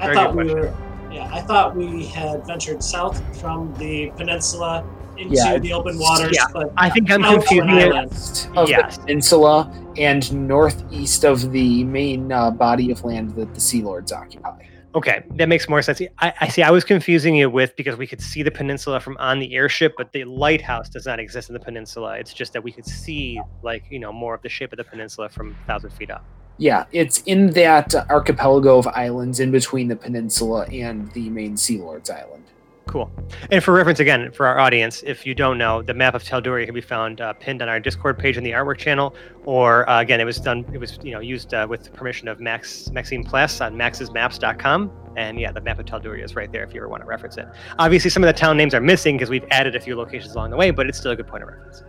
I 0.00 0.14
thought 0.14 0.34
we 0.34 0.52
were. 0.52 0.74
Yeah, 1.12 1.28
I 1.32 1.40
thought 1.42 1.74
we 1.74 2.06
had 2.06 2.46
ventured 2.46 2.82
south 2.84 3.20
from 3.40 3.74
the 3.78 4.10
peninsula 4.16 4.84
into 5.18 5.34
Yeah, 5.34 5.58
the 5.58 5.72
open 5.72 5.98
waters, 5.98 6.30
yeah. 6.36 6.44
but 6.52 6.72
I 6.76 6.88
think 6.88 7.10
I'm 7.10 7.24
out 7.24 7.30
to 7.46 7.58
an 7.60 7.66
confusing 7.66 7.68
it. 7.78 7.92
island. 7.92 8.10
west 8.10 8.48
of 8.54 8.68
Yes. 8.68 8.96
the 8.96 9.02
peninsula 9.02 9.72
and 9.98 10.48
northeast 10.48 11.24
of 11.24 11.50
the 11.50 11.82
main 11.84 12.30
uh, 12.30 12.52
body 12.52 12.92
of 12.92 13.02
land 13.04 13.34
that 13.34 13.52
the 13.54 13.60
Sea 13.60 13.82
Lords 13.82 14.12
occupy. 14.12 14.62
Okay, 14.94 15.22
that 15.36 15.48
makes 15.48 15.68
more 15.68 15.80
sense. 15.82 16.02
I, 16.18 16.32
I 16.40 16.48
see. 16.48 16.62
I 16.62 16.70
was 16.70 16.82
confusing 16.82 17.36
it 17.36 17.52
with 17.52 17.76
because 17.76 17.96
we 17.96 18.08
could 18.08 18.20
see 18.20 18.42
the 18.42 18.50
peninsula 18.50 18.98
from 18.98 19.16
on 19.18 19.38
the 19.38 19.54
airship, 19.54 19.94
but 19.96 20.10
the 20.12 20.24
lighthouse 20.24 20.88
does 20.88 21.06
not 21.06 21.20
exist 21.20 21.48
in 21.48 21.52
the 21.52 21.60
peninsula. 21.60 22.18
It's 22.18 22.32
just 22.32 22.52
that 22.54 22.64
we 22.64 22.72
could 22.72 22.86
see, 22.86 23.40
like 23.62 23.84
you 23.88 24.00
know, 24.00 24.12
more 24.12 24.34
of 24.34 24.42
the 24.42 24.48
shape 24.48 24.72
of 24.72 24.78
the 24.78 24.84
peninsula 24.84 25.28
from 25.28 25.54
thousand 25.66 25.90
feet 25.90 26.10
up. 26.10 26.24
Yeah, 26.58 26.86
it's 26.90 27.22
in 27.22 27.50
that 27.52 27.94
archipelago 28.10 28.78
of 28.78 28.86
islands 28.88 29.38
in 29.38 29.52
between 29.52 29.86
the 29.88 29.96
peninsula 29.96 30.66
and 30.66 31.10
the 31.12 31.30
main 31.30 31.56
Sea 31.56 31.78
Lords 31.78 32.10
Island. 32.10 32.44
Cool. 32.90 33.08
And 33.52 33.62
for 33.62 33.72
reference, 33.72 34.00
again, 34.00 34.32
for 34.32 34.46
our 34.48 34.58
audience, 34.58 35.04
if 35.06 35.24
you 35.24 35.32
don't 35.32 35.58
know, 35.58 35.80
the 35.80 35.94
map 35.94 36.16
of 36.16 36.24
Telduria 36.24 36.64
can 36.64 36.74
be 36.74 36.80
found 36.80 37.20
uh, 37.20 37.32
pinned 37.34 37.62
on 37.62 37.68
our 37.68 37.78
Discord 37.78 38.18
page 38.18 38.36
in 38.36 38.42
the 38.42 38.50
artwork 38.50 38.78
channel, 38.78 39.14
or 39.44 39.88
uh, 39.88 40.00
again, 40.00 40.20
it 40.20 40.24
was 40.24 40.38
done. 40.38 40.68
It 40.72 40.78
was 40.78 40.98
you 41.04 41.12
know 41.12 41.20
used 41.20 41.54
uh, 41.54 41.68
with 41.70 41.84
the 41.84 41.90
permission 41.92 42.26
of 42.26 42.40
Max 42.40 42.90
Maxime 42.90 43.22
Pless 43.22 43.60
on 43.60 43.76
maxesmaps.com. 43.76 44.90
And 45.16 45.38
yeah, 45.38 45.52
the 45.52 45.60
map 45.60 45.78
of 45.78 45.86
Telduria 45.86 46.24
is 46.24 46.34
right 46.34 46.50
there 46.50 46.64
if 46.64 46.74
you 46.74 46.80
ever 46.80 46.88
want 46.88 47.04
to 47.04 47.06
reference 47.06 47.36
it. 47.36 47.46
Obviously, 47.78 48.10
some 48.10 48.24
of 48.24 48.26
the 48.26 48.32
town 48.32 48.56
names 48.56 48.74
are 48.74 48.80
missing 48.80 49.16
because 49.16 49.30
we've 49.30 49.46
added 49.52 49.76
a 49.76 49.80
few 49.80 49.94
locations 49.94 50.34
along 50.34 50.50
the 50.50 50.56
way, 50.56 50.72
but 50.72 50.88
it's 50.88 50.98
still 50.98 51.12
a 51.12 51.16
good 51.16 51.28
point 51.28 51.44
of 51.44 51.48
reference. 51.48 51.84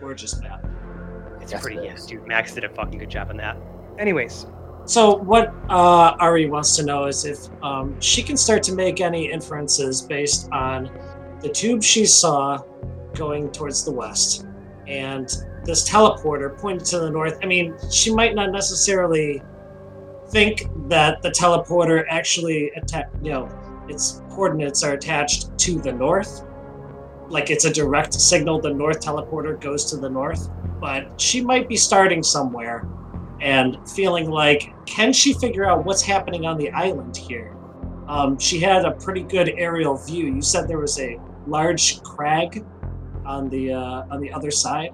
Gorgeous 0.00 0.38
map. 0.42 0.62
It's 1.40 1.52
Yes, 1.52 1.62
pretty 1.62 1.78
it 1.78 1.84
yes, 1.84 2.04
dude. 2.04 2.26
Max 2.26 2.52
did 2.52 2.64
a 2.64 2.68
fucking 2.68 2.98
good 2.98 3.08
job 3.08 3.30
on 3.30 3.38
that. 3.38 3.56
Anyways, 3.98 4.44
So 4.86 5.16
what 5.16 5.52
uh, 5.68 6.16
Ari 6.20 6.46
wants 6.46 6.76
to 6.76 6.84
know 6.84 7.06
is 7.06 7.24
if 7.24 7.38
um, 7.62 8.00
she 8.00 8.22
can 8.22 8.36
start 8.36 8.62
to 8.64 8.72
make 8.72 9.00
any 9.00 9.30
inferences 9.30 10.00
based 10.00 10.48
on 10.52 10.90
the 11.42 11.48
tube 11.48 11.82
she 11.82 12.06
saw 12.06 12.58
going 13.14 13.50
towards 13.50 13.84
the 13.84 13.90
west 13.90 14.46
and 14.86 15.28
this 15.64 15.88
teleporter 15.88 16.56
pointed 16.56 16.86
to 16.86 17.00
the 17.00 17.10
north. 17.10 17.36
I 17.42 17.46
mean, 17.46 17.74
she 17.90 18.14
might 18.14 18.36
not 18.36 18.52
necessarily 18.52 19.42
think 20.28 20.68
that 20.88 21.20
the 21.20 21.30
teleporter 21.30 22.04
actually 22.08 22.70
atta- 22.76 23.10
you 23.20 23.32
know, 23.32 23.48
its 23.88 24.22
coordinates 24.30 24.84
are 24.84 24.92
attached 24.92 25.56
to 25.58 25.80
the 25.80 25.92
north. 25.92 26.44
Like 27.28 27.50
it's 27.50 27.64
a 27.64 27.72
direct 27.72 28.14
signal, 28.14 28.60
the 28.60 28.72
north 28.72 29.00
teleporter 29.00 29.60
goes 29.60 29.84
to 29.86 29.96
the 29.96 30.08
north. 30.08 30.48
But 30.80 31.20
she 31.20 31.40
might 31.40 31.68
be 31.68 31.76
starting 31.76 32.22
somewhere 32.22 32.88
and 33.40 33.76
feeling 33.88 34.30
like, 34.30 34.72
can 34.86 35.12
she 35.12 35.34
figure 35.34 35.64
out 35.64 35.84
what's 35.84 36.02
happening 36.02 36.46
on 36.46 36.56
the 36.58 36.70
island 36.70 37.16
here? 37.16 37.56
Um, 38.08 38.38
she 38.38 38.60
had 38.60 38.84
a 38.84 38.92
pretty 38.92 39.22
good 39.22 39.50
aerial 39.56 39.96
view. 39.96 40.26
You 40.26 40.42
said 40.42 40.68
there 40.68 40.78
was 40.78 40.98
a 41.00 41.18
large 41.46 42.02
crag 42.02 42.64
on 43.24 43.48
the 43.48 43.72
uh, 43.72 44.04
on 44.10 44.20
the 44.20 44.32
other 44.32 44.50
side. 44.50 44.90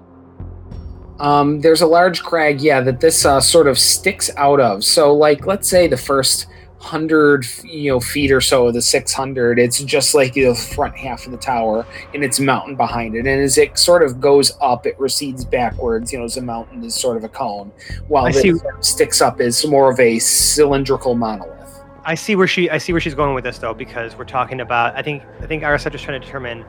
Um, 1.19 1.61
there's 1.61 1.81
a 1.81 1.87
large 1.87 2.23
crag, 2.23 2.59
yeah, 2.59 2.81
that 2.81 2.99
this 2.99 3.23
uh, 3.23 3.39
sort 3.39 3.67
of 3.67 3.77
sticks 3.77 4.31
out 4.35 4.59
of. 4.59 4.83
So, 4.83 5.13
like, 5.13 5.45
let's 5.45 5.69
say 5.69 5.87
the 5.87 5.97
first 5.97 6.47
hundred, 6.83 7.45
you 7.63 7.91
know, 7.91 7.99
feet 7.99 8.31
or 8.31 8.41
so 8.41 8.67
of 8.67 8.73
the 8.73 8.81
six 8.81 9.13
hundred, 9.13 9.57
it's 9.57 9.81
just 9.83 10.13
like 10.13 10.33
the 10.33 10.53
front 10.53 10.95
half 10.95 11.25
of 11.25 11.31
the 11.31 11.37
tower, 11.37 11.85
and 12.13 12.23
it's 12.23 12.39
mountain 12.39 12.75
behind 12.75 13.15
it. 13.15 13.19
And 13.19 13.27
as 13.27 13.57
it 13.57 13.77
sort 13.77 14.03
of 14.03 14.19
goes 14.19 14.51
up, 14.61 14.85
it 14.85 14.99
recedes 14.99 15.45
backwards. 15.45 16.11
You 16.11 16.19
know, 16.19 16.25
as 16.25 16.37
a 16.37 16.41
mountain 16.41 16.83
is 16.83 16.93
sort 16.95 17.17
of 17.17 17.23
a 17.23 17.29
cone, 17.29 17.71
while 18.07 18.25
I 18.25 18.31
this 18.31 18.41
see. 18.41 18.53
sort 18.53 18.77
of 18.77 18.85
sticks 18.85 19.21
up 19.21 19.39
is 19.39 19.65
more 19.65 19.91
of 19.91 19.99
a 19.99 20.19
cylindrical 20.19 21.15
monolith. 21.15 21.83
I 22.05 22.15
see 22.15 22.35
where 22.35 22.47
she 22.47 22.69
I 22.69 22.77
see 22.77 22.91
where 22.91 22.99
she's 22.99 23.15
going 23.15 23.33
with 23.33 23.45
this 23.45 23.57
though 23.57 23.73
because 23.73 24.17
we're 24.17 24.25
talking 24.25 24.59
about 24.59 24.95
I 24.95 25.01
think 25.01 25.23
I 25.41 25.47
think 25.47 25.63
Arasat 25.63 25.95
is 25.95 26.01
trying 26.01 26.19
to 26.19 26.25
determine 26.25 26.65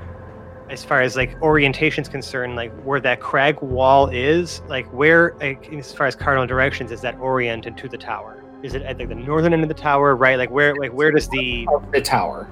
as 0.71 0.85
far 0.85 1.03
as 1.03 1.17
like 1.17 1.37
orientation's 1.43 2.09
concerned 2.09 2.57
like 2.57 2.73
where 2.83 3.01
that 3.01 3.21
crag 3.21 3.61
wall 3.61 4.07
is 4.09 4.63
like 4.69 4.87
where 4.93 5.35
like, 5.41 5.71
as 5.73 5.93
far 5.93 6.07
as 6.07 6.15
cardinal 6.15 6.47
directions 6.47 6.93
is 6.93 7.01
that 7.01 7.19
oriented 7.19 7.77
to 7.77 7.89
the 7.89 7.99
tower 7.99 8.44
is 8.65 8.75
it 8.75 8.83
at 8.83 8.99
like 8.99 9.09
the 9.09 9.15
northern 9.15 9.53
end 9.53 9.63
of 9.63 9.69
the 9.69 9.75
tower 9.75 10.17
right 10.17 10.39
like 10.39 10.51
where 10.51 10.75
like 10.77 10.93
where 10.93 11.11
does 11.11 11.29
the 11.29 11.67
the 11.93 12.01
tower. 12.01 12.51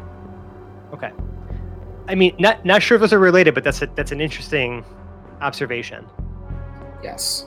okay 0.92 1.10
I 2.06 2.14
mean 2.14 2.34
not 2.38 2.64
not 2.64 2.82
sure 2.82 2.96
if 2.96 3.00
those 3.00 3.12
are 3.12 3.18
related 3.18 3.54
but 3.54 3.64
that's 3.64 3.82
a, 3.82 3.86
that's 3.96 4.12
an 4.12 4.20
interesting 4.20 4.84
observation 5.40 6.06
Yes. 7.02 7.46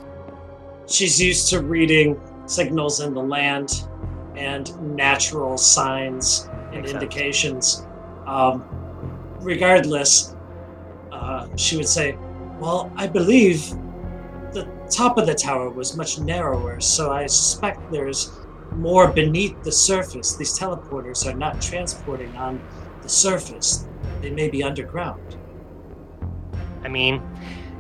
She's 0.88 1.22
used 1.22 1.50
to 1.50 1.62
reading 1.62 2.20
signals 2.46 3.00
in 3.00 3.14
the 3.14 3.22
land 3.22 3.88
and 4.36 4.96
natural 4.96 5.58
signs 5.58 6.50
and 6.72 6.82
Makes 6.82 6.92
indications. 6.92 7.88
Um, 8.28 8.64
regardless, 9.40 10.36
uh, 11.12 11.48
she 11.56 11.78
would 11.78 11.88
say, 11.88 12.18
Well, 12.60 12.92
I 12.96 13.08
believe 13.08 13.70
the 14.52 14.68
top 14.90 15.18
of 15.18 15.26
the 15.26 15.34
tower 15.34 15.70
was 15.70 15.96
much 15.96 16.20
narrower, 16.20 16.80
so 16.82 17.12
I 17.12 17.26
suspect 17.28 17.92
there's 17.92 18.32
more 18.76 19.08
beneath 19.08 19.62
the 19.64 19.72
surface. 19.72 20.36
These 20.36 20.58
teleporters 20.58 21.26
are 21.26 21.36
not 21.36 21.62
transporting 21.62 22.36
on 22.36 22.62
the 23.02 23.10
surface, 23.10 23.86
they 24.22 24.32
may 24.32 24.50
be 24.50 24.64
underground. 24.64 25.38
I 26.84 26.88
mean, 26.88 27.22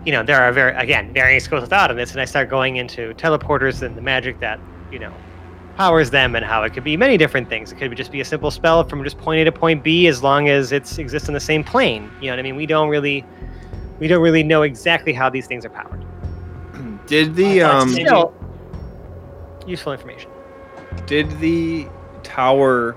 you 0.05 0.12
know, 0.12 0.23
there 0.23 0.41
are 0.41 0.51
very 0.51 0.75
again 0.75 1.13
various 1.13 1.43
schools 1.43 1.63
of 1.63 1.69
thought 1.69 1.89
on 1.89 1.97
this, 1.97 2.12
and 2.12 2.21
I 2.21 2.25
start 2.25 2.49
going 2.49 2.75
into 2.77 3.13
teleporters 3.15 3.81
and 3.81 3.97
the 3.97 4.01
magic 4.01 4.39
that 4.39 4.60
you 4.91 4.99
know 4.99 5.13
powers 5.77 6.10
them 6.10 6.36
and 6.36 6.45
how 6.45 6.63
it 6.63 6.73
could 6.73 6.84
be 6.84 6.95
many 6.95 7.17
different 7.17 7.49
things. 7.49 7.71
It 7.71 7.77
could 7.77 7.95
just 7.97 8.12
be 8.12 8.21
a 8.21 8.25
simple 8.25 8.51
spell 8.51 8.84
from 8.88 9.03
just 9.03 9.17
point 9.17 9.41
A 9.41 9.45
to 9.45 9.51
point 9.51 9.84
B 9.84 10.08
as 10.08 10.23
long 10.23 10.47
as 10.47 10.71
it 10.71 10.97
exists 10.99 11.27
in 11.27 11.34
the 11.34 11.39
same 11.39 11.63
plane. 11.63 12.10
You 12.21 12.27
know 12.27 12.34
what 12.34 12.39
I 12.39 12.43
mean? 12.43 12.55
We 12.55 12.65
don't 12.65 12.89
really 12.89 13.25
we 13.99 14.08
don't 14.08 14.21
really 14.21 14.43
know 14.43 14.62
exactly 14.62 15.13
how 15.13 15.29
these 15.29 15.47
things 15.47 15.65
are 15.65 15.69
powered. 15.69 16.05
Did 17.08 17.36
the 17.36 17.62
um 17.62 17.89
Still, 17.89 18.34
useful 19.65 19.91
information. 19.91 20.29
Did 21.05 21.29
the 21.39 21.88
tower 22.23 22.95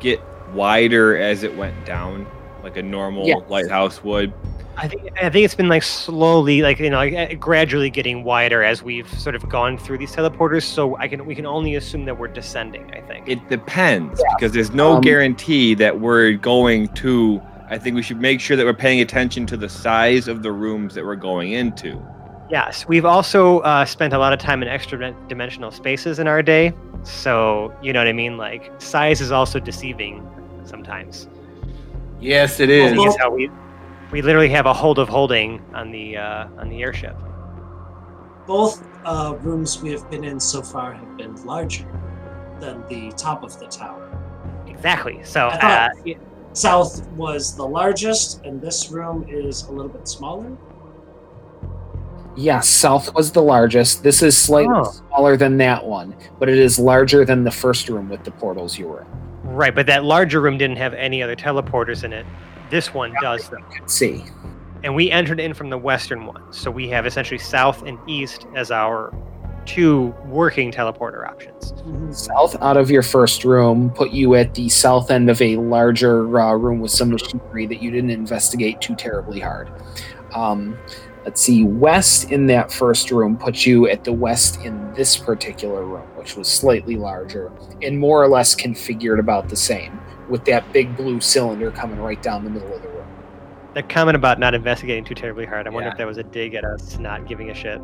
get 0.00 0.20
wider 0.52 1.16
as 1.16 1.42
it 1.42 1.56
went 1.56 1.84
down, 1.86 2.26
like 2.62 2.76
a 2.76 2.82
normal 2.82 3.26
Yes. 3.26 3.40
lighthouse 3.48 4.02
would? 4.04 4.32
I 4.78 4.88
think 4.88 5.10
I 5.22 5.30
think 5.30 5.44
it's 5.46 5.54
been 5.54 5.68
like 5.68 5.82
slowly, 5.82 6.60
like 6.60 6.78
you 6.78 6.90
know, 6.90 6.98
like, 6.98 7.14
uh, 7.14 7.34
gradually 7.36 7.88
getting 7.88 8.24
wider 8.24 8.62
as 8.62 8.82
we've 8.82 9.08
sort 9.18 9.34
of 9.34 9.48
gone 9.48 9.78
through 9.78 9.96
these 9.96 10.14
teleporters. 10.14 10.64
So 10.64 10.98
I 10.98 11.08
can 11.08 11.24
we 11.24 11.34
can 11.34 11.46
only 11.46 11.76
assume 11.76 12.04
that 12.04 12.18
we're 12.18 12.28
descending. 12.28 12.90
I 12.94 13.00
think. 13.00 13.26
It 13.26 13.48
depends 13.48 14.22
because 14.36 14.52
there's 14.52 14.72
no 14.72 14.96
Um, 14.96 15.00
guarantee 15.00 15.72
that 15.74 15.98
we're 15.98 16.32
going 16.32 16.88
to. 16.88 17.40
I 17.70 17.78
think 17.78 17.96
we 17.96 18.02
should 18.02 18.20
make 18.20 18.38
sure 18.38 18.54
that 18.56 18.66
we're 18.66 18.74
paying 18.74 19.00
attention 19.00 19.46
to 19.46 19.56
the 19.56 19.68
size 19.68 20.28
of 20.28 20.42
the 20.42 20.52
rooms 20.52 20.94
that 20.94 21.04
we're 21.04 21.16
going 21.16 21.52
into. 21.52 21.98
Yes, 22.48 22.86
we've 22.86 23.04
also 23.04 23.60
uh, 23.60 23.84
spent 23.84 24.12
a 24.12 24.18
lot 24.18 24.32
of 24.32 24.38
time 24.38 24.62
in 24.62 24.68
extra 24.68 25.12
dimensional 25.28 25.70
spaces 25.70 26.18
in 26.18 26.28
our 26.28 26.42
day. 26.42 26.72
So 27.02 27.74
you 27.82 27.92
know 27.92 28.00
what 28.00 28.08
I 28.08 28.12
mean. 28.12 28.36
Like 28.36 28.70
size 28.78 29.20
is 29.20 29.32
also 29.32 29.58
deceiving 29.58 30.28
sometimes. 30.64 31.28
Yes, 32.20 32.60
it 32.60 32.70
is. 32.70 32.92
Well, 32.92 32.92
is. 32.92 32.98
Seeing 32.98 33.08
as 33.08 33.16
how 33.16 33.30
we 33.30 33.50
we 34.12 34.22
literally 34.22 34.48
have 34.50 34.66
a 34.66 34.72
hold 34.72 34.98
of 34.98 35.08
holding 35.08 35.60
on 35.74 35.90
the 35.90 36.16
uh, 36.16 36.48
on 36.58 36.68
the 36.68 36.82
airship. 36.82 37.16
Both 38.46 38.86
uh, 39.04 39.36
rooms 39.40 39.82
we 39.82 39.90
have 39.90 40.08
been 40.10 40.24
in 40.24 40.38
so 40.38 40.62
far 40.62 40.92
have 40.92 41.16
been 41.16 41.34
larger 41.44 41.86
than 42.60 42.86
the 42.88 43.12
top 43.16 43.42
of 43.42 43.58
the 43.58 43.66
tower. 43.66 44.08
Exactly. 44.66 45.20
So 45.24 45.48
uh, 45.48 45.88
South 46.52 47.06
was 47.10 47.56
the 47.56 47.66
largest, 47.66 48.44
and 48.44 48.60
this 48.60 48.90
room 48.90 49.26
is 49.28 49.64
a 49.64 49.72
little 49.72 49.90
bit 49.90 50.06
smaller. 50.06 50.56
Yes, 52.36 52.68
south 52.68 53.14
was 53.14 53.32
the 53.32 53.42
largest. 53.42 54.02
This 54.02 54.22
is 54.22 54.36
slightly 54.36 54.74
Oh. 54.76 54.84
smaller 55.08 55.36
than 55.36 55.56
that 55.58 55.84
one, 55.84 56.14
but 56.38 56.48
it 56.48 56.58
is 56.58 56.78
larger 56.78 57.24
than 57.24 57.44
the 57.44 57.50
first 57.50 57.88
room 57.88 58.08
with 58.08 58.24
the 58.24 58.30
portals 58.30 58.78
you 58.78 58.88
were 58.88 59.00
in. 59.00 59.06
right, 59.54 59.74
but 59.74 59.86
that 59.86 60.04
larger 60.04 60.40
room 60.40 60.58
didn't 60.58 60.76
have 60.76 60.92
any 60.94 61.22
other 61.22 61.36
teleporters 61.36 62.02
in 62.04 62.12
it. 62.12 62.26
This 62.68 62.92
one 62.92 63.14
does 63.22 63.48
though. 63.48 63.56
You 63.58 63.78
can 63.78 63.88
see. 63.88 64.24
and 64.84 64.94
we 64.94 65.10
entered 65.10 65.40
in 65.40 65.54
from 65.54 65.70
the 65.70 65.78
western 65.78 66.26
one. 66.26 66.42
So 66.52 66.70
we 66.70 66.88
have 66.90 67.06
essentially 67.06 67.38
south 67.38 67.82
and 67.86 67.98
east 68.06 68.46
as 68.54 68.70
our 68.70 69.12
two 69.64 70.14
working 70.26 70.70
teleporter 70.70 71.26
options. 71.26 71.72
South 72.16 72.60
out 72.62 72.76
of 72.76 72.90
your 72.90 73.02
first 73.02 73.44
room 73.44 73.90
put 73.90 74.10
you 74.10 74.34
at 74.34 74.54
the 74.54 74.68
south 74.68 75.10
end 75.10 75.28
of 75.30 75.40
a 75.42 75.56
larger 75.56 76.38
uh, 76.38 76.52
room 76.54 76.78
with 76.80 76.90
some 76.92 77.10
machinery 77.10 77.66
that 77.66 77.82
you 77.82 77.90
didn't 77.90 78.10
investigate 78.10 78.80
too 78.80 78.94
terribly 78.94 79.40
hard. 79.40 79.70
Um, 80.34 80.76
let's 81.26 81.42
see, 81.42 81.64
west 81.64 82.30
in 82.30 82.46
that 82.46 82.70
first 82.72 83.10
room 83.10 83.36
put 83.36 83.66
you 83.66 83.88
at 83.88 84.04
the 84.04 84.12
west 84.12 84.60
in 84.60 84.94
this 84.94 85.16
particular 85.16 85.84
room, 85.84 86.06
which 86.14 86.36
was 86.36 86.46
slightly 86.46 86.94
larger 86.94 87.50
and 87.82 87.98
more 87.98 88.22
or 88.22 88.28
less 88.28 88.54
configured 88.54 89.18
about 89.18 89.48
the 89.48 89.56
same, 89.56 89.98
with 90.28 90.44
that 90.44 90.72
big 90.72 90.96
blue 90.96 91.20
cylinder 91.20 91.72
coming 91.72 91.98
right 91.98 92.22
down 92.22 92.44
the 92.44 92.50
middle 92.50 92.72
of 92.72 92.80
the 92.80 92.88
room. 92.88 93.08
The 93.74 93.82
comment 93.82 94.14
about 94.14 94.38
not 94.38 94.54
investigating 94.54 95.02
too 95.04 95.16
terribly 95.16 95.46
hard, 95.46 95.66
I 95.66 95.70
wonder 95.70 95.88
Yeah. 95.88 95.92
if 95.94 95.98
that 95.98 96.06
was 96.06 96.18
a 96.18 96.22
dig 96.22 96.54
at 96.54 96.64
us 96.64 96.96
not 97.00 97.26
giving 97.26 97.50
a 97.50 97.54
shit. 97.54 97.80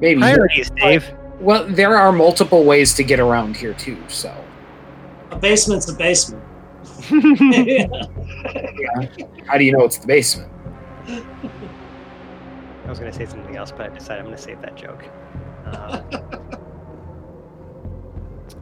Maybe. 0.00 0.18
Priorities, 0.18 0.70
Dave. 0.70 1.04
Well, 1.40 1.66
there 1.68 1.98
are 1.98 2.12
multiple 2.12 2.64
ways 2.64 2.94
to 2.94 3.04
get 3.04 3.20
around 3.20 3.58
here 3.58 3.74
too, 3.74 3.98
so. 4.08 4.34
A 5.32 5.36
basement's 5.36 5.86
a 5.90 5.94
basement. 5.94 6.42
How 9.46 9.58
do 9.58 9.64
you 9.64 9.72
know 9.72 9.84
it's 9.84 9.98
the 9.98 10.06
basement? 10.06 10.50
I 12.88 12.90
was 12.90 12.98
going 12.98 13.12
to 13.12 13.18
say 13.18 13.26
something 13.26 13.54
else, 13.54 13.70
but 13.70 13.82
I 13.82 13.94
decided 13.94 14.20
I'm 14.20 14.24
going 14.24 14.36
to 14.36 14.42
save 14.42 14.62
that 14.62 14.74
joke. 14.74 15.04
Um, 15.68 16.02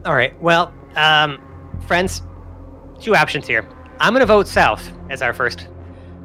all 0.03 0.13
right. 0.13 0.37
Well, 0.41 0.73
um, 0.97 1.41
friends, 1.87 2.21
two 2.99 3.15
options 3.15 3.47
here. 3.47 3.65
I'm 4.01 4.11
going 4.11 4.19
to 4.19 4.25
vote 4.25 4.45
south 4.45 4.91
as 5.09 5.21
our 5.21 5.33
first 5.33 5.69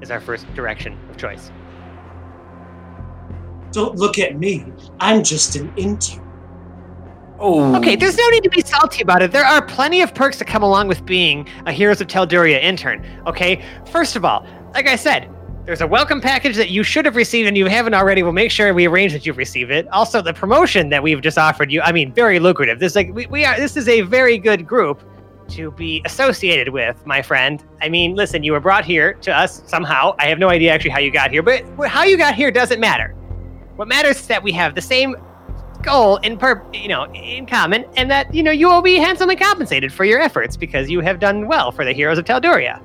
as 0.03 0.11
our 0.11 0.21
first 0.21 0.53
direction 0.55 0.99
of 1.09 1.17
choice. 1.17 1.53
Don't 3.71 3.97
look 3.97 4.19
at 4.19 4.41
me. 4.41 4.67
I'm 4.99 5.23
just 5.23 5.55
an 5.55 5.73
intern. 5.77 6.19
Oh, 7.38 7.77
Okay, 7.77 7.95
there's 7.95 8.17
no 8.17 8.29
need 8.31 8.43
to 8.43 8.51
be 8.51 8.61
salty 8.62 9.03
about 9.03 9.23
it. 9.23 9.31
There 9.31 9.45
are 9.45 9.65
plenty 9.65 10.03
of 10.03 10.12
perks 10.15 10.38
that 10.38 10.47
come 10.47 10.65
along 10.65 10.88
with 10.88 11.07
being 11.07 11.49
a 11.67 11.73
Heroes 11.73 12.01
of 12.01 12.09
Telduria 12.09 12.61
intern. 12.61 13.05
Okay, 13.29 13.65
first 13.87 14.17
of 14.17 14.25
all, 14.25 14.45
like 14.75 14.88
I 14.88 14.97
said, 14.97 15.32
there's 15.64 15.81
a 15.81 15.87
welcome 15.87 16.20
package 16.20 16.57
that 16.57 16.70
you 16.70 16.83
should 16.83 17.05
have 17.05 17.14
received 17.14 17.46
and 17.46 17.57
you 17.57 17.66
haven't 17.66 17.94
already. 17.94 18.22
We'll 18.22 18.33
make 18.33 18.51
sure 18.51 18.75
we 18.75 18.87
arrange 18.88 19.12
that 19.12 19.25
you 19.25 19.33
receive 19.33 19.70
it. 19.70 19.87
Also, 19.88 20.20
the 20.20 20.35
promotion 20.35 20.88
that 20.88 21.03
we've 21.03 21.20
just 21.20 21.38
offered 21.38 21.70
you, 21.70 21.81
I 21.83 21.92
mean, 21.92 22.12
very 22.12 22.40
lucrative. 22.40 22.81
This 22.81 22.96
like 22.96 23.12
we, 23.14 23.27
we 23.27 23.44
are 23.44 23.57
this 23.59 23.77
is 23.77 23.88
a 23.88 24.01
very 24.01 24.38
good 24.38 24.66
group 24.66 25.03
to 25.51 25.70
be 25.72 26.03
associated 26.05 26.70
with, 26.70 27.05
my 27.07 27.22
friend. 27.22 27.62
I 27.81 27.88
mean, 27.88 28.16
listen, 28.16 28.42
you 28.42 28.53
were 28.53 28.61
brought 28.61 28.85
here 28.85 29.14
to 29.14 29.33
us 29.33 29.62
somehow. 29.66 30.14
I 30.18 30.27
have 30.27 30.38
no 30.38 30.48
idea 30.48 30.72
actually 30.72 30.90
how 30.90 31.01
you 31.01 31.12
got 31.12 31.31
here, 31.31 31.42
but 31.42 31.64
how 31.87 32.03
you 32.03 32.16
got 32.16 32.35
here 32.35 32.51
doesn't 32.51 32.81
matter. 32.81 33.14
What 33.77 33.87
matters 33.87 34.18
is 34.20 34.27
that 34.27 34.42
we 34.42 34.53
have 34.53 34.75
the 34.75 34.81
same 34.81 35.16
goal 35.83 36.16
in 36.18 36.38
per 36.38 36.64
you 36.72 36.87
know 36.87 37.12
in 37.12 37.44
common 37.44 37.85
and 37.96 38.09
that 38.09 38.33
you 38.33 38.40
know 38.40 38.53
you 38.53 38.68
will 38.68 38.83
be 38.83 38.94
handsomely 38.94 39.35
compensated 39.35 39.92
for 39.92 40.05
your 40.05 40.20
efforts 40.20 40.57
because 40.57 40.88
you 40.88 41.01
have 41.01 41.18
done 41.18 41.48
well 41.48 41.72
for 41.72 41.85
the 41.85 41.92
heroes 41.92 42.18
of 42.18 42.25
Telduria. 42.25 42.81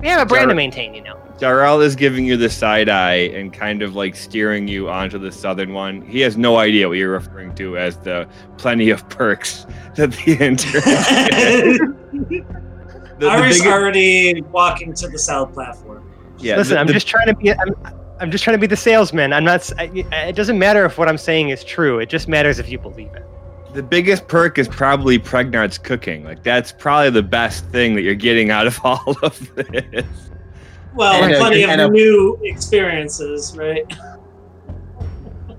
We 0.00 0.08
have 0.08 0.20
a 0.20 0.26
brand 0.26 0.48
to 0.48 0.54
maintain, 0.54 0.94
you 0.94 1.02
know. 1.02 1.18
Darrell 1.42 1.80
is 1.80 1.96
giving 1.96 2.24
you 2.24 2.36
the 2.36 2.48
side 2.48 2.88
eye 2.88 3.14
and 3.34 3.52
kind 3.52 3.82
of 3.82 3.96
like 3.96 4.14
steering 4.14 4.68
you 4.68 4.88
onto 4.88 5.18
the 5.18 5.32
southern 5.32 5.72
one. 5.72 6.00
He 6.02 6.20
has 6.20 6.36
no 6.36 6.58
idea 6.58 6.86
what 6.86 6.98
you're 6.98 7.10
referring 7.10 7.52
to 7.56 7.76
as 7.76 7.96
the 7.96 8.28
plenty 8.58 8.90
of 8.90 9.08
perks 9.08 9.66
that 9.96 10.12
the 10.12 10.36
intern. 10.38 11.98
The- 13.18 13.26
the 13.26 13.28
Ari's 13.28 13.58
biggest- 13.58 13.66
already 13.66 14.40
walking 14.52 14.94
to 14.94 15.08
the 15.08 15.18
south 15.18 15.52
platform. 15.52 16.08
yeah, 16.38 16.56
Listen, 16.56 16.74
the- 16.74 16.80
I'm 16.80 16.86
the- 16.86 16.92
just 16.92 17.08
trying 17.08 17.26
to 17.26 17.34
be 17.34 17.52
I'm, 17.52 17.74
I'm 18.20 18.30
just 18.30 18.44
trying 18.44 18.56
to 18.56 18.60
be 18.60 18.66
the 18.68 18.76
salesman. 18.76 19.32
I'm 19.32 19.44
not 19.44 19.56
s- 19.60 19.72
I, 19.78 19.84
it 20.28 20.36
doesn't 20.36 20.58
matter 20.60 20.84
if 20.84 20.96
what 20.96 21.08
I'm 21.08 21.18
saying 21.18 21.48
is 21.48 21.64
true. 21.64 21.98
It 21.98 22.08
just 22.08 22.28
matters 22.28 22.60
if 22.60 22.68
you 22.70 22.78
believe 22.78 23.12
it. 23.14 23.24
The 23.74 23.82
biggest 23.82 24.28
perk 24.28 24.58
is 24.58 24.68
probably 24.68 25.18
Pregnard's 25.18 25.76
cooking. 25.78 26.22
Like 26.24 26.44
that's 26.44 26.70
probably 26.70 27.10
the 27.10 27.22
best 27.24 27.64
thing 27.70 27.96
that 27.96 28.02
you're 28.02 28.14
getting 28.14 28.50
out 28.50 28.68
of 28.68 28.78
all 28.84 29.16
of 29.24 29.54
this. 29.56 30.04
Well, 30.94 31.22
And 31.24 31.34
plenty 31.36 31.64
and 31.64 31.80
of 31.80 31.90
a- 31.90 31.92
new 31.92 32.38
experiences, 32.42 33.56
right? 33.56 33.84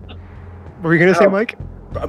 What 0.08 0.84
were 0.84 0.94
you 0.94 1.00
going 1.00 1.14
to 1.14 1.18
say, 1.20 1.26
Oh. 1.26 1.30
Mike? 1.30 1.56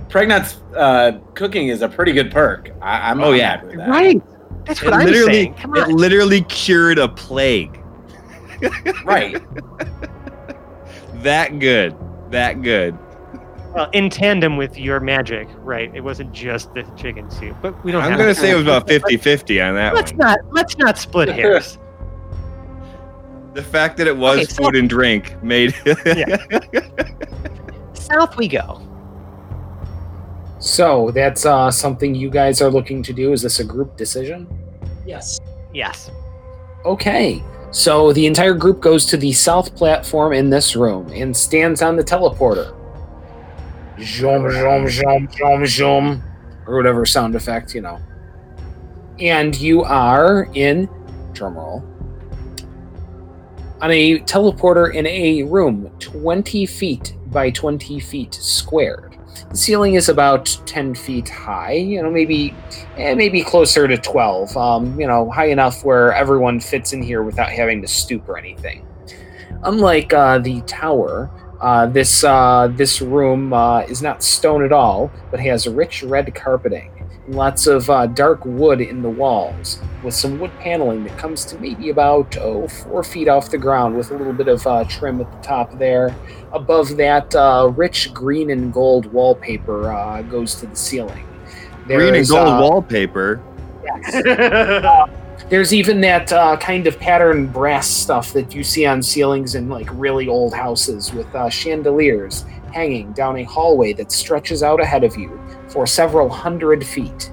Pregnard's 0.09 0.57
uh, 0.77 1.19
cooking 1.35 1.69
is 1.69 1.83
a 1.83 1.89
pretty 1.89 2.13
good 2.13 2.31
perk. 2.31 2.71
I, 2.81 3.11
I'm 3.11 3.23
Oh, 3.23 3.33
yeah. 3.33 3.63
that. 3.63 3.89
Right. 3.89 4.21
That's 4.65 4.81
It 4.83 4.87
what 4.87 4.95
I'm 4.95 5.07
literally, 5.07 5.33
saying. 5.33 5.55
Come 5.55 5.77
it 5.77 5.89
literally 5.89 6.41
cured 6.43 6.99
a 6.99 7.09
plague. 7.09 7.81
Right. 9.05 9.37
That 11.23 11.59
good. 11.59 11.95
That 12.31 12.63
good. 12.63 12.97
Well, 13.75 13.91
in 13.93 14.09
tandem 14.09 14.57
with 14.57 14.79
your 14.79 15.01
magic, 15.01 15.49
right? 15.59 15.91
It 15.95 16.01
wasn't 16.03 16.33
just 16.33 16.73
the 16.73 16.83
chicken 16.97 17.31
soup, 17.31 17.57
but 17.61 17.83
we 17.85 17.93
don't. 17.93 18.03
I'm 18.03 18.11
have 18.13 18.19
gonna 18.21 18.33
to- 18.35 18.41
say 18.41 18.53
it 18.53 18.55
was 18.55 18.63
about 18.63 18.87
50-50 18.87 19.69
on 19.69 19.75
that 19.75 19.95
Let's 19.95 20.13
one. 20.13 20.19
not 20.19 20.39
let's 20.53 20.79
not 20.79 20.97
split 20.97 21.29
hairs. 21.29 21.79
The 23.55 23.63
fact 23.63 23.97
that 23.99 24.07
it 24.07 24.17
was 24.17 24.39
Okay, 24.39 24.45
so- 24.47 24.65
food 24.65 24.77
and 24.77 24.89
drink 24.89 25.41
made 25.43 25.75
South 27.95 28.37
we 28.37 28.49
go. 28.49 28.81
So 30.59 31.11
that's 31.13 31.45
uh, 31.47 31.71
something 31.71 32.15
you 32.15 32.31
guys 32.31 32.61
are 32.63 32.71
looking 32.71 33.03
to 33.03 33.13
do. 33.13 33.33
Is 33.33 33.43
this 33.43 33.61
a 33.61 33.65
group 33.65 33.97
decision? 33.97 34.47
Yes. 35.07 35.39
Yes. 35.73 36.11
Okay. 36.85 37.43
So 37.71 38.13
the 38.13 38.27
entire 38.27 38.55
group 38.55 38.81
goes 38.81 39.05
to 39.07 39.17
the 39.17 39.33
south 39.33 39.75
platform 39.75 40.33
in 40.33 40.49
this 40.49 40.77
room 40.77 41.11
and 41.13 41.37
stands 41.37 41.83
on 41.83 41.97
the 41.97 42.05
teleporter. 42.05 42.75
Zoom, 44.01 44.51
zoom, 44.51 44.89
zoom, 44.89 45.29
zoom, 45.31 45.67
zoom, 45.67 46.23
or 46.67 46.77
whatever 46.77 47.05
sound 47.05 47.35
effect, 47.35 47.75
you 47.75 47.81
know. 47.81 47.99
And 49.21 49.57
you 49.59 49.83
are 49.85 50.49
in, 50.55 50.89
drumroll, 51.33 51.83
on 53.81 53.91
a 53.91 54.19
teleporter 54.21 54.95
in 54.95 55.07
a 55.07 55.43
room 55.45 55.91
20 55.99 56.67
feet 56.67 57.15
by 57.27 57.51
20 57.51 58.01
feet 58.01 58.35
squared. 58.35 59.17
The 59.51 59.57
ceiling 59.57 59.95
is 59.95 60.09
about 60.09 60.47
10 60.67 60.95
feet 60.95 61.29
high, 61.29 61.73
you 61.73 62.03
know, 62.03 62.11
maybe 62.11 62.55
eh, 62.97 63.15
maybe 63.15 63.43
closer 63.43 63.89
to 63.89 63.97
12 63.97 64.57
um, 64.57 65.01
you 65.01 65.07
know 65.07 65.31
high 65.31 65.49
enough 65.49 65.85
where 65.85 66.13
everyone 66.15 66.61
fits 66.61 66.93
in 66.93 67.03
here 67.03 67.23
without 67.23 67.51
having 67.51 67.83
to 67.83 67.89
stoop 67.89 68.29
or 68.29 68.39
anything 68.39 68.87
unlike 69.65 70.13
uh, 70.13 70.39
the 70.39 70.61
tower 70.63 71.31
Uh, 71.61 71.87
this 71.87 72.25
uh, 72.25 72.69
this 72.77 73.01
room 73.01 73.53
uh, 73.55 73.81
is 73.89 74.03
not 74.03 74.23
stone 74.23 74.63
at 74.65 74.73
all, 74.73 75.11
but 75.31 75.41
has 75.41 75.67
rich 75.67 76.03
red 76.03 76.35
carpeting 76.35 76.91
lots 77.29 77.67
of 77.67 77.89
uh, 77.89 78.07
dark 78.07 78.45
wood 78.45 78.81
in 78.81 79.03
the 79.03 79.09
walls, 79.09 79.81
with 80.03 80.15
some 80.15 80.39
wood 80.39 80.53
paneling 80.59 81.05
that 81.05 81.19
comes 81.19 81.45
to 81.47 81.59
maybe 81.59 81.91
about 81.91 82.37
oh 82.39 82.69
four 82.69 83.03
feet 83.03 83.29
off 83.29 83.51
the 83.51 83.59
ground, 83.59 83.97
with 83.97 84.11
a 84.11 84.17
little 84.17 84.33
bit 84.33 84.49
of 84.49 84.67
uh, 84.67 84.85
trim 84.85 85.21
at 85.21 85.31
the 85.31 85.39
top 85.39 85.79
there. 85.79 86.15
Above 86.53 86.97
that, 86.97 87.35
uh, 87.35 87.73
rich 87.77 88.13
green 88.13 88.51
and 88.51 88.73
gold 88.73 89.07
wallpaper 89.07 89.91
uh, 89.91 90.23
goes 90.23 90.55
to 90.57 90.67
the 90.67 90.77
ceiling. 90.77 91.27
Green 91.87 92.09
and 92.09 92.15
There's, 92.17 92.31
gold 92.31 92.49
uh, 92.49 92.59
wallpaper. 92.61 93.43
There's 95.51 95.75
even 95.75 96.01
that 96.01 96.33
uh, 96.33 96.57
kind 96.57 96.87
of 96.87 96.99
pattern 96.99 97.49
brass 97.49 97.87
stuff 97.87 98.33
that 98.33 98.55
you 98.55 98.65
see 98.65 98.87
on 98.87 99.03
ceilings 99.03 99.55
in 99.55 99.69
like 99.69 99.89
really 99.93 100.27
old 100.27 100.55
houses 100.55 101.13
with 101.13 101.33
uh, 101.35 101.51
chandeliers 101.51 102.45
hanging 102.75 103.13
down 103.13 103.37
a 103.39 103.45
hallway 103.45 103.93
that 103.93 104.11
stretches 104.11 104.63
out 104.65 104.81
ahead 104.81 105.05
of 105.05 105.17
you 105.17 105.41
for 105.69 105.87
several 105.87 106.29
hundred 106.29 106.85
feet. 106.85 107.31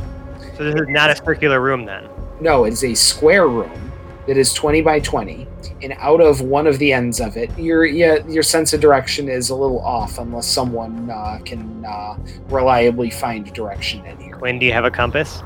So 0.56 0.64
this 0.64 0.76
is 0.76 0.88
not 0.88 1.10
a 1.10 1.16
circular 1.16 1.60
room 1.60 1.86
then. 1.86 2.08
No, 2.40 2.66
it 2.66 2.74
is 2.74 2.84
a 2.84 2.94
square 2.94 3.48
room 3.48 3.92
that 4.28 4.38
is 4.38 4.54
20 4.54 4.84
by 4.84 5.00
20, 5.00 5.48
and 5.82 5.94
out 5.98 6.22
of 6.22 6.42
one 6.42 6.68
of 6.68 6.78
the 6.78 6.94
ends 6.94 7.20
of 7.20 7.38
it, 7.38 7.50
your 7.58 7.86
yeah, 7.86 8.18
your 8.28 8.44
sense 8.44 8.72
of 8.72 8.80
direction 8.80 9.28
is 9.28 9.50
a 9.50 9.56
little 9.56 9.80
off 9.84 10.20
unless 10.20 10.46
someone 10.46 11.10
uh, 11.10 11.40
can 11.44 11.84
uh, 11.86 12.16
reliably 12.50 13.10
find 13.10 13.52
direction 13.54 14.06
in 14.06 14.18
here. 14.20 14.36
Quinn, 14.36 14.60
do 14.60 14.66
you 14.68 14.74
have 14.74 14.86
a 14.86 14.92
compass? 14.92 15.42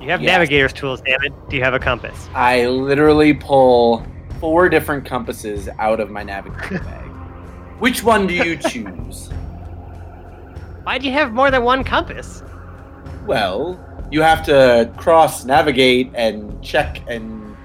You 0.00 0.08
have 0.10 0.20
Yes. 0.20 0.32
navigator's 0.32 0.72
tools, 0.72 1.00
damn 1.00 1.22
it. 1.22 1.32
Do 1.48 1.56
you 1.56 1.62
have 1.62 1.74
a 1.74 1.78
compass? 1.78 2.28
I 2.34 2.66
literally 2.66 3.32
pull 3.32 4.04
four 4.40 4.68
different 4.68 5.04
compasses 5.06 5.68
out 5.78 6.00
of 6.00 6.10
my 6.10 6.24
navigation 6.24 6.78
bag. 6.78 7.01
Which 7.82 8.04
one 8.04 8.28
do 8.28 8.34
you 8.34 8.56
choose? 8.56 9.28
Why 10.84 10.98
do 10.98 11.06
you 11.08 11.12
have 11.14 11.32
more 11.32 11.50
than 11.50 11.64
one 11.64 11.82
compass? 11.82 12.40
Well, 13.26 13.76
you 14.08 14.22
have 14.22 14.44
to 14.44 14.88
cross 14.96 15.44
navigate 15.44 16.12
and 16.14 16.62
check 16.62 17.02
and 17.08 17.56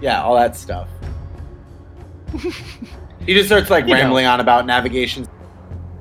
yeah, 0.00 0.24
all 0.24 0.34
that 0.34 0.56
stuff. 0.56 0.88
he 3.24 3.32
just 3.32 3.46
starts 3.46 3.70
like 3.70 3.84
You 3.86 3.94
know. 3.94 4.00
rambling 4.00 4.26
on 4.26 4.40
about 4.40 4.66
navigation. 4.66 5.24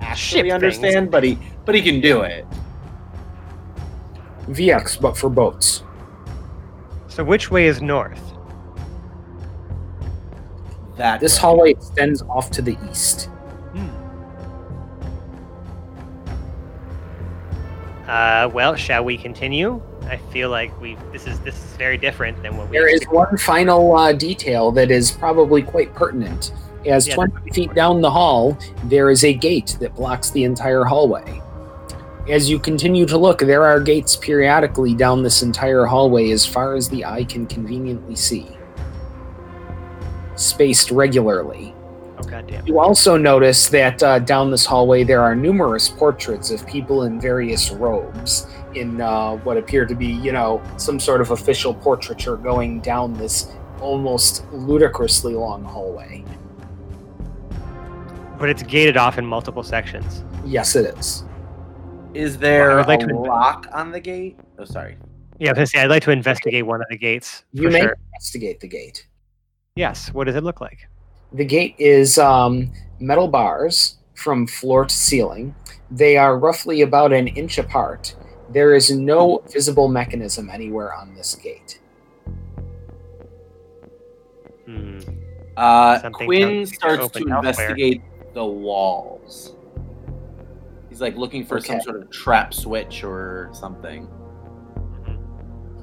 Actually 0.02 0.50
Ship 0.50 0.54
understand, 0.56 1.12
but 1.12 1.24
he 1.24 1.38
but 1.64 1.76
he 1.76 1.84
can 1.84 2.02
do 2.02 2.22
it. 2.22 2.48
VX, 4.48 5.00
but 5.00 5.16
for 5.16 5.30
boats. 5.30 5.84
So 7.08 7.24
which 7.24 7.52
way 7.52 7.68
is 7.68 7.84
north? 7.84 8.34
That 10.98 11.20
This 11.20 11.36
way. 11.36 11.42
hallway 11.42 11.70
extends 11.70 12.24
off 12.24 12.50
to 12.50 12.64
the 12.64 12.76
east. 12.90 13.30
Uh, 18.14 18.48
well, 18.50 18.76
shall 18.76 19.04
we 19.04 19.18
continue? 19.18 19.82
I 20.04 20.18
feel 20.18 20.52
like 20.52 20.80
we 20.80 20.96
this 21.12 21.26
is 21.26 21.40
this 21.40 21.56
is 21.56 21.72
very 21.78 21.98
different 21.98 22.44
than 22.44 22.56
what 22.56 22.70
we. 22.70 22.78
There 22.78 22.88
is 22.88 23.04
one 23.06 23.36
final 23.40 23.96
uh, 23.96 24.14
detail 24.14 24.72
that 24.74 24.92
is 24.92 25.10
probably 25.10 25.64
quite 25.64 25.96
pertinent. 25.96 26.54
As 26.86 27.08
Yeah, 27.08 27.16
20 27.16 27.50
feet 27.50 27.74
down 27.74 28.02
the 28.02 28.12
hall, 28.12 28.56
there 28.84 29.10
is 29.10 29.24
a 29.24 29.34
gate 29.34 29.78
that 29.80 29.96
blocks 29.96 30.30
the 30.30 30.44
entire 30.44 30.84
hallway. 30.84 31.42
As 32.30 32.52
you 32.52 32.60
continue 32.60 33.08
to 33.08 33.18
look, 33.18 33.40
there 33.40 33.64
are 33.64 33.80
gates 33.80 34.16
periodically 34.16 34.94
down 34.94 35.24
this 35.24 35.42
entire 35.42 35.86
hallway 35.86 36.30
as 36.30 36.46
far 36.46 36.76
as 36.76 36.88
the 36.90 37.04
eye 37.04 37.24
can 37.24 37.48
conveniently 37.48 38.16
see, 38.16 38.48
spaced 40.36 40.92
regularly. 40.92 41.73
Oh 42.26 42.30
goddamn! 42.30 42.66
You 42.66 42.80
also 42.80 43.18
notice 43.18 43.68
that 43.70 44.02
uh, 44.02 44.20
down 44.20 44.52
this 44.52 44.66
hallway 44.66 45.04
there 45.04 45.22
are 45.22 45.36
numerous 45.36 45.90
portraits 45.90 46.52
of 46.52 46.66
people 46.66 47.04
in 47.04 47.20
various 47.20 47.72
robes 47.72 48.48
in 48.76 49.02
uh, 49.02 49.34
what 49.38 49.58
appear 49.58 49.86
to 49.86 49.96
be, 49.96 50.08
you 50.08 50.32
know, 50.32 50.62
some 50.78 51.00
sort 51.00 51.22
of 51.22 51.32
official 51.32 51.74
portraiture 51.74 52.38
going 52.38 52.80
down 52.82 53.14
this 53.14 53.52
almost 53.80 54.46
ludicrously 54.52 55.34
long 55.34 55.64
hallway. 55.64 56.24
But 58.40 58.50
it's 58.50 58.64
gated 58.64 58.98
off 58.98 59.18
in 59.18 59.26
multiple 59.26 59.64
sections. 59.64 60.24
Yes, 60.46 60.76
it 60.76 60.98
is. 60.98 61.24
Is 62.14 62.38
there 62.38 62.78
Well, 62.78 62.88
like 62.88 63.04
a 63.04 63.08
to- 63.08 63.18
lock 63.18 63.68
on 63.74 63.92
the 63.92 64.00
gate? 64.00 64.40
Oh, 64.60 64.66
sorry. 64.66 64.98
Yeah, 65.40 65.50
I 65.50 65.52
was 65.52 65.56
gonna 65.58 65.68
say 65.68 65.80
I'd 65.80 65.90
like 65.90 66.04
to 66.04 66.12
investigate 66.12 66.66
one 66.66 66.80
of 66.82 66.88
the 66.90 66.98
gates. 66.98 67.44
You 67.54 67.70
may 67.70 67.82
sure. 67.82 67.98
investigate 68.14 68.60
the 68.60 68.68
gate. 68.68 69.08
Yes. 69.76 70.14
What 70.14 70.26
does 70.26 70.36
it 70.36 70.44
look 70.44 70.62
like? 70.62 70.88
The 71.34 71.46
gate 71.46 71.76
is 71.80 72.18
um, 72.18 72.72
metal 73.00 73.28
bars 73.28 73.98
from 74.14 74.48
floor 74.48 74.86
to 74.86 74.94
ceiling. 74.94 75.56
They 75.90 76.18
are 76.18 76.38
roughly 76.38 76.82
about 76.82 77.12
an 77.12 77.28
inch 77.28 77.58
apart. 77.58 78.16
There 78.50 78.76
is 78.76 78.92
no 78.92 79.44
visible 79.52 79.88
mechanism 79.88 80.50
anywhere 80.50 80.94
on 80.94 81.16
this 81.16 81.36
gate. 81.36 81.80
Hmm. 84.66 85.00
Uh, 85.58 86.10
Quinn 86.12 86.40
tells 86.40 86.40
me 86.40 86.66
to 86.66 86.76
starts 86.76 86.98
to 86.98 87.04
open 87.04 87.32
elsewhere. 87.32 87.38
investigate 87.40 88.02
the 88.34 88.46
walls. 88.46 89.56
He's 90.90 91.02
like 91.02 91.16
looking 91.16 91.46
for 91.46 91.60
some 91.60 91.82
sort 91.82 92.02
of 92.02 92.12
trap 92.12 92.54
switch 92.54 93.04
or 93.04 93.50
something. 93.54 94.08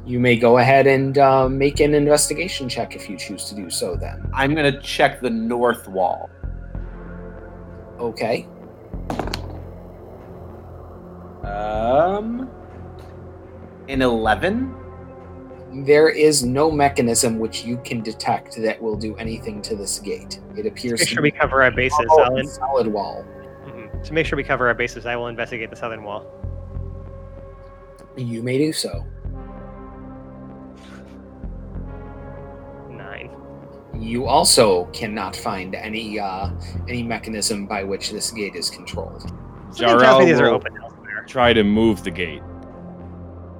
You 0.06 0.18
may 0.18 0.36
go 0.36 0.58
ahead 0.58 0.86
and 0.86 1.18
uh, 1.18 1.48
make 1.48 1.78
an 1.80 1.94
investigation 1.94 2.68
check 2.68 2.96
if 2.96 3.08
you 3.08 3.16
choose 3.16 3.44
to 3.46 3.54
do 3.54 3.68
so. 3.70 3.96
Then, 3.96 4.28
I'm 4.34 4.54
gonna 4.54 4.80
check 4.80 5.20
the 5.20 5.30
north 5.30 5.86
wall. 5.88 6.28
okay. 7.98 8.46
Um, 11.44 12.48
an 13.88 14.02
eleven. 14.02 14.74
There 15.84 16.08
is 16.08 16.44
no 16.44 16.70
mechanism 16.70 17.38
which 17.38 17.64
you 17.64 17.76
can 17.84 18.02
detect 18.02 18.56
that 18.60 18.80
will 18.82 18.96
do 18.96 19.14
anything 19.16 19.62
to 19.62 19.76
this 19.76 20.00
gate. 20.00 20.40
It 20.56 20.66
appears 20.66 20.98
Make 21.00 21.08
to 21.08 21.14
sure 21.14 21.22
we 21.22 21.30
cover 21.30 21.62
our 21.62 21.70
bases. 21.70 21.98
a 22.00 22.12
I'll 22.12 22.44
solid 22.46 22.88
wall. 22.88 23.24
mhm. 23.66 24.02
To 24.02 24.12
make 24.12 24.26
sure 24.26 24.36
we 24.36 24.42
cover 24.44 24.66
our 24.66 24.74
bases, 24.74 25.06
I 25.06 25.14
will 25.14 25.28
investigate 25.28 25.70
the 25.70 25.76
southern 25.76 26.02
wall. 26.02 26.26
You 28.16 28.42
may 28.42 28.58
do 28.58 28.72
so. 28.72 29.04
You 34.00 34.26
also 34.26 34.86
cannot 34.86 35.36
find 35.36 35.74
any 35.74 36.18
uh, 36.18 36.50
any 36.88 37.02
mechanism 37.02 37.66
by 37.66 37.84
which 37.84 38.10
this 38.10 38.30
gate 38.30 38.54
is 38.56 38.70
controlled. 38.70 39.22
Something 39.22 39.98
tells 39.98 40.02
me 40.02 40.06
Jarrell 40.08 40.26
these 40.26 40.40
are 40.40 40.46
open 40.48 40.76
elsewhere. 40.82 41.24
try 41.28 41.52
to 41.52 41.62
move 41.62 42.02
the 42.02 42.10
gate. 42.10 42.42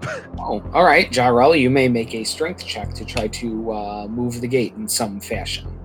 Oh, 0.43 0.63
all 0.73 0.85
right, 0.85 1.09
Jarrell, 1.13 1.57
you 1.61 1.69
may 1.69 1.87
make 1.87 2.15
a 2.15 2.25
strength 2.25 2.67
check 2.67 2.95
to 2.95 3.05
try 3.05 3.29
to 3.29 3.71
uh, 3.73 4.07
move 4.09 4.41
the 4.41 4.49
gate 4.49 4.73
in 4.75 4.89
some 4.89 5.21
fashion. 5.21 5.79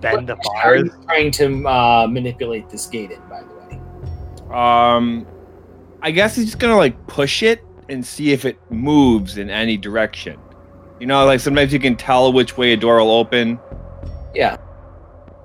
Bend 0.00 0.28
the 0.28 0.34
What 0.34 0.56
are 0.66 0.74
bars. 0.82 0.90
you 0.98 1.04
trying 1.04 1.30
to 1.30 1.68
uh, 1.68 2.06
manipulate 2.10 2.68
this 2.68 2.86
gate 2.86 3.12
in, 3.12 3.20
by 3.30 3.42
the 3.42 3.54
way? 3.54 4.52
Um, 4.52 5.24
I 6.02 6.10
guess 6.10 6.34
he's 6.34 6.46
just 6.46 6.58
gonna 6.58 6.76
like 6.76 7.06
push 7.06 7.44
it 7.44 7.64
and 7.88 8.04
see 8.04 8.32
if 8.32 8.44
it 8.44 8.58
moves 8.70 9.38
in 9.38 9.48
any 9.48 9.76
direction. 9.76 10.38
You 11.00 11.06
know, 11.06 11.24
like 11.24 11.40
sometimes 11.40 11.72
you 11.72 11.78
can 11.78 11.96
tell 11.96 12.32
which 12.32 12.56
way 12.56 12.72
a 12.72 12.76
door 12.76 12.96
will 12.98 13.10
open. 13.12 13.58
Yeah, 14.34 14.56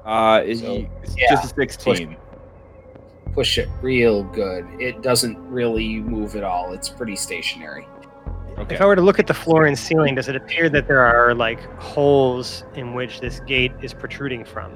Uh, 0.06 0.42
is 0.46 0.60
So, 0.62 0.86
it's 1.04 1.16
yeah, 1.18 1.30
just 1.30 1.46
a 1.46 1.48
sixteen. 1.56 2.18
push 3.34 3.58
it 3.58 3.68
real 3.82 4.24
good. 4.24 4.66
It 4.80 5.02
doesn't 5.02 5.38
really 5.50 6.00
move 6.00 6.36
at 6.36 6.44
all. 6.44 6.74
It's 6.74 6.90
pretty 6.90 7.16
stationary. 7.16 7.88
Okay. 8.58 8.76
If 8.76 8.82
I 8.82 8.86
were 8.86 8.96
to 8.96 9.02
look 9.02 9.18
at 9.20 9.26
the 9.26 9.34
floor 9.34 9.66
and 9.66 9.78
ceiling, 9.78 10.14
does 10.16 10.28
it 10.28 10.36
appear 10.36 10.70
that 10.70 10.88
there 10.88 11.00
are 11.00 11.34
like 11.34 11.60
holes 11.82 12.64
in 12.76 12.94
which 12.94 13.20
this 13.22 13.40
gate 13.42 13.72
is 13.82 13.94
protruding 13.94 14.44
from? 14.46 14.72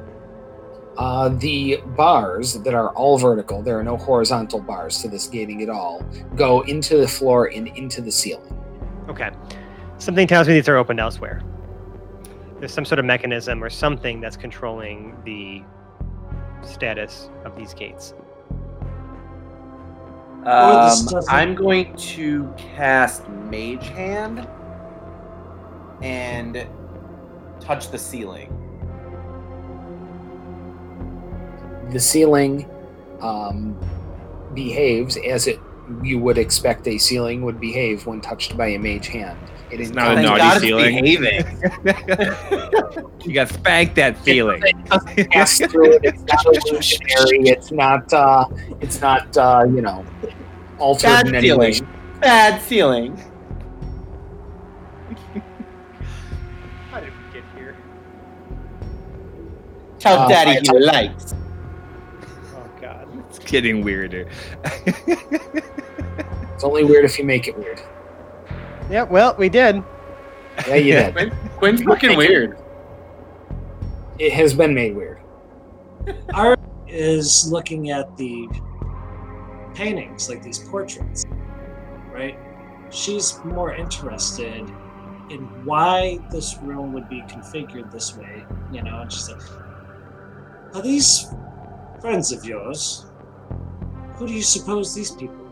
Uh, 0.97 1.29
the 1.29 1.79
bars 1.95 2.53
that 2.61 2.73
are 2.73 2.89
all 2.93 3.19
vertical, 3.19 3.61
there 3.61 3.77
are 3.77 3.83
no 3.83 3.95
horizontal 3.97 4.59
bars 4.59 4.99
to 5.03 5.07
this 5.07 5.27
gating 5.27 5.61
at 5.61 5.69
all, 5.69 6.03
go 6.35 6.61
into 6.61 6.97
the 6.97 7.07
floor 7.07 7.51
and 7.53 7.67
into 7.77 8.01
the 8.01 8.11
ceiling. 8.11 8.51
Okay. 9.07 9.29
Something 9.99 10.27
tells 10.27 10.47
me 10.47 10.53
these 10.53 10.69
are 10.69 10.77
opened 10.77 10.99
elsewhere. 10.99 11.41
There's 12.59 12.73
some 12.73 12.85
sort 12.85 12.99
of 12.99 13.05
mechanism 13.05 13.63
or 13.63 13.69
something 13.69 14.21
that's 14.21 14.37
controlling 14.37 15.15
the 15.23 15.63
status 16.65 17.29
of 17.45 17.55
these 17.55 17.73
gates. 17.73 18.13
Um, 20.45 20.95
I'm 21.29 21.55
going 21.55 21.95
to 21.95 22.53
cast 22.57 23.27
Mage 23.27 23.89
Hand 23.89 24.47
and 26.01 26.67
touch 27.59 27.89
the 27.89 27.97
ceiling. 27.97 28.53
The 31.91 31.99
ceiling 31.99 32.69
um, 33.21 33.77
behaves 34.53 35.17
as 35.17 35.47
it 35.47 35.59
you 36.03 36.19
would 36.19 36.37
expect 36.37 36.87
a 36.87 36.97
ceiling 36.97 37.41
would 37.43 37.59
behave 37.59 38.05
when 38.05 38.21
touched 38.21 38.57
by 38.57 38.67
a 38.67 38.79
mage 38.79 39.07
hand. 39.07 39.39
It 39.69 39.81
It's 39.81 39.91
not 39.91 40.17
a 40.17 40.21
naughty 40.21 40.39
God 40.39 40.55
it's 40.57 40.61
ceiling. 40.65 41.01
behaving. 41.03 41.45
you 43.25 43.33
got 43.33 43.49
spanked 43.49 43.95
that 43.95 44.17
feeling. 44.23 44.61
pass 45.31 45.57
through 45.59 45.93
it. 45.93 46.01
It's 46.03 46.23
not 46.23 46.45
illusionary. 46.45 47.49
It's 47.49 47.71
not. 47.71 48.13
Uh, 48.13 48.45
it's 48.79 49.01
not. 49.01 49.35
Uh, 49.35 49.65
you 49.67 49.81
know, 49.81 50.05
altered 50.79 51.07
Bad 51.07 51.27
in 51.27 51.35
any 51.35 51.51
way. 51.53 51.81
Bad 52.21 52.61
ceiling. 52.61 53.17
How 56.91 56.99
did 57.01 57.09
we 57.09 57.33
get 57.33 57.43
here? 57.57 57.75
Tell 59.99 60.19
Uh, 60.19 60.27
daddy 60.29 60.51
I- 60.51 60.61
he 60.61 60.79
likes. 60.79 61.33
Oh 62.55 62.69
god. 62.81 63.07
It's 63.29 63.39
getting 63.39 63.83
weirder. 63.83 64.27
It's 64.95 66.63
only 66.63 66.83
weird 66.85 67.05
if 67.05 67.19
you 67.19 67.25
make 67.25 67.47
it 67.47 67.57
weird. 67.57 67.81
Yeah, 68.89 69.03
well, 69.03 69.35
we 69.37 69.49
did. 69.49 69.83
Yeah, 70.67 70.75
you 70.75 70.93
did. 70.93 71.13
Quinn, 71.13 71.31
Quinn's 71.57 71.83
looking 71.83 72.17
weird. 72.17 72.57
It 74.17 74.31
has 74.33 74.53
been 74.53 74.73
made 74.73 74.95
weird. 74.95 75.19
Art 76.33 76.59
is 76.87 77.51
looking 77.51 77.91
at 77.91 78.15
the 78.17 78.47
paintings, 79.75 80.29
like 80.29 80.41
these 80.41 80.59
portraits, 80.59 81.23
right? 82.11 82.39
She's 82.89 83.39
more 83.43 83.75
interested 83.75 84.61
in 85.29 85.65
why 85.65 86.19
this 86.31 86.57
room 86.63 86.93
would 86.93 87.09
be 87.09 87.21
configured 87.23 87.91
this 87.91 88.15
way, 88.15 88.45
you 88.71 88.81
know, 88.81 89.01
and 89.01 89.11
she's 89.11 89.29
like, 89.29 89.41
Are 90.73 90.81
these 90.81 91.27
friends 91.99 92.31
of 92.31 92.45
yours? 92.45 93.05
Who 94.15 94.27
do 94.27 94.33
you 94.33 94.41
suppose 94.41 94.95
these 94.95 95.11
people 95.11 95.46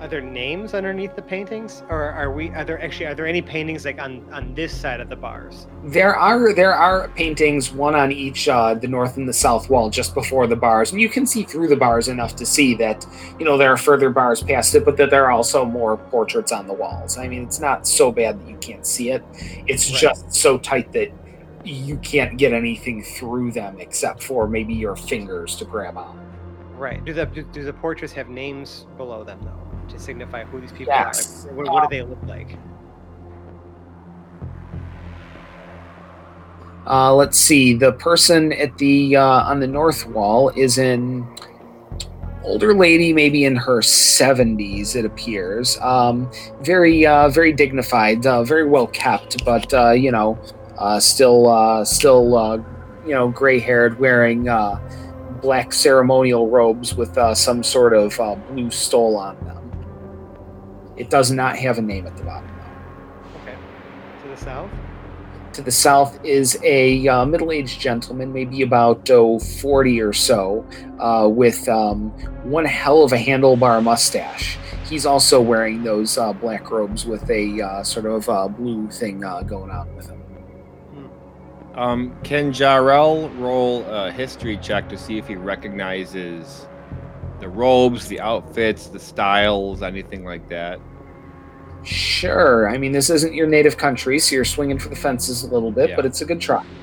are? 0.00 0.08
There 0.08 0.20
names 0.20 0.74
underneath 0.74 1.14
the 1.16 1.22
paintings, 1.22 1.82
or 1.88 2.02
are 2.02 2.30
we? 2.32 2.50
Are 2.50 2.64
there 2.64 2.82
actually? 2.82 3.06
Are 3.06 3.14
there 3.14 3.26
any 3.26 3.42
paintings 3.42 3.84
like 3.84 4.00
on 4.00 4.24
on 4.32 4.54
this 4.54 4.78
side 4.78 5.00
of 5.00 5.08
the 5.08 5.16
bars? 5.16 5.66
There 5.84 6.14
are 6.14 6.52
there 6.52 6.74
are 6.74 7.08
paintings, 7.08 7.72
one 7.72 7.94
on 7.94 8.12
each 8.12 8.48
uh, 8.48 8.74
the 8.74 8.88
north 8.88 9.16
and 9.16 9.28
the 9.28 9.32
south 9.32 9.68
wall, 9.70 9.90
just 9.90 10.14
before 10.14 10.46
the 10.46 10.56
bars, 10.56 10.92
and 10.92 11.00
you 11.00 11.08
can 11.08 11.26
see 11.26 11.42
through 11.42 11.68
the 11.68 11.76
bars 11.76 12.08
enough 12.08 12.36
to 12.36 12.46
see 12.46 12.74
that 12.76 13.06
you 13.38 13.44
know 13.44 13.56
there 13.58 13.72
are 13.72 13.76
further 13.76 14.10
bars 14.10 14.42
past 14.42 14.74
it, 14.74 14.84
but 14.84 14.96
that 14.96 15.10
there 15.10 15.24
are 15.24 15.30
also 15.30 15.64
more 15.64 15.96
portraits 15.96 16.52
on 16.52 16.66
the 16.66 16.74
walls. 16.74 17.18
I 17.18 17.28
mean, 17.28 17.42
it's 17.42 17.60
not 17.60 17.86
so 17.86 18.12
bad 18.12 18.40
that 18.40 18.48
you 18.48 18.56
can't 18.58 18.86
see 18.86 19.10
it. 19.10 19.24
It's 19.66 19.90
Right. 19.90 20.00
just 20.00 20.34
so 20.34 20.58
tight 20.58 20.92
that 20.92 21.08
you 21.64 21.96
can't 21.98 22.38
get 22.38 22.52
anything 22.52 23.02
through 23.02 23.52
them 23.52 23.76
except 23.80 24.22
for 24.22 24.46
maybe 24.48 24.72
your 24.72 24.96
fingers 24.96 25.56
to 25.56 25.64
grab 25.64 25.96
on. 25.96 26.18
Right. 26.78 27.04
Do 27.04 27.12
the 27.12 27.26
do 27.26 27.64
the 27.64 27.72
portraits 27.72 28.12
have 28.12 28.28
names 28.28 28.86
below 28.96 29.24
them 29.24 29.40
though, 29.42 29.67
to 29.88 29.98
signify 29.98 30.44
who 30.44 30.60
these 30.60 30.72
people 30.72 30.92
Yes. 30.94 31.44
are? 31.44 31.48
Like, 31.48 31.56
what, 31.56 31.72
what 31.72 31.90
do 31.90 31.96
they 31.96 32.02
look 32.02 32.22
like? 32.26 32.56
Uh, 36.86 37.14
let's 37.14 37.36
see. 37.38 37.74
The 37.74 37.92
person 37.92 38.52
at 38.54 38.76
the 38.78 39.16
uh, 39.16 39.22
on 39.22 39.60
the 39.60 39.66
north 39.66 40.06
wall 40.06 40.48
is 40.50 40.78
an 40.78 41.26
older 42.42 42.72
lady, 42.72 43.12
maybe 43.12 43.44
in 43.44 43.56
her 43.56 43.82
seventies. 43.82 44.96
It 44.96 45.04
appears. 45.04 45.78
Um, 45.80 46.30
very, 46.62 47.04
uh, 47.04 47.28
very 47.28 47.52
dignified, 47.52 48.26
uh, 48.26 48.42
very 48.42 48.66
well 48.66 48.86
kept, 48.86 49.44
but 49.44 49.74
uh, 49.74 49.90
you 49.90 50.10
know, 50.10 50.38
uh, 50.78 50.98
still, 50.98 51.46
uh, 51.48 51.84
still, 51.84 52.36
uh, 52.36 52.56
you 53.04 53.12
know, 53.12 53.28
gray 53.28 53.58
haired, 53.58 53.98
wearing 53.98 54.48
uh, 54.48 54.80
black 55.42 55.74
ceremonial 55.74 56.48
robes 56.48 56.94
with 56.94 57.18
uh, 57.18 57.34
some 57.34 57.62
sort 57.62 57.92
of 57.92 58.18
uh, 58.18 58.34
blue 58.34 58.70
stole 58.70 59.16
on 59.18 59.36
them. 59.44 59.57
It 60.98 61.10
does 61.10 61.30
not 61.30 61.56
have 61.56 61.78
a 61.78 61.82
name 61.82 62.06
at 62.06 62.16
the 62.16 62.24
bottom. 62.24 62.50
though. 62.50 63.40
Okay. 63.40 63.56
To 64.22 64.28
the 64.28 64.36
south. 64.36 64.70
To 65.54 65.62
the 65.62 65.70
south 65.72 66.24
is 66.24 66.58
a 66.62 67.08
uh, 67.08 67.24
middle-aged 67.24 67.80
gentleman, 67.80 68.32
maybe 68.32 68.62
about 68.62 69.08
oh, 69.10 69.38
40 69.38 70.00
or 70.00 70.12
so, 70.12 70.66
uh, 71.00 71.28
with 71.28 71.68
um, 71.68 72.10
one 72.44 72.64
hell 72.64 73.02
of 73.02 73.12
a 73.12 73.16
handlebar 73.16 73.82
mustache. 73.82 74.58
He's 74.88 75.04
also 75.04 75.40
wearing 75.40 75.82
those 75.82 76.16
uh, 76.16 76.32
black 76.32 76.70
robes 76.70 77.06
with 77.06 77.28
a 77.30 77.60
uh, 77.60 77.82
sort 77.82 78.06
of 78.06 78.28
uh, 78.28 78.48
blue 78.48 78.88
thing 78.90 79.24
uh, 79.24 79.42
going 79.42 79.70
on 79.70 79.94
with 79.96 80.08
him. 80.08 80.18
Um, 81.78 82.16
can 82.24 82.52
Jarrell 82.52 83.30
roll 83.38 83.84
a 83.84 84.10
history 84.10 84.56
check 84.56 84.88
to 84.88 84.98
see 84.98 85.16
if 85.16 85.28
he 85.28 85.36
recognizes 85.36 86.66
the 87.38 87.48
robes, 87.48 88.08
the 88.08 88.18
outfits, 88.18 88.88
the 88.88 88.98
styles, 88.98 89.80
anything 89.80 90.24
like 90.24 90.48
that? 90.48 90.80
Sure. 91.84 92.68
I 92.68 92.76
mean, 92.78 92.92
this 92.92 93.08
isn't 93.10 93.34
your 93.34 93.46
native 93.46 93.76
country, 93.76 94.18
so 94.18 94.34
you're 94.34 94.44
swinging 94.44 94.78
for 94.78 94.88
the 94.88 94.96
fences 94.96 95.42
a 95.42 95.46
little 95.48 95.70
bit, 95.70 95.90
Yeah. 95.90 95.96
but 95.96 96.04
it's 96.06 96.20
a 96.20 96.24
good 96.24 96.40
try. 96.40 96.64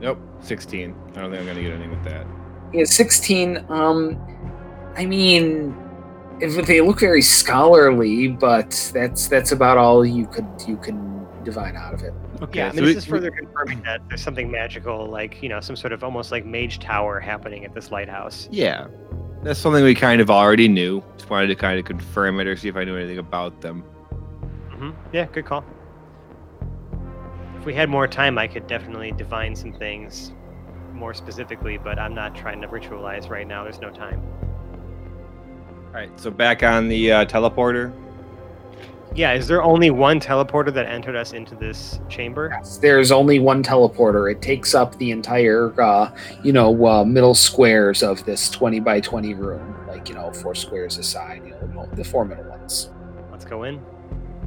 Nope, 0.00 0.20
16. 0.40 0.94
I 1.16 1.20
don't 1.20 1.30
think 1.30 1.40
I'm 1.40 1.46
gonna 1.46 1.60
get 1.62 1.72
anything 1.72 1.90
with 1.90 2.04
that. 2.04 2.26
Yeah, 2.72 2.84
16. 2.84 3.64
Um, 3.68 4.16
I 4.96 5.06
mean, 5.06 5.76
if 6.40 6.66
they 6.66 6.80
look 6.80 7.00
very 7.00 7.22
scholarly, 7.22 8.28
but 8.28 8.90
that's 8.94 9.26
that's 9.26 9.50
about 9.52 9.76
all 9.76 10.06
you 10.06 10.26
could 10.26 10.46
you 10.68 10.76
can 10.76 11.26
divine 11.44 11.74
out 11.76 11.94
of 11.94 12.02
it. 12.02 12.12
Okay, 12.42 12.60
Yeah, 12.60 12.66
I 12.68 12.70
so 12.70 12.76
mean, 12.76 12.84
we- 12.84 12.94
this 12.94 13.02
is 13.04 13.10
further 13.10 13.30
confirming 13.32 13.82
that 13.82 14.00
there's 14.08 14.22
something 14.22 14.50
magical, 14.50 15.06
like 15.06 15.42
you 15.42 15.48
know, 15.48 15.58
some 15.60 15.74
sort 15.74 15.92
of 15.92 16.04
almost 16.04 16.30
like 16.30 16.46
mage 16.46 16.78
tower 16.78 17.18
happening 17.18 17.64
at 17.64 17.74
this 17.74 17.90
lighthouse. 17.90 18.48
Yeah, 18.52 18.86
that's 19.48 19.58
something 19.58 19.82
we 19.82 19.94
kind 19.94 20.20
of 20.20 20.30
already 20.30 20.68
knew. 20.68 21.02
Just 21.16 21.30
wanted 21.30 21.46
to 21.46 21.54
kind 21.54 21.78
of 21.78 21.86
confirm 21.86 22.38
it 22.38 22.46
or 22.46 22.54
see 22.54 22.68
if 22.68 22.76
I 22.76 22.84
knew 22.84 22.98
anything 22.98 23.16
about 23.16 23.62
them. 23.62 23.80
hmm 24.70 24.90
Yeah, 25.10 25.24
good 25.24 25.46
call. 25.46 25.64
If 27.56 27.64
we 27.64 27.72
had 27.72 27.88
more 27.88 28.06
time, 28.06 28.36
I 28.36 28.46
could 28.46 28.66
definitely 28.66 29.12
divine 29.12 29.56
some 29.56 29.72
things 29.72 30.32
more 30.92 31.14
specifically, 31.14 31.78
but 31.78 31.98
I'm 31.98 32.14
not 32.14 32.34
trying 32.34 32.60
to 32.60 32.68
ritualize 32.68 33.30
right 33.30 33.46
now. 33.46 33.62
There's 33.62 33.80
no 33.80 33.90
time. 33.90 34.22
All 35.86 35.94
right, 35.94 36.20
so 36.20 36.30
back 36.30 36.62
on 36.62 36.88
the 36.88 37.10
uh, 37.10 37.24
teleporter. 37.24 37.90
Yeah, 39.14 39.32
is 39.32 39.48
there 39.48 39.62
only 39.62 39.90
one 39.90 40.20
teleporter 40.20 40.72
that 40.74 40.86
entered 40.86 41.16
us 41.16 41.32
into 41.32 41.54
this 41.54 41.98
chamber? 42.08 42.60
There's 42.80 43.10
only 43.10 43.38
one 43.38 43.62
teleporter. 43.62 44.30
It 44.30 44.40
takes 44.42 44.74
up 44.74 44.96
the 44.98 45.10
entire, 45.10 45.78
uh, 45.80 46.14
you 46.44 46.52
know, 46.52 46.86
uh, 46.86 47.04
middle 47.04 47.34
squares 47.34 48.02
of 48.02 48.24
this 48.24 48.48
20 48.50 48.80
by 48.80 49.00
20 49.00 49.34
room, 49.34 49.76
like 49.88 50.08
you 50.08 50.14
know, 50.14 50.32
four 50.32 50.54
squares 50.54 50.98
aside, 50.98 51.42
you 51.44 51.50
know, 51.50 51.88
the 51.94 52.04
four 52.04 52.24
middle 52.24 52.44
ones. 52.44 52.90
Let's 53.30 53.44
go 53.44 53.64
in. 53.64 53.84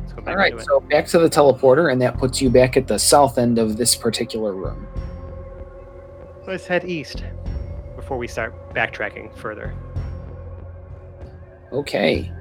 Let's 0.02 0.14
go 0.14 0.22
back 0.22 0.32
All 0.34 0.38
right, 0.38 0.62
so 0.62 0.80
back 0.80 1.06
to 1.08 1.20
the 1.20 1.30
teleporter, 1.30 1.92
and 1.92 2.02
that 2.02 2.18
puts 2.18 2.42
you 2.42 2.50
back 2.50 2.78
at 2.78 2.88
the 2.88 2.98
south 2.98 3.38
end 3.38 3.60
of 3.60 3.78
this 3.78 3.96
particular 3.96 4.54
room. 4.54 4.88
Let's 6.48 6.66
head 6.66 6.86
east 6.86 7.24
before 7.96 8.18
we 8.18 8.28
start 8.28 8.74
backtracking 8.74 9.36
further. 9.38 9.74
Okay, 11.72 12.32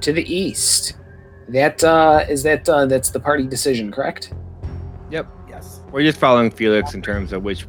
to 0.00 0.12
the 0.12 0.22
east. 0.34 0.97
That 1.48 1.82
uh, 1.82 2.24
is 2.28 2.42
that 2.42 2.68
uh, 2.68 2.86
that's 2.86 3.10
the 3.10 3.20
party 3.20 3.44
decision, 3.46 3.90
correct? 3.90 4.32
Yep, 5.10 5.26
Yes. 5.48 5.80
we're 5.90 6.02
just 6.02 6.18
following 6.18 6.50
Felix 6.50 6.92
in 6.94 7.00
terms 7.02 7.32
of 7.32 7.42
which 7.42 7.66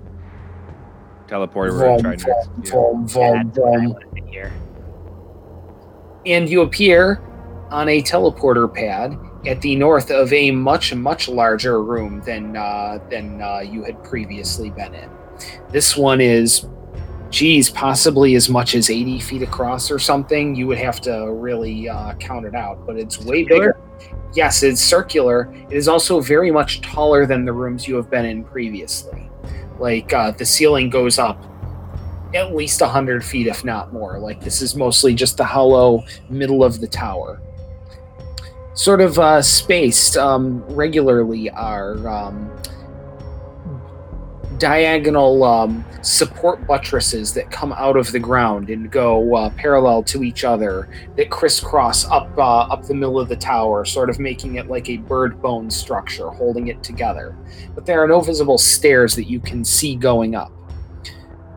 teleporter 1.28 1.72
we're 1.72 1.86
Vom, 1.98 2.02
gonna 2.02 2.18
try 2.18 2.34
next. 2.34 2.48
vom, 2.48 2.64
Yeah. 2.64 2.72
vom, 2.72 3.08
vom, 3.08 3.48
That's 3.48 3.58
what 3.60 3.68
I 3.68 3.78
vom. 3.78 3.90
wanted 3.94 4.32
to 4.34 4.52
and 6.26 6.50
you 6.50 6.62
appear 6.62 7.22
on 7.72 7.88
a 7.88 8.02
teleporter 8.02 8.72
pad 8.74 9.18
at 9.48 9.62
the 9.62 9.76
north 9.76 10.12
of 10.12 10.34
a 10.34 10.52
much 10.52 10.94
much 10.94 11.30
larger 11.30 11.82
room 11.82 12.22
than 12.26 12.58
uh, 12.58 13.00
than 13.10 13.42
uh, 13.42 13.60
you 13.60 13.84
had 13.84 14.04
previously 14.04 14.70
been 14.70 14.94
in. 14.94 15.10
This 15.72 15.96
one 15.96 16.20
is, 16.20 16.66
geez, 17.30 17.70
possibly 17.70 18.36
as 18.36 18.50
much 18.50 18.76
as 18.76 18.90
eighty 18.90 19.20
feet 19.20 19.42
across 19.42 19.92
or 19.92 20.00
something. 20.00 20.56
You 20.56 20.68
would 20.68 20.78
have 20.78 21.02
to 21.02 21.32
really 21.32 21.90
uh, 21.90 22.14
count 22.16 22.46
it 22.46 22.56
out, 22.56 22.86
but 22.86 22.98
it's 22.98 23.20
way 23.20 23.44
bigger. 23.44 23.78
Yes, 24.34 24.64
it's 24.64 24.82
circular. 24.82 25.54
It 25.70 25.78
is 25.78 25.88
also 25.88 26.22
very 26.22 26.52
much 26.52 26.82
taller 26.82 27.26
than 27.26 27.46
the 27.46 27.54
rooms 27.54 27.88
you 27.88 27.96
have 27.96 28.10
been 28.10 28.26
in 28.26 28.44
previously. 28.44 29.30
Like 29.80 30.14
uh, 30.14 30.32
the 30.32 30.46
ceiling 30.46 30.90
goes 30.90 31.18
up 31.18 31.44
at 32.36 32.56
least 32.56 32.82
100 32.82 33.24
feet, 33.24 33.48
if 33.48 33.64
not 33.64 33.92
more. 33.92 34.20
Like 34.20 34.40
this 34.42 34.62
is 34.62 34.76
mostly 34.76 35.14
just 35.14 35.38
the 35.38 35.44
hollow 35.44 36.04
middle 36.30 36.64
of 36.64 36.80
the 36.80 36.88
tower. 36.88 37.42
Sort 38.74 39.02
of 39.02 39.18
uh, 39.20 39.42
spaced 39.42 40.16
um, 40.16 40.64
regularly 40.68 41.50
are 41.50 42.08
um, 42.08 42.52
diagonal 44.60 45.44
um, 45.44 45.84
support 46.02 46.68
buttresses 46.68 47.34
that 47.34 47.50
come 47.50 47.74
out 47.74 47.98
of 47.98 48.12
the 48.12 48.20
ground 48.20 48.70
and 48.70 48.92
go 48.92 49.36
uh, 49.36 49.50
parallel 49.52 50.04
to 50.04 50.24
each 50.24 50.44
other 50.44 50.90
that 51.16 51.30
crisscross 51.30 52.06
up 52.06 52.30
uh, 52.38 52.62
up 52.62 52.84
the 52.84 52.94
middle 52.94 53.20
of 53.20 53.30
the 53.30 53.36
tower, 53.36 53.86
sort 53.86 54.10
of 54.10 54.20
making 54.20 54.56
it 54.56 54.68
like 54.68 54.90
a 54.90 54.98
bird 54.98 55.42
bone 55.42 55.72
structure, 55.72 56.30
holding 56.30 56.68
it 56.68 56.84
together. 56.84 57.36
But 57.74 57.86
there 57.86 58.04
are 58.04 58.08
no 58.08 58.22
visible 58.22 58.58
stairs 58.58 59.16
that 59.16 59.30
you 59.30 59.40
can 59.40 59.64
see 59.64 59.96
going 59.96 60.36
up 60.36 60.52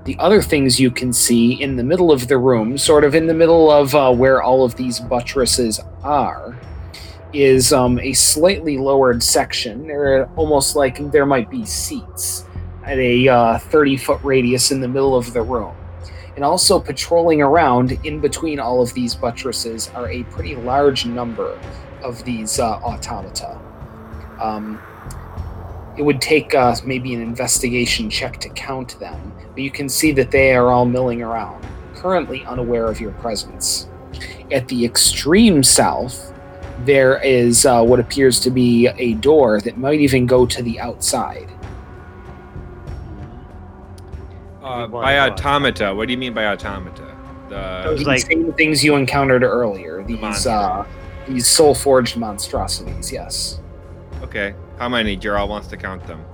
the 0.04 0.18
other 0.18 0.42
things 0.42 0.80
you 0.80 0.90
can 0.90 1.12
see 1.12 1.62
in 1.62 1.76
the 1.76 1.84
middle 1.84 2.10
of 2.10 2.26
the 2.26 2.36
room, 2.36 2.76
sort 2.76 3.04
of 3.04 3.14
in 3.14 3.28
the 3.28 3.34
middle 3.34 3.70
of 3.70 3.94
uh, 3.94 4.12
where 4.12 4.42
all 4.42 4.64
of 4.64 4.74
these 4.74 4.98
buttresses 4.98 5.80
are, 6.02 6.58
is 7.32 7.72
um, 7.72 8.00
a 8.00 8.12
slightly 8.12 8.76
lowered 8.78 9.22
section. 9.22 9.86
They're 9.86 10.26
almost 10.30 10.74
like 10.74 11.12
there 11.12 11.24
might 11.24 11.48
be 11.48 11.64
seats 11.64 12.46
at 12.84 12.98
a 12.98 13.58
30 13.58 13.96
foot 13.96 14.20
radius 14.22 14.70
in 14.70 14.80
the 14.80 14.88
middle 14.88 15.16
of 15.16 15.32
the 15.32 15.42
room. 15.42 15.74
And 16.34 16.44
also 16.44 16.80
patrolling 16.80 17.42
around 17.42 17.92
in 18.04 18.20
between 18.20 18.58
all 18.58 18.80
of 18.80 18.94
these 18.94 19.14
buttresses 19.14 19.90
are 19.94 20.08
a 20.10 20.22
pretty 20.24 20.56
large 20.56 21.04
number 21.04 21.58
of 22.02 22.24
these 22.24 22.58
uh, 22.58 22.78
automata. 22.78 23.58
Um, 24.40 24.80
it 25.96 26.02
would 26.02 26.20
take 26.20 26.54
uh, 26.54 26.74
maybe 26.84 27.14
an 27.14 27.20
investigation 27.20 28.08
check 28.08 28.40
to 28.40 28.48
count 28.50 28.98
them, 28.98 29.32
but 29.50 29.62
you 29.62 29.70
can 29.70 29.88
see 29.88 30.10
that 30.12 30.30
they 30.30 30.54
are 30.54 30.72
all 30.72 30.86
milling 30.86 31.22
around, 31.22 31.64
currently 31.94 32.44
unaware 32.46 32.86
of 32.86 32.98
your 32.98 33.12
presence. 33.12 33.88
At 34.50 34.68
the 34.68 34.84
extreme 34.84 35.62
south, 35.62 36.32
there 36.80 37.22
is 37.22 37.66
uh, 37.66 37.82
what 37.84 38.00
appears 38.00 38.40
to 38.40 38.50
be 38.50 38.88
a 38.96 39.14
door 39.14 39.60
that 39.60 39.76
might 39.76 40.00
even 40.00 40.26
go 40.26 40.46
to 40.46 40.62
the 40.62 40.80
outside. 40.80 41.48
Uh, 44.62 44.86
by 44.86 45.18
automata, 45.18 45.92
what 45.94 46.06
do 46.06 46.12
you 46.12 46.18
mean 46.18 46.32
by 46.32 46.46
automata? 46.46 47.16
The 47.48 47.82
Those 47.84 48.04
like- 48.06 48.20
same 48.20 48.52
things 48.54 48.82
you 48.84 48.94
encountered 48.96 49.42
earlier. 49.42 50.02
These 50.04 50.20
monster. 50.20 50.50
uh, 50.50 50.86
these 51.26 51.46
soul 51.46 51.74
forged 51.74 52.16
monstrosities. 52.16 53.12
Yes. 53.12 53.60
okay, 54.22 54.54
how 54.78 54.88
many? 54.88 55.16
Jarrell 55.16 55.48
wants 55.48 55.66
to 55.68 55.76
count 55.76 56.06
them. 56.06 56.24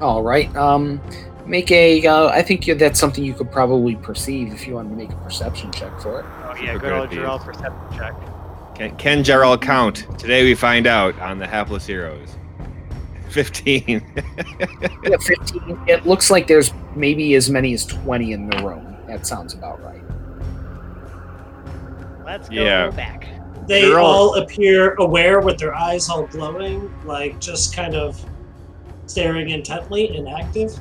All 0.00 0.22
right. 0.22 0.54
Um, 0.56 1.00
make 1.46 1.70
a. 1.70 2.06
Uh, 2.06 2.28
I 2.28 2.42
think 2.42 2.66
you, 2.66 2.74
that's 2.74 3.00
something 3.00 3.24
you 3.24 3.32
could 3.34 3.50
probably 3.50 3.96
perceive 3.96 4.52
if 4.52 4.66
you 4.66 4.74
wanted 4.74 4.90
to 4.90 4.96
make 4.96 5.10
a 5.10 5.16
perception 5.16 5.72
check 5.72 5.98
for 6.00 6.20
it. 6.20 6.26
Oh 6.44 6.52
Super 6.54 6.64
yeah, 6.66 6.72
good 6.74 6.80
good 6.82 6.92
old 6.92 7.12
at. 7.12 7.18
Jarrell 7.18 7.40
perception 7.44 7.98
check. 7.98 8.14
Can, 8.74 8.94
can 8.98 9.24
Jarrell 9.24 9.60
count? 9.60 10.06
Today 10.18 10.44
we 10.44 10.54
find 10.54 10.86
out 10.86 11.18
on 11.18 11.38
the 11.38 11.46
Hapless 11.46 11.86
Heroes. 11.86 12.36
15. 13.36 14.02
Yeah, 15.04 15.16
fifteen. 15.20 15.78
It 15.86 16.06
looks 16.06 16.30
like 16.30 16.46
there's 16.46 16.72
maybe 16.94 17.34
as 17.34 17.50
many 17.50 17.74
as 17.74 17.84
twenty 17.84 18.32
in 18.32 18.48
the 18.48 18.56
room. 18.64 18.96
That 19.06 19.26
sounds 19.26 19.52
about 19.52 19.82
right. 19.84 20.00
Let's 22.24 22.48
go 22.48 22.54
Yeah. 22.56 22.88
back. 22.90 23.26
They 23.68 23.92
all- 23.92 24.06
all 24.06 24.34
appear 24.36 24.94
aware 24.94 25.40
with 25.40 25.58
their 25.58 25.74
eyes 25.74 26.08
all 26.08 26.26
glowing, 26.26 26.90
like 27.04 27.38
just 27.38 27.76
kind 27.76 27.94
of 27.94 28.18
staring 29.06 29.50
intently 29.50 30.16
and 30.16 30.28
active. 30.28 30.72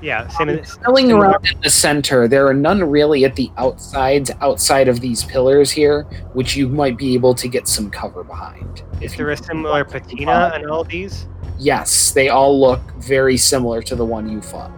Yeah, 0.00 0.28
same 0.28 0.50
as 0.50 0.78
Milling 0.86 1.10
around 1.10 1.44
in 1.50 1.60
the 1.60 1.70
center, 1.70 2.28
there 2.28 2.46
are 2.46 2.54
none 2.54 2.84
really 2.88 3.24
at 3.24 3.34
the 3.34 3.50
outsides, 3.56 4.30
outside 4.40 4.86
of 4.88 5.00
these 5.00 5.24
pillars 5.24 5.72
here, 5.72 6.02
which 6.34 6.54
you 6.54 6.68
might 6.68 6.96
be 6.96 7.14
able 7.14 7.34
to 7.34 7.48
get 7.48 7.66
some 7.66 7.90
cover 7.90 8.22
behind. 8.22 8.82
Is 9.00 9.16
there 9.16 9.30
a 9.30 9.36
similar 9.36 9.84
patina 9.84 10.52
on 10.54 10.68
all 10.70 10.84
these? 10.84 11.26
Yes, 11.58 12.12
they 12.12 12.28
all 12.28 12.58
look 12.60 12.80
very 12.96 13.36
similar 13.36 13.82
to 13.82 13.96
the 13.96 14.04
one 14.04 14.28
you 14.30 14.40
fought. 14.40 14.70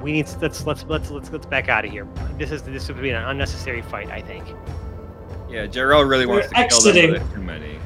We 0.00 0.12
need 0.12 0.26
to, 0.28 0.38
let's 0.38 0.64
let's 0.66 0.84
let's 0.84 1.10
let's 1.10 1.32
let's 1.32 1.46
back 1.46 1.68
out 1.68 1.84
of 1.84 1.90
here. 1.90 2.06
This 2.38 2.52
is 2.52 2.62
this 2.62 2.86
would 2.88 3.00
be 3.00 3.10
an 3.10 3.22
unnecessary 3.24 3.82
fight, 3.82 4.08
I 4.10 4.20
think. 4.20 4.46
yeah, 5.50 5.66
Jarrell 5.66 6.08
really 6.08 6.26
wants 6.26 6.48
to 6.48 6.54
We're 6.56 6.68
kill 6.68 6.80
them, 6.80 6.96
exiting. 6.96 7.10
but 7.12 7.18
there's 7.20 7.34
too 7.34 7.42
many. 7.42 7.78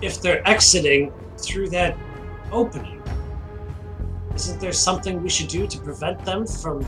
If 0.00 0.22
they're 0.22 0.46
exiting 0.48 1.12
through 1.38 1.68
that 1.70 1.96
opening, 2.50 3.02
isn't 4.34 4.58
there 4.60 4.72
something 4.72 5.22
we 5.22 5.28
should 5.28 5.48
do 5.48 5.66
to 5.66 5.78
prevent 5.80 6.24
them 6.24 6.46
from 6.46 6.86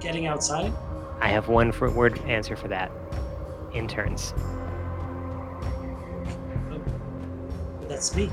getting 0.00 0.26
outside? 0.26 0.72
I 1.20 1.28
have 1.28 1.48
one 1.48 1.72
for 1.72 1.90
word 1.90 2.18
answer 2.20 2.56
for 2.56 2.68
that. 2.68 2.90
Interns. 3.74 4.32
That's 7.88 8.14
me. 8.16 8.30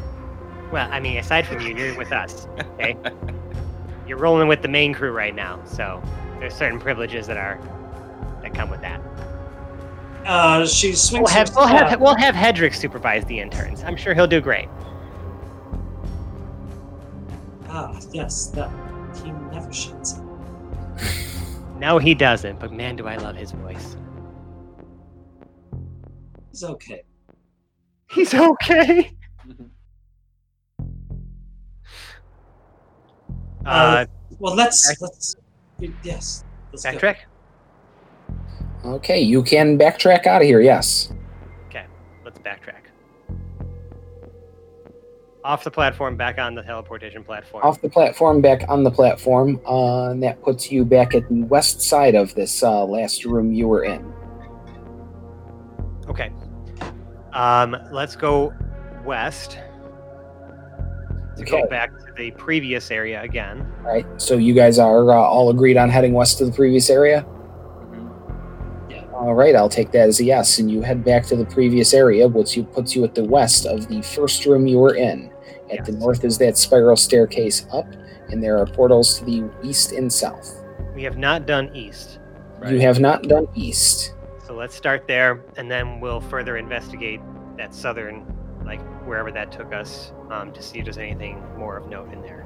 Well, 0.71 0.87
I 0.91 0.99
mean, 0.99 1.17
aside 1.17 1.47
from 1.47 1.61
you, 1.61 1.75
you're 1.75 1.97
with 1.97 2.11
us. 2.11 2.47
Okay. 2.59 2.95
you're 4.07 4.17
rolling 4.17 4.47
with 4.47 4.61
the 4.61 4.67
main 4.67 4.93
crew 4.93 5.11
right 5.11 5.33
now, 5.33 5.63
so 5.65 6.01
there's 6.39 6.53
certain 6.53 6.79
privileges 6.79 7.27
that 7.27 7.37
are 7.37 7.59
that 8.41 8.53
come 8.53 8.69
with 8.69 8.81
that. 8.81 9.01
Uh, 10.25 10.65
she 10.65 10.93
swings. 10.93 11.23
We'll 11.23 11.33
have 11.33 11.49
her 11.49 11.55
we'll 11.55 11.67
have 11.67 12.01
we'll 12.01 12.15
have 12.15 12.35
Hedrick 12.35 12.75
supervise 12.75 13.25
the 13.25 13.39
interns. 13.39 13.83
I'm 13.83 13.95
sure 13.95 14.13
he'll 14.13 14.27
do 14.27 14.41
great. 14.41 14.67
Ah, 17.67 17.99
yes, 18.11 18.47
that 18.47 18.69
he 19.23 19.31
never 19.31 19.71
shines. 19.71 20.21
No, 21.79 21.97
he 21.97 22.13
doesn't, 22.13 22.59
but 22.59 22.73
man, 22.73 22.97
do 22.97 23.07
I 23.07 23.15
love 23.15 23.37
his 23.37 23.53
voice. 23.53 23.95
He's 26.51 26.61
okay. 26.65 27.03
He's 28.09 28.33
okay. 28.33 29.13
Uh, 33.65 34.05
Well, 34.39 34.55
let's 34.55 34.87
Back- 34.87 35.01
let's 35.01 35.35
yes. 36.03 36.43
Let's 36.71 36.83
go. 36.83 36.91
backtrack. 36.91 37.15
Okay, 38.85 39.19
you 39.19 39.43
can 39.43 39.77
backtrack 39.77 40.25
out 40.27 40.41
of 40.41 40.47
here. 40.47 40.61
Yes. 40.61 41.11
Okay, 41.67 41.83
let's 42.23 42.39
backtrack. 42.39 42.75
Off 45.43 45.63
the 45.63 45.71
platform, 45.71 46.15
back 46.15 46.37
on 46.37 46.53
the 46.53 46.61
teleportation 46.61 47.23
platform. 47.23 47.63
Off 47.63 47.81
the 47.81 47.89
platform, 47.89 48.41
back 48.41 48.63
on 48.69 48.83
the 48.83 48.91
platform, 48.91 49.59
uh, 49.65 50.09
and 50.11 50.21
that 50.21 50.41
puts 50.43 50.71
you 50.71 50.85
back 50.85 51.15
at 51.15 51.27
the 51.29 51.43
west 51.43 51.81
side 51.81 52.13
of 52.15 52.33
this 52.35 52.61
uh, 52.61 52.85
last 52.85 53.25
room 53.25 53.51
you 53.51 53.67
were 53.67 53.83
in. 53.83 54.13
Okay. 56.07 56.31
Um, 57.33 57.75
let's 57.91 58.15
go 58.15 58.53
west 59.05 59.59
to 61.39 61.43
Okay. 61.43 61.61
go 61.63 61.67
back 61.67 61.91
to 61.97 62.05
the 62.17 62.31
previous 62.31 62.91
area 62.91 63.21
again. 63.21 63.65
All 63.85 63.91
right. 63.93 64.05
So 64.21 64.35
you 64.37 64.53
guys 64.53 64.77
are 64.79 65.09
uh, 65.11 65.15
all 65.15 65.49
agreed 65.49 65.77
on 65.77 65.89
heading 65.89 66.13
west 66.13 66.37
to 66.39 66.45
the 66.45 66.51
previous 66.51 66.89
area. 66.89 67.25
All 69.13 69.35
right, 69.35 69.53
I'll 69.53 69.67
take 69.69 69.91
that 69.91 70.07
as 70.07 70.21
a 70.21 70.23
yes, 70.23 70.59
and 70.59 70.71
you 70.71 70.81
head 70.81 71.03
back 71.03 71.25
to 71.25 71.35
the 71.35 71.43
previous 71.45 71.93
area, 71.93 72.25
which 72.27 72.55
you 72.55 72.63
puts 72.63 72.95
you 72.95 73.03
at 73.03 73.13
the 73.15 73.23
west 73.25 73.65
of 73.65 73.85
the 73.89 74.01
first 74.01 74.45
room 74.45 74.65
you 74.65 74.77
were 74.79 74.95
in. 74.95 75.29
At 75.77 75.83
the 75.85 75.91
north 75.91 76.23
is 76.23 76.37
that 76.37 76.57
spiral 76.57 76.95
staircase 76.95 77.65
up, 77.73 77.85
and 78.29 78.41
there 78.41 78.57
are 78.57 78.65
portals 78.65 79.19
to 79.19 79.25
the 79.25 79.43
east 79.61 79.91
and 79.91 80.11
south. 80.11 80.63
We 80.95 81.03
have 81.03 81.17
not 81.17 81.45
done 81.45 81.69
east, 81.75 82.19
You 82.65 82.79
have 82.79 83.01
not 83.01 83.23
done 83.23 83.47
east. 83.55 84.13
so 84.47 84.53
let's 84.53 84.73
start 84.73 85.05
there, 85.05 85.43
and 85.57 85.69
then 85.69 85.99
we'll 85.99 86.21
further 86.21 86.55
investigate 86.55 87.19
that 87.57 87.73
southern, 87.75 88.25
like 88.69 88.81
wherever 89.07 89.31
that 89.31 89.51
took 89.51 89.73
us, 89.73 90.13
um, 90.29 90.53
to 90.53 90.61
see 90.61 90.77
if 90.77 90.85
there's 90.85 90.99
anything 90.99 91.41
more 91.57 91.75
of 91.75 91.89
note 91.89 92.13
in 92.13 92.21
there. 92.21 92.45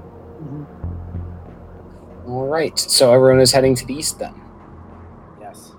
All 2.25 2.47
right, 2.47 2.79
so 2.79 3.13
everyone 3.13 3.41
is 3.41 3.51
heading 3.51 3.75
to 3.75 3.85
the 3.85 3.93
east 3.93 4.19
then. 4.19 4.33
Yes. 5.41 5.73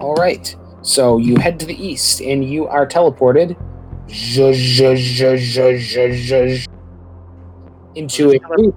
All 0.00 0.14
right, 0.16 0.54
so 0.82 1.16
you 1.16 1.36
head 1.38 1.58
to 1.60 1.66
the 1.66 1.82
east, 1.82 2.20
and 2.20 2.44
you 2.44 2.66
are 2.66 2.86
teleported 2.86 3.56
into 7.94 8.30
a 8.30 8.38
room, 8.48 8.72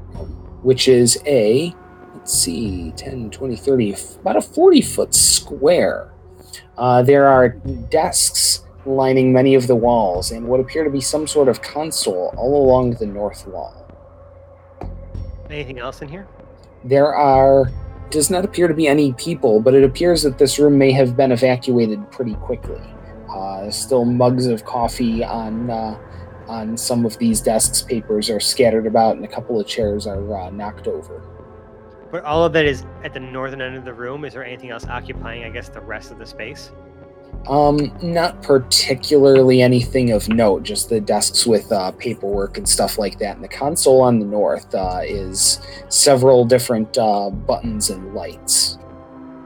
which 0.63 0.88
is 0.88 1.21
a 1.26 1.76
let's 2.15 2.34
see 2.34 2.93
10 2.95 3.32
20 3.32 3.55
30 3.55 3.95
about 4.21 4.38
a 4.38 4.41
40 4.41 4.82
foot 4.82 5.13
square 5.13 6.13
uh, 6.78 7.01
there 7.01 7.28
are 7.28 7.49
desks 7.49 8.63
lining 8.86 9.32
many 9.34 9.56
of 9.56 9.68
the 9.68 9.76
walls 9.76 10.32
and 10.32 10.46
what 10.48 10.60
appear 10.60 10.84
to 10.84 10.90
be 10.90 11.02
some 11.02 11.26
sort 11.28 11.48
of 11.48 11.62
console 11.62 12.34
all 12.38 12.64
along 12.66 12.92
the 12.96 13.06
north 13.06 13.48
wall 13.48 13.80
Anything 15.50 15.80
else 15.80 16.02
in 16.02 16.10
here? 16.10 16.28
there 16.84 17.14
are 17.16 17.72
does 18.10 18.30
not 18.30 18.44
appear 18.46 18.68
to 18.68 18.74
be 18.74 18.88
any 18.88 19.14
people 19.14 19.60
but 19.62 19.74
it 19.74 19.84
appears 19.84 20.22
that 20.24 20.38
this 20.38 20.60
room 20.60 20.78
may 20.78 20.92
have 20.92 21.16
been 21.16 21.32
evacuated 21.32 22.00
pretty 22.12 22.36
quickly 22.36 22.82
uh, 23.34 23.70
still 23.72 24.06
mugs 24.06 24.46
of 24.48 24.66
coffee 24.66 25.24
on 25.24 25.70
uh, 25.70 25.98
on 26.48 26.76
some 26.76 27.06
of 27.06 27.18
these 27.20 27.40
desks 27.42 27.82
papers 27.82 28.30
are 28.30 28.40
scattered 28.40 28.86
about 28.86 29.16
and 29.16 29.24
a 29.24 29.28
couple 29.28 29.60
of 29.60 29.66
chairs 29.66 30.06
are 30.06 30.36
uh, 30.38 30.50
knocked 30.50 30.88
over 30.88 31.24
But 32.12 32.24
all 32.26 32.44
of 32.46 32.54
that 32.54 32.66
is 32.66 32.86
at 33.04 33.14
the 33.14 33.20
northern 33.20 33.62
end 33.62 33.76
of 33.76 33.86
the 33.86 33.94
room. 33.94 34.24
Is 34.24 34.34
there 34.34 34.46
anything 34.46 34.70
else 34.70 34.86
occupying, 34.86 35.46
I 35.46 35.50
guess, 35.50 35.70
the 35.70 35.82
rest 35.82 36.12
of 36.12 36.20
the 36.20 36.26
space? 36.28 36.72
Um, 37.48 37.91
not 38.02 38.41
particularly 38.41 39.62
anything 39.62 40.12
of 40.12 40.30
note, 40.30 40.64
just 40.64 40.89
the 40.89 41.02
desks 41.02 41.46
with 41.46 41.70
uh, 41.74 41.91
paperwork 41.91 42.58
and 42.58 42.68
stuff 42.68 42.98
like 42.98 43.20
that. 43.20 43.36
And 43.36 43.44
the 43.44 43.50
console 43.50 44.02
on 44.02 44.20
the 44.20 44.26
north 44.26 44.74
uh, 44.74 45.02
is 45.04 45.60
several 45.89 46.46
different 46.46 46.98
uh, 46.98 47.30
buttons 47.30 47.89
and 47.89 48.14
lights. 48.14 48.78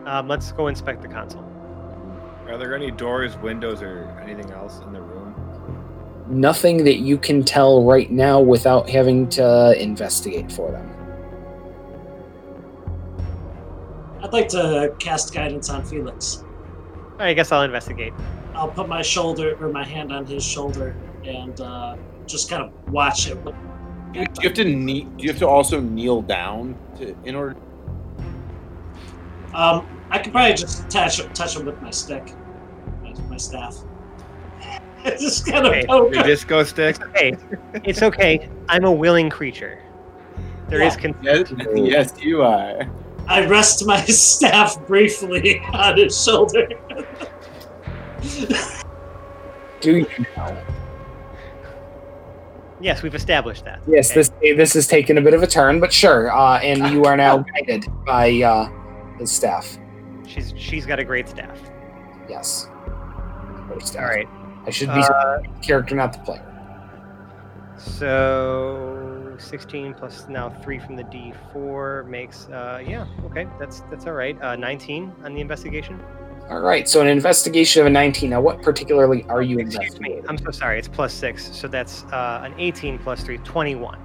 Um, 0.06 0.28
let's 0.28 0.52
go 0.52 0.68
inspect 0.68 1.02
the 1.02 1.08
console. 1.08 1.44
Are 2.48 2.58
there 2.58 2.76
any 2.76 2.92
doors, 2.92 3.36
windows, 3.38 3.82
or 3.82 4.04
anything 4.24 4.52
else 4.52 4.80
in 4.82 4.94
the 4.94 5.02
room? 5.02 5.34
Nothing 6.30 6.84
that 6.84 7.00
you 7.00 7.18
can 7.18 7.44
tell 7.44 7.84
right 7.84 8.12
now 8.12 8.40
without 8.40 8.88
having 8.88 9.28
to 9.30 9.76
investigate 9.82 10.52
for 10.52 10.72
them. 10.72 10.94
I'd 14.22 14.34
like 14.34 14.50
to 14.50 14.94
cast 15.00 15.34
guidance 15.34 15.70
on 15.70 15.84
Felix. 15.84 16.44
All 17.18 17.24
right, 17.24 17.30
I 17.30 17.34
guess 17.34 17.52
I'll 17.52 17.64
investigate. 17.64 18.14
I'll 18.54 18.68
put 18.68 18.88
my 18.88 19.02
shoulder 19.02 19.58
or 19.60 19.70
my 19.70 19.84
hand 19.84 20.14
on 20.14 20.24
his 20.24 20.44
shoulder 20.44 20.96
and 21.26 21.60
uh, 21.60 21.98
just 22.28 22.48
kind 22.48 22.62
of 22.62 22.72
watch 22.94 23.28
it. 23.28 23.44
Do 23.44 24.20
you 24.20 24.26
have 24.44 24.54
to 24.54 24.64
knee, 24.64 25.06
Do 25.18 25.24
you 25.24 25.30
have 25.30 25.40
to 25.40 25.48
also 25.48 25.80
kneel 25.82 26.22
down 26.22 26.78
to 26.98 27.18
in 27.24 27.34
order? 27.34 27.56
Um, 29.56 29.88
I 30.12 30.20
could 30.20 30.32
probably 30.32 30.54
just 30.54 30.88
touch 30.92 31.18
touch 31.34 31.56
him 31.56 31.66
with 31.66 31.82
my 31.82 31.90
stick, 31.90 32.34
my, 33.02 33.14
my 33.30 33.38
staff. 33.38 33.76
just 35.04 35.48
kind 35.48 35.66
of 35.66 35.74
Okay. 35.74 35.86
poke 35.88 36.14
Your 36.14 36.24
disco 36.24 36.64
stick. 36.64 37.02
Okay, 37.02 37.36
it's 37.84 38.04
okay. 38.04 38.48
I'm 38.70 38.84
a 38.86 38.92
willing 38.92 39.32
creature. 39.32 39.82
There 40.68 40.82
is 40.82 40.96
Yeah. 41.02 41.14
Yes, 41.24 41.54
yes, 41.76 42.22
you 42.22 42.44
are. 42.44 42.88
I 43.28 43.46
rest 43.46 43.86
my 43.86 44.02
staff 44.06 44.80
briefly 44.88 45.60
on 45.74 45.98
his 45.98 46.24
shoulder. 46.24 46.68
Do 49.82 49.98
you 49.98 50.08
know? 50.36 50.64
Yes, 52.80 53.02
we've 53.02 53.16
established 53.16 53.66
that. 53.66 53.82
Yes, 53.88 54.12
Okay. 54.12 54.20
this 54.20 54.32
this 54.58 54.74
has 54.76 54.88
taken 54.88 55.18
a 55.18 55.22
bit 55.22 55.34
of 55.34 55.42
a 55.44 55.48
turn, 55.48 55.80
but 55.80 55.92
sure. 55.92 56.32
Uh, 56.32 56.60
and 56.60 56.94
you 56.94 57.04
are 57.06 57.18
now 57.18 57.38
guided 57.68 57.86
by 58.06 58.42
uh, 58.42 58.70
his 59.18 59.32
staff. 59.32 59.78
She's 60.28 60.54
she's 60.56 60.86
got 60.86 61.00
a 61.00 61.04
great 61.04 61.28
staff. 61.28 61.60
Yes. 62.30 62.68
Her 62.86 63.78
staff. 63.80 64.04
All 64.04 64.10
right. 64.10 64.28
I 64.66 64.70
should 64.70 64.90
be 64.90 65.00
Uh, 65.00 65.40
the 65.42 65.48
character, 65.64 65.96
not 65.96 66.14
the 66.14 66.20
player. 66.20 66.44
so 67.78 68.97
16 69.40 69.94
plus 69.94 70.28
now 70.30 70.50
three 70.50 70.80
from 70.80 70.96
the 70.96 71.04
D4 71.06 72.08
makes 72.08 72.48
uh 72.50 72.82
yeah 72.86 73.06
okay 73.26 73.48
that's 73.60 73.82
that's 73.90 74.06
all 74.08 74.14
right. 74.14 74.40
Uh, 74.42 74.56
19 74.56 75.14
on 75.24 75.34
the 75.34 75.42
investigation. 75.42 76.00
All 76.50 76.62
right. 76.62 76.88
So 76.88 77.02
an 77.02 77.08
investigation 77.08 77.82
of 77.82 77.88
a 77.88 77.90
19. 77.90 78.30
Now, 78.30 78.40
what 78.40 78.62
particularly 78.62 79.26
are 79.28 79.42
you 79.42 79.60
Excuse 79.60 79.80
me. 79.82 79.86
investigating? 80.14 80.30
I'm 80.30 80.38
so 80.38 80.52
sorry. 80.52 80.80
It's 80.80 80.88
plus 80.88 81.14
six, 81.14 81.54
so 81.54 81.68
that's 81.68 82.04
uh, 82.06 82.42
an 82.46 82.54
18 82.58 83.00
plus 83.00 83.22
three, 83.22 83.38
21. 83.40 84.00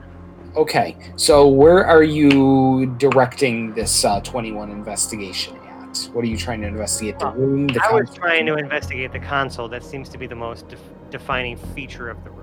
Okay. 0.56 0.96
So 1.14 1.46
where 1.46 1.86
are 1.86 2.02
you 2.02 2.86
directing 2.98 3.72
this 3.74 4.04
uh, 4.04 4.20
21 4.22 4.70
investigation 4.72 5.56
at? 5.68 6.08
What 6.12 6.24
are 6.24 6.28
you 6.28 6.36
trying 6.36 6.60
to 6.62 6.66
investigate? 6.66 7.20
The 7.20 7.26
Well, 7.26 7.34
room. 7.36 7.68
The 7.68 7.80
I 7.80 7.92
was 7.92 8.06
console? 8.08 8.16
trying 8.24 8.46
to 8.46 8.56
investigate 8.56 9.12
the 9.12 9.20
console. 9.20 9.68
That 9.68 9.84
seems 9.84 10.08
to 10.08 10.18
be 10.18 10.26
the 10.26 10.34
most 10.34 10.66
def- 10.68 10.80
defining 11.10 11.56
feature 11.56 12.10
of 12.10 12.24
the 12.24 12.30
room. 12.30 12.41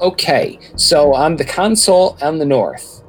Okay, 0.00 0.58
so 0.76 1.14
on 1.14 1.36
the 1.36 1.44
console 1.44 2.18
on 2.20 2.38
the 2.38 2.44
north, 2.44 3.02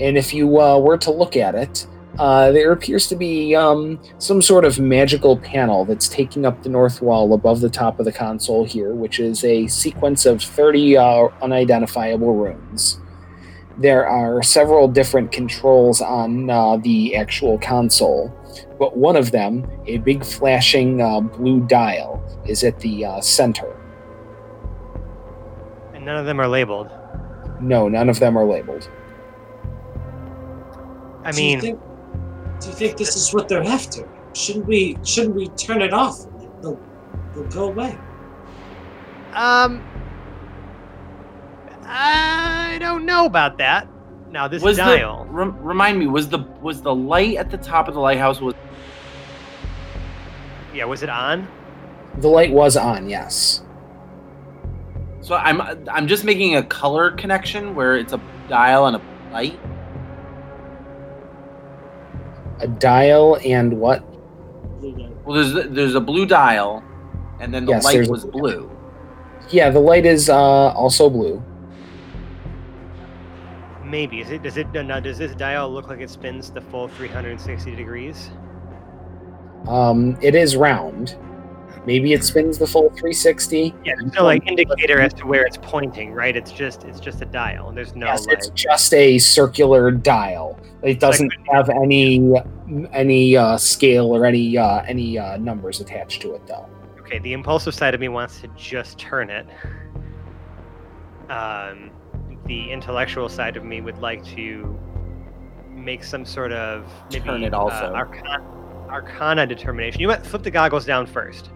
and 0.00 0.18
if 0.18 0.34
you 0.34 0.60
uh, 0.60 0.78
were 0.78 0.98
to 0.98 1.12
look 1.12 1.36
at 1.36 1.54
it, 1.54 1.86
uh, 2.18 2.50
there 2.50 2.72
appears 2.72 3.06
to 3.08 3.16
be 3.16 3.54
um, 3.54 4.00
some 4.18 4.42
sort 4.42 4.64
of 4.64 4.80
magical 4.80 5.36
panel 5.36 5.84
that's 5.84 6.08
taking 6.08 6.44
up 6.44 6.62
the 6.62 6.68
north 6.68 7.00
wall 7.00 7.32
above 7.34 7.60
the 7.60 7.70
top 7.70 8.00
of 8.00 8.04
the 8.04 8.12
console 8.12 8.64
here, 8.64 8.94
which 8.94 9.20
is 9.20 9.44
a 9.44 9.68
sequence 9.68 10.26
of 10.26 10.42
30 10.42 10.96
uh, 10.96 11.28
unidentifiable 11.40 12.34
runes. 12.34 12.98
There 13.78 14.06
are 14.06 14.42
several 14.42 14.88
different 14.88 15.30
controls 15.30 16.00
on 16.00 16.50
uh, 16.50 16.76
the 16.78 17.16
actual 17.16 17.58
console, 17.58 18.32
but 18.78 18.96
one 18.96 19.16
of 19.16 19.30
them, 19.30 19.68
a 19.86 19.98
big 19.98 20.24
flashing 20.24 21.00
uh, 21.00 21.20
blue 21.20 21.60
dial, 21.66 22.22
is 22.46 22.64
at 22.64 22.78
the 22.80 23.04
uh, 23.04 23.20
center. 23.20 23.83
And 26.04 26.12
none 26.12 26.16
of 26.18 26.26
them 26.26 26.38
are 26.38 26.46
labeled. 26.46 26.90
No, 27.62 27.88
none 27.88 28.10
of 28.10 28.20
them 28.20 28.36
are 28.36 28.44
labeled. 28.44 28.90
I 31.24 31.30
do 31.30 31.42
you 31.42 31.48
mean, 31.48 31.60
think, 31.62 31.80
do 32.60 32.68
you 32.68 32.74
think 32.74 32.98
this 32.98 33.16
is 33.16 33.32
what 33.32 33.48
they're 33.48 33.64
after? 33.64 34.06
Shouldn't 34.34 34.66
we? 34.66 34.98
Shouldn't 35.02 35.34
we 35.34 35.48
turn 35.48 35.80
it 35.80 35.94
off? 35.94 36.26
They'll, 36.60 36.78
they'll 37.34 37.44
go 37.44 37.68
away. 37.68 37.98
um, 39.32 39.82
I 41.86 42.76
don't 42.80 43.06
know 43.06 43.24
about 43.24 43.56
that. 43.56 43.88
Now 44.30 44.46
this 44.46 44.62
was 44.62 44.76
dial. 44.76 45.24
the 45.24 45.30
rem, 45.30 45.56
remind 45.58 45.98
me 45.98 46.06
was 46.06 46.28
the 46.28 46.40
was 46.60 46.82
the 46.82 46.94
light 46.94 47.38
at 47.38 47.50
the 47.50 47.56
top 47.56 47.88
of 47.88 47.94
the 47.94 48.00
lighthouse 48.00 48.42
was 48.42 48.54
Yeah, 50.74 50.84
was 50.84 51.02
it 51.02 51.08
on? 51.08 51.48
The 52.18 52.28
light 52.28 52.52
was 52.52 52.76
on, 52.76 53.08
yes. 53.08 53.62
So 55.24 55.36
I'm 55.36 55.62
I'm 55.88 56.06
just 56.06 56.22
making 56.22 56.56
a 56.56 56.62
color 56.62 57.10
connection 57.10 57.74
where 57.74 57.96
it's 57.96 58.12
a 58.12 58.20
dial 58.46 58.86
and 58.86 58.96
a 58.96 59.32
light. 59.32 59.58
A 62.60 62.68
dial 62.68 63.38
and 63.42 63.80
what? 63.80 64.04
Well, 65.24 65.34
there's 65.34 65.54
there's 65.70 65.94
a 65.94 66.00
blue 66.00 66.26
dial, 66.26 66.84
and 67.40 67.54
then 67.54 67.64
the 67.64 67.72
Yes, 67.72 67.84
light 67.86 68.06
was 68.06 68.26
blue 68.26 68.42
blue. 68.42 68.70
Yeah, 69.48 69.70
the 69.70 69.80
light 69.80 70.04
is 70.04 70.28
uh, 70.28 70.36
also 70.36 71.08
blue. 71.08 71.42
Maybe. 73.82 74.20
Is 74.20 74.30
it? 74.30 74.42
Does 74.42 74.58
it? 74.58 74.70
Now, 74.72 75.00
does 75.00 75.16
this 75.16 75.34
dial 75.34 75.72
look 75.72 75.88
like 75.88 76.00
it 76.00 76.10
spins 76.10 76.50
the 76.50 76.60
full 76.60 76.88
360 76.88 77.74
degrees? 77.74 78.30
Um, 79.66 80.18
it 80.20 80.34
is 80.34 80.54
round. 80.54 81.16
Maybe 81.86 82.14
it 82.14 82.24
spins 82.24 82.56
the 82.58 82.66
full 82.66 82.88
360. 82.90 83.74
Yeah, 83.84 83.92
there's 83.98 84.12
no 84.14 84.24
like 84.24 84.46
indicator 84.46 85.00
as 85.00 85.12
to 85.14 85.26
where 85.26 85.44
it's 85.44 85.58
pointing, 85.60 86.12
right? 86.12 86.34
It's 86.34 86.50
just 86.50 86.84
it's 86.84 86.98
just 86.98 87.20
a 87.20 87.26
dial. 87.26 87.68
and 87.68 87.76
There's 87.76 87.94
no 87.94 88.06
yes, 88.06 88.26
like. 88.26 88.38
it's 88.38 88.48
just 88.50 88.94
a 88.94 89.18
circular 89.18 89.90
dial. 89.90 90.58
It 90.82 90.98
doesn't 90.98 91.32
have 91.52 91.68
any 91.68 92.32
any 92.92 93.36
uh, 93.36 93.58
scale 93.58 94.14
or 94.16 94.24
any 94.24 94.56
uh, 94.56 94.82
any 94.82 95.18
uh, 95.18 95.36
numbers 95.36 95.80
attached 95.80 96.22
to 96.22 96.34
it, 96.34 96.46
though. 96.46 96.68
Okay, 97.00 97.18
the 97.18 97.34
impulsive 97.34 97.74
side 97.74 97.94
of 97.94 98.00
me 98.00 98.08
wants 98.08 98.40
to 98.40 98.48
just 98.56 98.98
turn 98.98 99.28
it. 99.28 99.46
Um, 101.28 101.90
the 102.46 102.70
intellectual 102.70 103.28
side 103.28 103.56
of 103.56 103.64
me 103.64 103.80
would 103.80 103.98
like 103.98 104.24
to 104.36 104.78
make 105.70 106.04
some 106.04 106.24
sort 106.24 106.52
of 106.52 106.86
maybe 107.12 107.24
Turn 107.26 107.42
it 107.42 107.52
uh, 107.52 107.58
also. 107.58 107.92
arcana, 107.94 108.42
arcana 108.88 109.46
determination. 109.46 110.00
You 110.00 110.08
might 110.08 110.24
flip 110.24 110.42
the 110.42 110.50
goggles 110.50 110.84
down 110.86 111.06
first. 111.06 111.50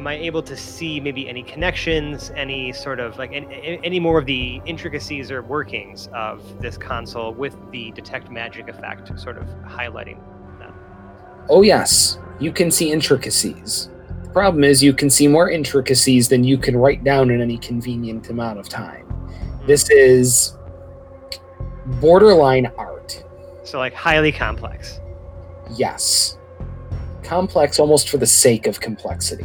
Am 0.00 0.06
I 0.06 0.14
able 0.14 0.42
to 0.44 0.56
see 0.56 0.98
maybe 0.98 1.28
any 1.28 1.42
connections, 1.42 2.32
any 2.34 2.72
sort 2.72 3.00
of 3.00 3.18
like 3.18 3.34
any, 3.34 3.78
any 3.84 4.00
more 4.00 4.18
of 4.18 4.24
the 4.24 4.62
intricacies 4.64 5.30
or 5.30 5.42
workings 5.42 6.08
of 6.14 6.58
this 6.58 6.78
console 6.78 7.34
with 7.34 7.54
the 7.70 7.90
detect 7.90 8.30
magic 8.30 8.68
effect, 8.68 9.20
sort 9.20 9.36
of 9.36 9.44
highlighting 9.62 10.18
them? 10.58 10.72
Oh 11.50 11.60
yes, 11.60 12.18
you 12.38 12.50
can 12.50 12.70
see 12.70 12.90
intricacies. 12.90 13.90
The 14.22 14.30
problem 14.30 14.64
is 14.64 14.82
you 14.82 14.94
can 14.94 15.10
see 15.10 15.28
more 15.28 15.50
intricacies 15.50 16.30
than 16.30 16.44
you 16.44 16.56
can 16.56 16.78
write 16.78 17.04
down 17.04 17.30
in 17.30 17.42
any 17.42 17.58
convenient 17.58 18.30
amount 18.30 18.58
of 18.58 18.70
time. 18.70 19.04
Hmm. 19.04 19.66
This 19.66 19.90
is 19.90 20.56
borderline 22.00 22.72
art. 22.78 23.22
So 23.64 23.76
like 23.76 23.92
highly 23.92 24.32
complex. 24.32 24.98
Yes. 25.76 26.38
Complex 27.22 27.78
almost 27.78 28.08
for 28.08 28.16
the 28.16 28.26
sake 28.26 28.66
of 28.66 28.80
complexity. 28.80 29.44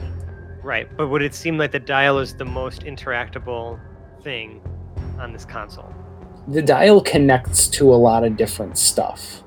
Right, 0.65 0.89
but 0.97 1.09
would 1.09 1.21
it 1.21 1.35
seem 1.35 1.59
like 1.59 1.71
the 1.71 1.79
dial 1.79 2.17
is 2.17 2.33
the 2.33 2.43
most 2.43 2.85
interactable 2.85 3.79
thing 4.23 4.59
on 5.19 5.31
this 5.31 5.45
console? 5.45 5.93
The 6.47 6.63
dial 6.63 7.01
connects 7.01 7.67
to 7.67 7.93
a 7.93 7.95
lot 7.95 8.23
of 8.23 8.35
different 8.35 8.79
stuff. 8.79 9.43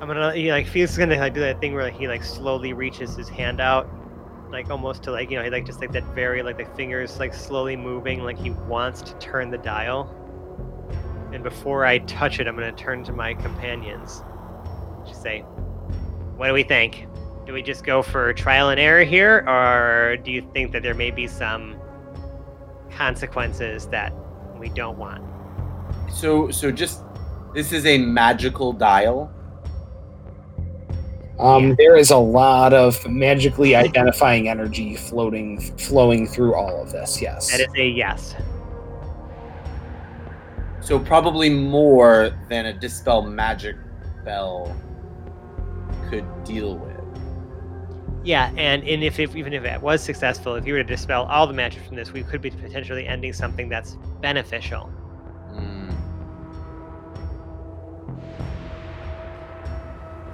I'm 0.00 0.08
gonna 0.08 0.34
he 0.34 0.50
like 0.50 0.66
Felix 0.66 0.90
is 0.90 0.98
gonna 0.98 1.16
like 1.16 1.32
do 1.32 1.38
that 1.42 1.60
thing 1.60 1.74
where 1.74 1.84
like, 1.84 1.96
he 1.96 2.08
like 2.08 2.24
slowly 2.24 2.72
reaches 2.72 3.14
his 3.14 3.28
hand 3.28 3.60
out, 3.60 3.88
like 4.50 4.68
almost 4.68 5.04
to 5.04 5.12
like 5.12 5.30
you 5.30 5.38
know 5.38 5.44
he 5.44 5.50
like 5.50 5.64
just 5.64 5.78
like 5.80 5.92
that 5.92 6.12
very 6.12 6.42
like 6.42 6.58
the 6.58 6.64
fingers 6.74 7.20
like 7.20 7.34
slowly 7.34 7.76
moving 7.76 8.24
like 8.24 8.36
he 8.36 8.50
wants 8.50 9.00
to 9.02 9.14
turn 9.20 9.52
the 9.52 9.58
dial. 9.58 10.12
And 11.32 11.44
before 11.44 11.86
I 11.86 11.98
touch 11.98 12.40
it, 12.40 12.48
I'm 12.48 12.56
gonna 12.56 12.72
turn 12.72 13.04
to 13.04 13.12
my 13.12 13.34
companions. 13.34 14.24
Just 15.06 15.22
say, 15.22 15.44
"What 16.38 16.46
do 16.46 16.54
we 16.54 16.62
think? 16.62 17.06
Do 17.46 17.52
we 17.52 17.62
just 17.62 17.84
go 17.84 18.00
for 18.00 18.32
trial 18.32 18.70
and 18.70 18.80
error 18.80 19.04
here, 19.04 19.44
or 19.46 20.16
do 20.16 20.32
you 20.32 20.48
think 20.54 20.72
that 20.72 20.82
there 20.82 20.94
may 20.94 21.10
be 21.10 21.26
some 21.26 21.76
consequences 22.90 23.86
that 23.88 24.14
we 24.58 24.70
don't 24.70 24.96
want?" 24.96 25.22
So 26.10 26.50
so 26.50 26.70
just 26.72 27.02
this 27.54 27.72
is 27.72 27.84
a 27.84 27.98
magical 27.98 28.72
dial. 28.72 29.30
Um, 31.38 31.68
Yeah. 31.68 31.74
There 31.78 31.96
is 31.96 32.10
a 32.10 32.16
lot 32.16 32.72
of 32.72 33.06
magically 33.08 33.76
identifying 33.76 34.48
energy 34.48 34.96
floating, 34.96 35.60
flowing 35.78 36.26
through 36.26 36.54
all 36.54 36.82
of 36.82 36.90
this. 36.90 37.22
Yes. 37.22 37.50
That 37.50 37.60
is 37.60 37.68
a 37.76 37.86
yes. 37.86 38.34
So 40.80 40.98
probably 40.98 41.50
more 41.50 42.30
than 42.48 42.66
a 42.66 42.72
dispel 42.72 43.22
magic 43.22 43.76
spell 44.22 44.74
could 46.08 46.44
deal 46.44 46.76
with. 46.76 46.98
Yeah, 48.24 48.52
and, 48.56 48.86
and 48.86 49.02
if, 49.02 49.18
if 49.18 49.36
even 49.36 49.52
if 49.52 49.64
it 49.64 49.80
was 49.80 50.02
successful, 50.02 50.54
if 50.56 50.66
you 50.66 50.74
were 50.74 50.82
to 50.82 50.84
dispel 50.84 51.24
all 51.30 51.46
the 51.46 51.52
magic 51.52 51.82
from 51.84 51.96
this, 51.96 52.12
we 52.12 52.22
could 52.22 52.42
be 52.42 52.50
potentially 52.50 53.06
ending 53.06 53.32
something 53.32 53.68
that's 53.68 53.96
beneficial. 54.20 54.92
Mm. 55.52 55.96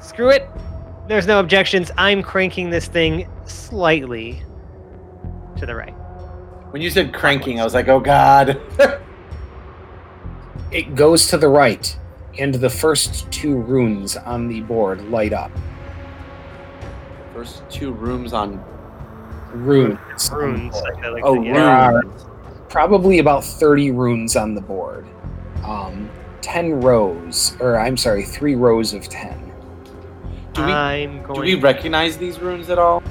Screw 0.03 0.31
it. 0.31 0.49
There's 1.07 1.27
no 1.27 1.39
objections. 1.39 1.91
I'm 1.99 2.23
cranking 2.23 2.71
this 2.71 2.87
thing 2.87 3.29
slightly 3.45 4.43
to 5.57 5.67
the 5.67 5.75
right. 5.75 5.95
When 6.71 6.83
you 6.83 6.91
said 6.91 7.13
cranking, 7.13 7.61
I 7.61 7.65
was 7.65 7.75
like, 7.75 7.89
oh 7.89 8.01
god. 8.01 8.61
it 10.73 10.95
goes 10.95 11.29
to 11.29 11.39
the 11.39 11.49
right 11.49 11.97
and 12.39 12.55
the 12.55 12.71
first 12.71 13.31
two 13.31 13.57
runes 13.57 14.17
on 14.17 14.49
the 14.49 14.61
board 14.63 15.03
light 15.11 15.33
up. 15.33 15.51
First 17.33 17.63
two 17.71 17.93
rooms 17.93 18.33
on. 18.33 18.63
Runes. 19.53 19.99
the 20.31 20.37
Runes. 20.37 20.73
board. 20.73 20.95
Like, 21.03 21.13
like 21.13 21.23
Oh, 21.25 21.37
the- 21.37 21.43
yeah. 21.47 21.53
There 21.55 21.69
are 21.69 22.01
runes. 22.03 22.27
probably 22.69 23.19
about 23.19 23.45
30 23.45 23.91
runes 23.93 24.37
on 24.37 24.55
the 24.55 24.61
board. 24.61 25.07
Um, 25.65 26.11
10 26.41 26.81
rows, 26.81 27.57
or 27.61 27.79
I'm 27.79 27.97
sorry, 27.97 28.25
three 28.25 28.55
rows 28.55 28.93
of 28.95 29.09
10. 29.09 29.53
Do 30.55 30.65
we- 30.65 30.73
I'm 30.73 31.23
going. 31.23 31.35
Do 31.35 31.41
we 31.41 31.55
recognize 31.57 32.17
these 32.17 32.41
runes 32.41 32.69
at 32.71 32.79
all? 32.79 33.03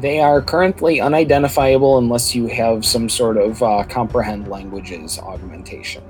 They 0.00 0.20
are 0.20 0.40
currently 0.40 1.00
unidentifiable 1.00 1.98
unless 1.98 2.34
you 2.34 2.46
have 2.46 2.84
some 2.84 3.08
sort 3.08 3.36
of 3.36 3.60
uh, 3.62 3.82
comprehend 3.88 4.46
languages 4.48 5.18
augmentation. 5.18 6.02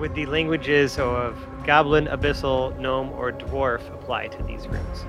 Would 0.00 0.14
the 0.14 0.24
languages 0.24 0.98
of 0.98 1.36
Goblin, 1.66 2.06
Abyssal, 2.06 2.78
Gnome, 2.80 3.10
or 3.12 3.32
Dwarf 3.32 3.86
apply 3.92 4.28
to 4.28 4.42
these 4.44 4.66
runes? 4.66 5.04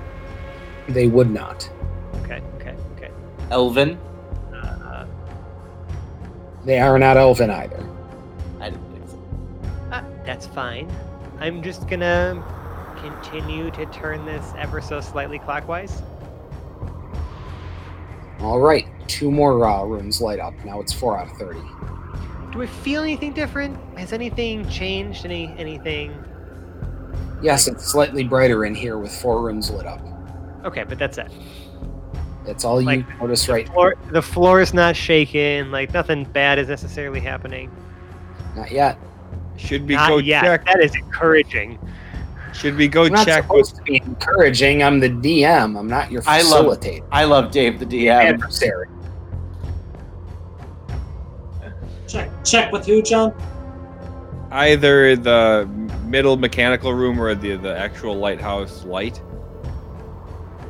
They 0.86 1.08
would 1.08 1.30
not. 1.30 1.68
Okay, 2.22 2.42
okay, 2.56 2.76
okay. 2.96 3.10
Elven? 3.50 3.98
Uh, 4.54 5.06
They 6.66 6.78
are 6.78 6.98
not 6.98 7.16
elven 7.16 7.48
either. 7.48 7.88
I 8.60 8.68
didn't 8.68 8.92
think 8.92 9.08
so. 9.08 9.18
ah, 9.92 10.04
that's 10.26 10.46
fine. 10.46 10.90
I'm 11.40 11.62
just 11.62 11.88
gonna 11.88 12.44
continue 12.98 13.70
to 13.70 13.86
turn 13.86 14.26
this 14.26 14.52
ever 14.58 14.82
so 14.82 15.00
slightly 15.00 15.38
clockwise. 15.38 16.02
All 18.40 18.60
right, 18.60 18.86
two 19.08 19.30
more 19.30 19.64
uh, 19.64 19.84
runes 19.84 20.20
light 20.20 20.38
up. 20.38 20.52
Now 20.66 20.80
it's 20.80 20.92
four 20.92 21.18
out 21.18 21.30
of 21.30 21.36
30. 21.38 21.60
Do 22.52 22.58
we 22.58 22.66
feel 22.66 23.02
anything 23.02 23.32
different? 23.32 23.78
Has 23.98 24.12
anything 24.12 24.68
changed? 24.68 25.24
Any 25.24 25.54
anything? 25.56 26.22
Yes, 27.42 27.66
it's 27.66 27.90
slightly 27.90 28.24
brighter 28.24 28.66
in 28.66 28.74
here 28.74 28.98
with 28.98 29.10
four 29.10 29.40
rooms 29.42 29.70
lit 29.70 29.86
up. 29.86 30.00
Okay, 30.64 30.84
but 30.84 30.98
that's 30.98 31.18
it. 31.18 31.32
That's 32.44 32.64
all 32.64 32.80
you 32.80 33.04
notice 33.20 33.48
right 33.48 33.68
Floor, 33.68 33.94
the 34.10 34.22
floor 34.22 34.60
is 34.60 34.74
not 34.74 34.96
shaking. 34.96 35.70
Like 35.70 35.92
nothing 35.94 36.24
bad 36.24 36.58
is 36.58 36.68
necessarily 36.68 37.20
happening. 37.20 37.70
Not 38.54 38.70
yet. 38.70 38.98
Should 39.56 39.88
we 39.88 39.94
not 39.94 40.08
go 40.08 40.18
yet. 40.18 40.42
check? 40.42 40.66
That 40.66 40.80
is 40.80 40.94
encouraging. 40.94 41.78
Should 42.52 42.76
we 42.76 42.86
go 42.86 43.04
I'm 43.04 43.12
not 43.12 43.26
check 43.26 43.50
with 43.50 43.66
supposed 43.66 43.76
to 43.76 43.82
be 43.90 43.96
encouraging. 44.04 44.82
I'm 44.82 45.00
the 45.00 45.08
DM. 45.08 45.78
I'm 45.78 45.86
not 45.88 46.12
your 46.12 46.22
I 46.26 46.42
love- 46.42 46.66
facilitator. 46.66 47.06
I 47.10 47.24
love 47.24 47.50
Dave 47.50 47.78
the 47.78 47.86
DM. 47.86 48.10
Adversary. 48.34 48.88
Check 52.12 52.44
check 52.44 52.72
with 52.72 52.86
who, 52.86 53.02
John? 53.02 53.34
either 54.52 55.16
the 55.16 55.66
middle 56.04 56.36
mechanical 56.36 56.92
room 56.92 57.18
or 57.18 57.34
the 57.34 57.56
the 57.56 57.76
actual 57.76 58.14
lighthouse 58.14 58.84
light? 58.84 59.20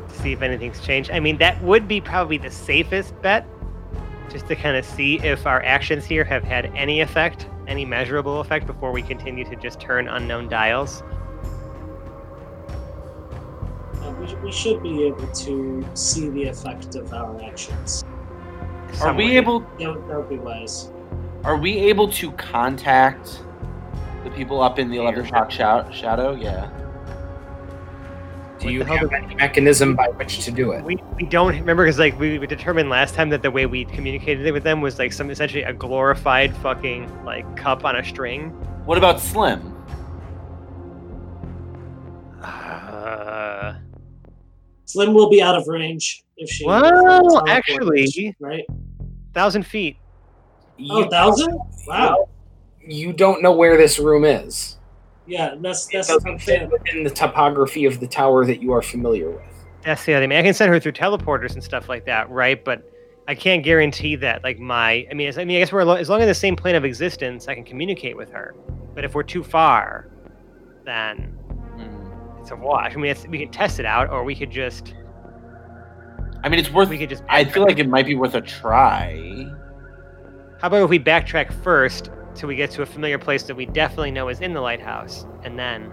to 0.09 0.15
see 0.23 0.33
if 0.33 0.43
anything's 0.43 0.81
changed. 0.81 1.11
I 1.11 1.19
mean, 1.19 1.39
that 1.39 1.61
would 1.63 1.89
be 1.89 2.01
probably 2.01 2.39
the 2.39 2.51
safest 2.51 3.21
bet, 3.23 3.45
just 4.31 4.47
to 4.47 4.55
kind 4.55 4.77
of 4.77 4.85
see 4.85 5.19
if 5.19 5.47
our 5.47 5.63
actions 5.65 6.05
here 6.05 6.25
have 6.25 6.45
had 6.45 6.67
any 6.77 7.01
effect, 7.01 7.49
any 7.67 7.85
measurable 7.85 8.41
effect, 8.41 8.67
before 8.67 8.93
we 8.93 9.03
continue 9.03 9.45
to 9.45 9.57
just 9.57 9.81
turn 9.81 10.07
unknown 10.07 10.49
dials. 10.49 11.03
Uh, 13.97 14.15
we, 14.21 14.35
we 14.37 14.53
should 14.53 14.81
be 14.83 15.05
able 15.05 15.27
to 15.29 15.85
see 15.95 16.29
the 16.29 16.45
effect 16.45 16.95
of 16.95 17.13
our 17.13 17.43
actions. 17.43 18.05
Are 19.01 19.15
we 19.15 19.25
somewhere. 19.25 19.33
able? 19.33 19.61
That 19.61 19.89
would, 19.89 20.09
that 20.09 20.17
would 20.19 20.29
be 20.29 20.37
wise. 20.37 20.92
Are 21.45 21.57
we 21.57 21.77
able 21.79 22.09
to 22.13 22.31
contact 22.33 23.43
the 24.25 24.31
people 24.31 24.61
up 24.63 24.79
in 24.79 24.91
the 24.91 24.99
eleven 24.99 25.27
shot 25.27 25.51
shou- 25.53 25.93
shadow? 25.93 26.35
Yeah. 26.35 26.71
Do 28.61 28.71
you 28.71 28.85
have 28.85 29.01
do- 29.01 29.17
any 29.17 29.35
mechanism 29.35 29.97
by 29.97 30.07
which 30.11 30.45
to 30.45 30.53
do 30.53 30.71
it? 30.71 30.85
We, 30.85 30.97
we 31.17 31.27
don't 31.27 31.53
remember 31.53 31.85
because 31.85 31.99
like 31.99 32.17
we, 32.21 32.39
we 32.39 32.47
determined 32.47 32.91
last 32.91 33.15
time 33.17 33.29
that 33.31 33.43
the 33.43 33.51
way 33.51 33.67
we 33.67 33.85
communicated 33.87 34.53
with 34.53 34.63
them 34.63 34.81
was 34.81 35.01
like 35.01 35.13
some 35.13 35.31
essentially 35.31 35.65
a 35.65 35.73
glorified 35.73 36.55
fucking 36.59 37.25
like 37.25 37.57
cup 37.57 37.85
on 37.85 37.97
a 37.97 38.05
string. 38.05 38.51
What 38.85 38.99
about 38.99 39.21
Slim? 39.21 39.69
Uh, 42.41 43.75
Slim 44.85 45.13
will 45.15 45.29
be 45.31 45.43
out 45.43 45.57
of 45.57 45.67
range 45.67 46.23
if 46.37 46.49
she. 46.49 46.65
Well, 46.65 46.83
teleports, 46.83 47.51
actually- 47.51 48.37
right? 48.39 48.65
thousand 49.35 49.65
feet. 49.67 49.97
Oh, 50.81 51.01
You, 51.01 51.11
thousand? 51.11 51.59
Wow. 51.87 52.29
you 52.87 53.13
don't 53.13 53.43
know 53.43 53.53
where 53.53 53.77
this 53.77 53.99
room 53.99 54.25
is. 54.25 54.79
Yeah, 55.27 55.55
that's 55.61 55.87
It 55.89 55.93
that's 55.95 56.09
doesn't 56.09 56.39
fit 56.41 56.63
unfair. 56.63 56.79
within 56.79 57.05
the 57.05 57.11
topography 57.11 57.85
of 57.85 58.01
the 58.01 58.07
tower 58.09 58.45
that 58.47 58.61
you 58.61 58.73
are 58.73 58.83
familiar 58.83 59.31
with. 59.31 59.43
That's 59.85 60.05
the 60.05 60.15
other 60.15 60.27
thing. 60.27 60.37
I 60.37 60.43
can 60.43 60.55
send 60.55 60.73
her 60.73 60.81
through 60.81 60.93
teleporters 60.93 61.55
and 61.55 61.63
stuff 61.63 61.89
like 61.89 62.05
that, 62.07 62.29
right? 62.31 62.63
But 62.65 62.89
I 63.29 63.35
can't 63.37 63.63
guarantee 63.65 64.17
that. 64.17 64.43
Like 64.43 64.59
my, 64.59 65.07
I 65.11 65.15
mean, 65.15 65.33
I 65.39 65.45
mean, 65.45 65.57
I 65.57 65.61
guess 65.61 65.73
we're 65.73 65.97
as 65.97 66.09
long 66.09 66.21
as 66.21 66.27
the 66.27 66.35
same 66.35 66.57
plane 66.57 66.75
of 66.75 66.85
existence, 66.85 67.47
I 67.49 67.55
can 67.55 67.65
communicate 67.65 68.17
with 68.17 68.31
her. 68.31 68.55
But 68.95 69.05
if 69.05 69.15
we're 69.15 69.23
too 69.23 69.45
far, 69.45 70.09
then 70.85 71.39
Hmm. 71.77 72.41
it's 72.41 72.51
a 72.51 72.57
wash. 72.57 72.93
I 72.93 72.97
mean, 72.97 73.11
it's, 73.13 73.27
we 73.29 73.39
could 73.39 73.53
test 73.53 73.79
it 73.79 73.87
out, 73.87 74.11
or 74.11 74.25
we 74.25 74.35
could 74.35 74.51
just, 74.51 74.95
I 76.45 76.49
mean, 76.49 76.59
it's 76.59 76.71
worth. 76.73 76.89
we 76.89 76.99
could 76.99 77.09
just. 77.09 77.23
I 77.29 77.45
feel 77.45 77.63
like 77.63 77.79
it 77.79 77.89
might 77.89 78.07
be 78.07 78.15
worth 78.17 78.35
a 78.35 78.41
try. 78.41 79.47
How 80.63 80.69
about 80.69 80.85
if 80.85 80.91
we 80.91 81.01
backtrack 81.01 81.53
first 81.65 82.11
till 82.37 82.49
we 82.49 82.55
get 82.55 82.71
to 82.71 82.83
a 82.83 82.87
familiar 82.87 83.19
place 83.19 83.43
that 83.43 83.57
we 83.57 83.67
definitely 83.67 84.13
know 84.13 84.29
is 84.29 84.41
in 84.41 84.55
the 84.55 84.61
lighthouse, 84.61 85.27
and 85.43 85.59
then 85.59 85.93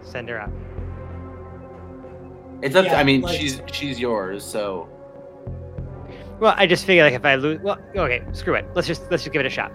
send 0.00 0.26
her 0.30 0.40
out. 0.40 0.50
It's 2.62 2.74
up. 2.74 2.86
to, 2.86 2.96
I 2.96 3.04
mean, 3.04 3.20
like- 3.20 3.38
she's 3.38 3.60
she's 3.70 4.00
yours, 4.00 4.42
so 4.42 4.88
Well, 6.40 6.54
I 6.56 6.66
just 6.66 6.86
figure 6.86 7.04
like 7.04 7.12
if 7.12 7.26
I 7.26 7.34
lose, 7.34 7.60
well, 7.60 7.78
okay, 7.94 8.22
screw 8.32 8.54
it. 8.54 8.64
Let's 8.74 8.88
just 8.88 9.02
let's 9.10 9.22
just 9.22 9.34
give 9.34 9.40
it 9.40 9.46
a 9.46 9.50
shot. 9.50 9.70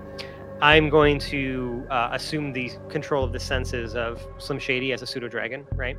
I'm 0.59 0.89
going 0.89 1.19
to 1.19 1.85
uh, 1.91 2.09
assume 2.13 2.51
the 2.51 2.71
control 2.89 3.23
of 3.23 3.31
the 3.31 3.39
senses 3.39 3.95
of 3.95 4.25
Slim 4.39 4.57
Shady 4.57 4.91
as 4.91 5.03
a 5.03 5.05
pseudo 5.05 5.27
dragon, 5.27 5.67
right? 5.73 5.97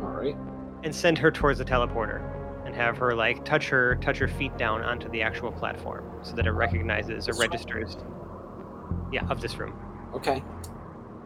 All 0.00 0.08
right. 0.08 0.36
And 0.82 0.94
send 0.94 1.18
her 1.18 1.30
towards 1.30 1.58
the 1.58 1.64
teleporter, 1.66 2.22
and 2.74 2.82
have 2.82 2.98
her 2.98 3.14
like 3.14 3.44
touch 3.44 3.68
her 3.68 3.96
touch 3.96 4.18
her 4.18 4.28
feet 4.28 4.56
down 4.58 4.82
onto 4.82 5.08
the 5.10 5.22
actual 5.22 5.52
platform 5.52 6.04
so 6.22 6.34
that 6.34 6.46
it 6.46 6.50
recognizes 6.50 7.28
or 7.28 7.34
registers. 7.34 7.96
Yeah, 9.12 9.26
of 9.30 9.40
this 9.40 9.56
room. 9.56 9.78
Okay. 10.14 10.42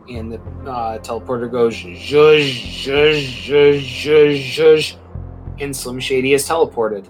And 0.09 0.33
the 0.33 0.41
uh, 0.71 0.99
teleporter 0.99 1.51
goes 1.51 1.75
zhuzh, 1.75 2.51
zhuzh, 2.85 3.27
zhuzh, 3.45 3.81
zhuzh, 3.81 4.55
zhuzh, 4.55 4.97
and 5.61 5.75
Slim 5.75 6.01
Shady 6.01 6.33
is 6.33 6.47
teleported. 6.47 7.09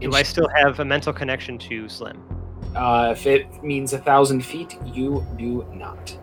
Do 0.00 0.12
I 0.12 0.22
still 0.22 0.48
have 0.54 0.80
a 0.80 0.84
mental 0.84 1.12
connection 1.12 1.58
to 1.58 1.88
Slim? 1.88 2.22
Uh, 2.74 3.10
if 3.12 3.26
it 3.26 3.62
means 3.62 3.92
a 3.92 3.98
thousand 3.98 4.44
feet, 4.44 4.78
you 4.86 5.24
do 5.38 5.66
not. 5.72 6.16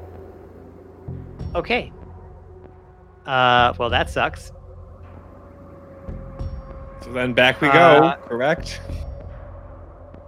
Okay. 1.56 1.92
Uh, 3.26 3.74
well, 3.78 3.90
that 3.90 4.10
sucks. 4.10 4.52
So 7.04 7.12
then 7.12 7.34
back 7.34 7.62
we 7.62 7.68
go. 7.70 7.74
Uh, 7.74 8.16
correct. 8.18 8.80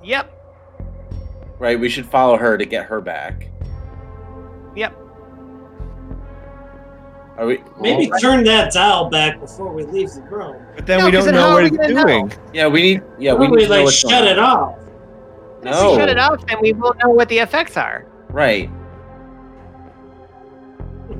Yep. 0.03 0.29
right. 1.59 1.79
We 1.79 1.87
should 1.89 2.05
follow 2.05 2.35
her 2.37 2.57
to 2.57 2.65
get 2.65 2.85
her 2.85 2.99
back. 2.99 3.47
Yep. 4.75 4.97
Are 7.37 7.45
we? 7.47 7.63
Maybe 7.79 8.09
turn 8.19 8.43
that 8.45 8.73
dial 8.73 9.09
back 9.09 9.39
before 9.39 9.71
we 9.73 9.83
leave 9.85 10.09
the 10.13 10.21
room. 10.23 10.63
But 10.75 10.85
then 10.85 10.99
No, 10.99 11.05
we 11.05 11.11
'cause 11.11 11.25
don't 11.25 11.33
then 11.33 11.41
know 11.41 11.53
what 11.53 11.63
we 11.63 11.67
it's 11.69 11.77
gonna 11.77 11.93
know? 11.93 12.03
doing. 12.05 12.31
Yeah, 12.53 12.67
we 12.67 12.81
need. 12.81 13.01
Yeah, 13.17 13.33
we 13.33 13.47
need 13.47 13.55
we 13.55 13.63
to 13.65 13.69
like 13.71 13.83
what's 13.85 13.95
shut 13.95 14.11
going 14.11 14.25
it 14.27 14.39
on. 14.39 14.57
off. 14.57 14.75
If 15.59 15.63
No. 15.65 15.91
we 15.91 15.97
shut 15.97 16.09
it 16.09 16.19
off, 16.19 16.45
then 16.47 16.57
we 16.61 16.73
won't 16.73 16.97
know 17.03 17.09
what 17.11 17.29
the 17.29 17.39
effects 17.39 17.77
are. 17.77 18.05
Right. 18.29 18.69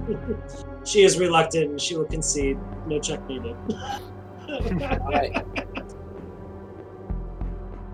she 0.84 1.04
is 1.04 1.18
reluctant 1.18 1.70
and 1.72 1.82
she 1.82 1.96
will 1.96 2.06
concede. 2.06 2.58
No 2.88 3.00
check 3.00 3.26
needed. 3.30 3.56
All 4.54 5.12
right. 5.12 5.46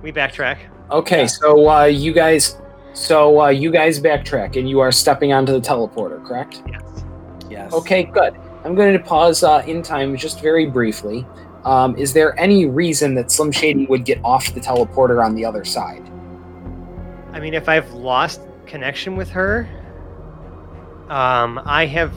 We 0.02 0.12
backtrack. 0.12 0.60
Okay, 0.92 1.28
so 1.28 1.70
uh, 1.70 1.84
you 1.86 2.14
guys, 2.14 2.58
so 2.94 3.42
uh, 3.42 3.48
you 3.50 3.72
guys 3.72 4.00
backtrack, 4.00 4.58
and 4.58 4.70
you 4.70 4.80
are 4.80 4.92
stepping 4.92 5.34
onto 5.34 5.54
the 5.54 5.60
teleporter, 5.60 6.26
correct? 6.26 6.64
Yes. 6.68 7.06
Yes. 7.50 7.74
Okay, 7.74 8.04
good. 8.04 8.36
I'm 8.64 8.76
going 8.76 8.94
to 8.94 9.04
pause 9.04 9.44
uh, 9.44 9.64
in 9.68 9.82
time 9.82 10.16
just 10.18 10.42
very 10.42 10.66
briefly. 10.66 11.26
Um, 11.64 11.96
is 11.98 12.14
there 12.14 12.38
any 12.40 12.66
reason 12.66 13.14
that 13.16 13.32
Slim 13.32 13.52
Shady 13.52 13.86
would 13.86 14.06
get 14.06 14.20
off 14.24 14.54
the 14.54 14.60
teleporter 14.60 15.24
on 15.24 15.36
the 15.36 15.46
other 15.46 15.64
side? 15.66 16.10
I 17.32 17.40
mean, 17.40 17.54
if 17.54 17.70
I've 17.70 17.92
lost 17.94 18.42
connection 18.66 19.16
with 19.16 19.30
her, 19.30 19.68
um, 21.10 21.62
I 21.66 21.86
have 21.86 22.14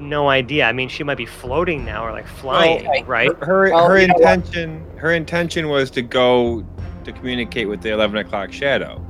no 0.00 0.28
idea. 0.28 0.64
I 0.66 0.72
mean, 0.72 0.88
she 0.88 1.04
might 1.04 1.16
be 1.18 1.26
floating 1.26 1.84
now 1.84 2.04
or 2.04 2.12
like 2.12 2.26
flying, 2.26 2.86
okay. 2.88 3.02
right? 3.04 3.30
Her 3.42 3.70
Well, 3.70 3.88
her 3.88 3.98
you 3.98 4.08
know 4.08 4.14
intention 4.16 4.84
her 4.96 5.12
intention 5.12 5.68
was 5.68 5.90
to 5.92 6.02
go 6.02 6.64
to 7.04 7.12
communicate 7.12 7.68
with 7.68 7.80
the 7.82 7.90
eleven 7.92 8.16
o'clock 8.18 8.52
shadow. 8.52 9.04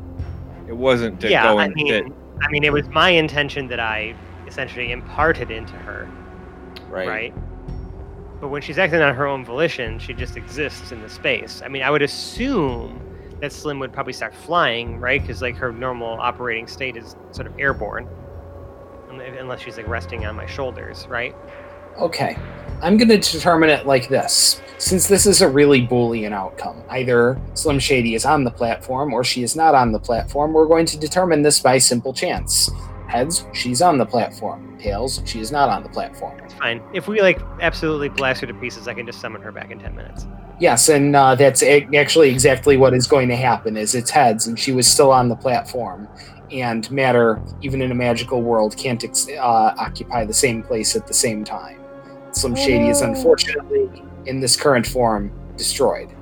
It 0.69 0.77
wasn't 0.77 1.21
to 1.21 1.31
yeah, 1.31 1.45
go 1.53 1.59
I 1.59 1.65
and 1.67 1.75
mean, 1.75 1.89
sit. 1.89 2.05
I 2.43 2.49
mean, 2.51 2.65
it 2.65 2.73
was 2.73 2.89
my 2.89 3.11
intention 3.11 3.69
that 3.69 3.81
I 3.81 4.15
essentially 4.47 4.93
imparted 4.93 5.51
into 5.51 5.75
her, 5.75 6.09
Right. 6.89 7.09
right? 7.09 7.35
But 8.41 8.49
when 8.49 8.63
she's 8.63 8.79
acting 8.79 9.01
on 9.03 9.15
her 9.15 9.27
own 9.27 9.45
volition, 9.45 9.99
she 9.99 10.15
just 10.15 10.37
exists 10.37 10.93
in 10.93 11.03
the 11.03 11.09
space. 11.09 11.61
I 11.65 11.69
mean, 11.69 11.83
I 11.83 11.91
would 11.91 12.03
assume 12.03 13.01
that 13.41 13.53
Slim 13.53 13.79
would 13.81 13.93
probably 13.93 14.13
start 14.13 14.35
flying, 14.35 14.99
right? 14.99 15.21
Because 15.21 15.43
like 15.43 15.57
her 15.57 15.73
normal 15.73 16.19
operating 16.21 16.67
state 16.67 16.97
is 16.97 17.17
sort 17.33 17.47
of 17.47 17.59
airborne, 17.59 18.07
un- 18.07 18.09
unless 19.21 19.61
she's 19.61 19.77
like 19.77 19.89
resting 19.89 20.27
on 20.27 20.37
my 20.37 20.47
shoulders, 20.47 21.07
right? 21.09 21.35
Okay. 21.99 22.37
I'm 22.83 22.97
going 22.97 23.09
to 23.09 23.19
determine 23.19 23.69
it 23.69 23.87
like 23.87 24.09
this. 24.09 24.61
Since 24.79 25.09
this 25.09 25.27
is 25.27 25.43
a 25.43 25.49
really 25.49 25.87
Boolean 25.87 26.33
outcome, 26.33 26.83
either 26.89 27.39
Slim 27.53 27.79
Shady 27.79 28.15
is 28.15 28.25
on 28.25 28.45
the 28.45 28.51
platform 28.51 29.13
or 29.13 29.23
she 29.23 29.43
is 29.43 29.55
not 29.55 29.75
on 29.75 29.93
the 29.93 30.01
platform, 30.01 30.55
we're 30.55 30.67
going 30.67 30.87
to 30.87 30.99
determine 30.99 31.43
this 31.43 31.61
by 31.61 31.77
simple 31.77 32.15
chance. 32.15 32.71
Heads, 33.07 33.45
she's 33.53 33.83
on 33.83 33.99
the 33.99 34.07
platform. 34.07 34.79
Tails, 34.79 35.21
she 35.27 35.41
is 35.41 35.53
not 35.53 35.69
on 35.69 35.83
the 35.83 35.89
platform. 35.91 36.39
It's 36.45 36.55
fine. 36.55 36.81
If 36.95 37.09
we 37.09 37.21
like 37.21 37.41
absolutely 37.61 38.09
blast 38.09 38.41
her 38.41 38.47
to 38.47 38.55
pieces, 38.55 38.89
I 38.89 38.95
can 38.95 39.05
just 39.05 39.21
summon 39.21 39.43
her 39.43 39.53
back 39.53 39.71
in 39.71 39.79
ten 39.79 39.95
minutes. 39.95 40.27
Yes, 40.61 40.89
and 40.89 41.17
uh, 41.17 41.35
that's 41.35 41.63
actually 41.63 42.31
exactly 42.31 42.77
what 42.77 42.95
is 42.95 43.07
going 43.07 43.29
to 43.29 43.37
happen. 43.37 43.77
Is 43.77 43.95
it's 43.95 44.11
heads, 44.11 44.47
and 44.47 44.59
she 44.59 44.73
was 44.73 44.87
still 44.87 45.11
on 45.11 45.29
the 45.29 45.35
platform, 45.35 46.09
and 46.53 46.91
matter, 46.91 47.41
even 47.63 47.83
in 47.83 47.91
a 47.91 47.95
magical 47.95 48.43
world, 48.43 48.77
can't 48.77 49.03
ex- 49.05 49.29
uh, 49.29 49.75
occupy 49.79 50.25
the 50.25 50.35
same 50.35 50.63
place 50.63 50.97
at 50.97 51.07
the 51.07 51.15
same 51.15 51.45
time. 51.45 51.81
Slim 52.33 52.55
Shady 52.55 52.89
is 52.89 53.01
unfortunately 53.01 54.03
in 54.27 54.41
this 54.41 54.57
current 54.57 54.87
form 54.87 55.33
destroyed. 55.57 56.15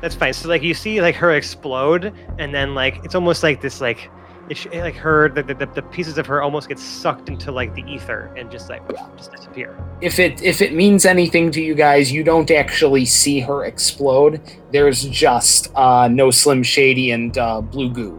That's 0.00 0.14
fine. 0.14 0.32
So 0.32 0.48
like 0.48 0.62
you 0.62 0.74
see 0.74 1.00
like 1.00 1.14
her 1.16 1.32
explode, 1.32 2.12
and 2.38 2.54
then 2.54 2.74
like 2.74 3.04
it's 3.04 3.14
almost 3.14 3.42
like 3.42 3.60
this 3.60 3.80
like 3.80 4.10
it's 4.48 4.66
like 4.66 4.96
her 4.96 5.28
the, 5.28 5.42
the, 5.42 5.66
the 5.66 5.82
pieces 5.82 6.18
of 6.18 6.26
her 6.26 6.42
almost 6.42 6.68
get 6.68 6.78
sucked 6.78 7.28
into 7.28 7.52
like 7.52 7.74
the 7.74 7.82
ether 7.84 8.32
and 8.36 8.50
just 8.50 8.68
like 8.68 8.82
just 9.16 9.32
disappear. 9.32 9.76
If 10.00 10.18
it 10.18 10.42
if 10.42 10.60
it 10.60 10.74
means 10.74 11.04
anything 11.04 11.50
to 11.52 11.62
you 11.62 11.74
guys, 11.74 12.10
you 12.10 12.24
don't 12.24 12.50
actually 12.50 13.04
see 13.04 13.40
her 13.40 13.64
explode. 13.64 14.40
There's 14.72 15.04
just 15.04 15.72
uh, 15.76 16.08
no 16.08 16.30
Slim 16.30 16.62
Shady 16.62 17.12
and 17.12 17.38
uh, 17.38 17.60
Blue 17.60 17.90
Goo. 17.90 18.18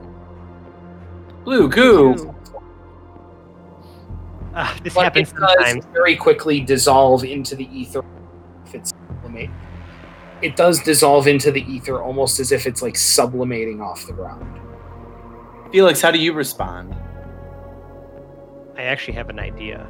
Blue 1.44 1.68
goo. 1.70 2.34
Ah, 4.56 4.78
this 4.84 4.94
But 4.94 5.04
happens 5.06 5.32
it 5.32 5.36
does 5.36 5.50
sometimes. 5.56 5.86
very 5.94 6.16
quickly 6.16 6.60
dissolve 6.62 7.24
into 7.24 7.56
the 7.56 7.66
ether. 7.76 8.04
If 8.68 8.76
it's 8.76 8.92
sublimate, 8.92 9.50
it 10.42 10.56
does 10.56 10.82
dissolve 10.84 11.28
into 11.28 11.52
the 11.52 11.62
ether 11.72 12.02
almost 12.02 12.40
as 12.40 12.52
if 12.52 12.68
it's 12.68 12.82
like 12.82 12.96
sublimating 12.96 13.82
off 13.82 14.06
the 14.06 14.14
ground. 14.14 14.60
Felix, 15.72 16.02
how 16.02 16.12
do 16.12 16.20
you 16.20 16.34
respond? 16.34 16.96
I 18.78 18.84
actually 18.84 19.16
have 19.16 19.30
an 19.30 19.40
idea. 19.40 19.88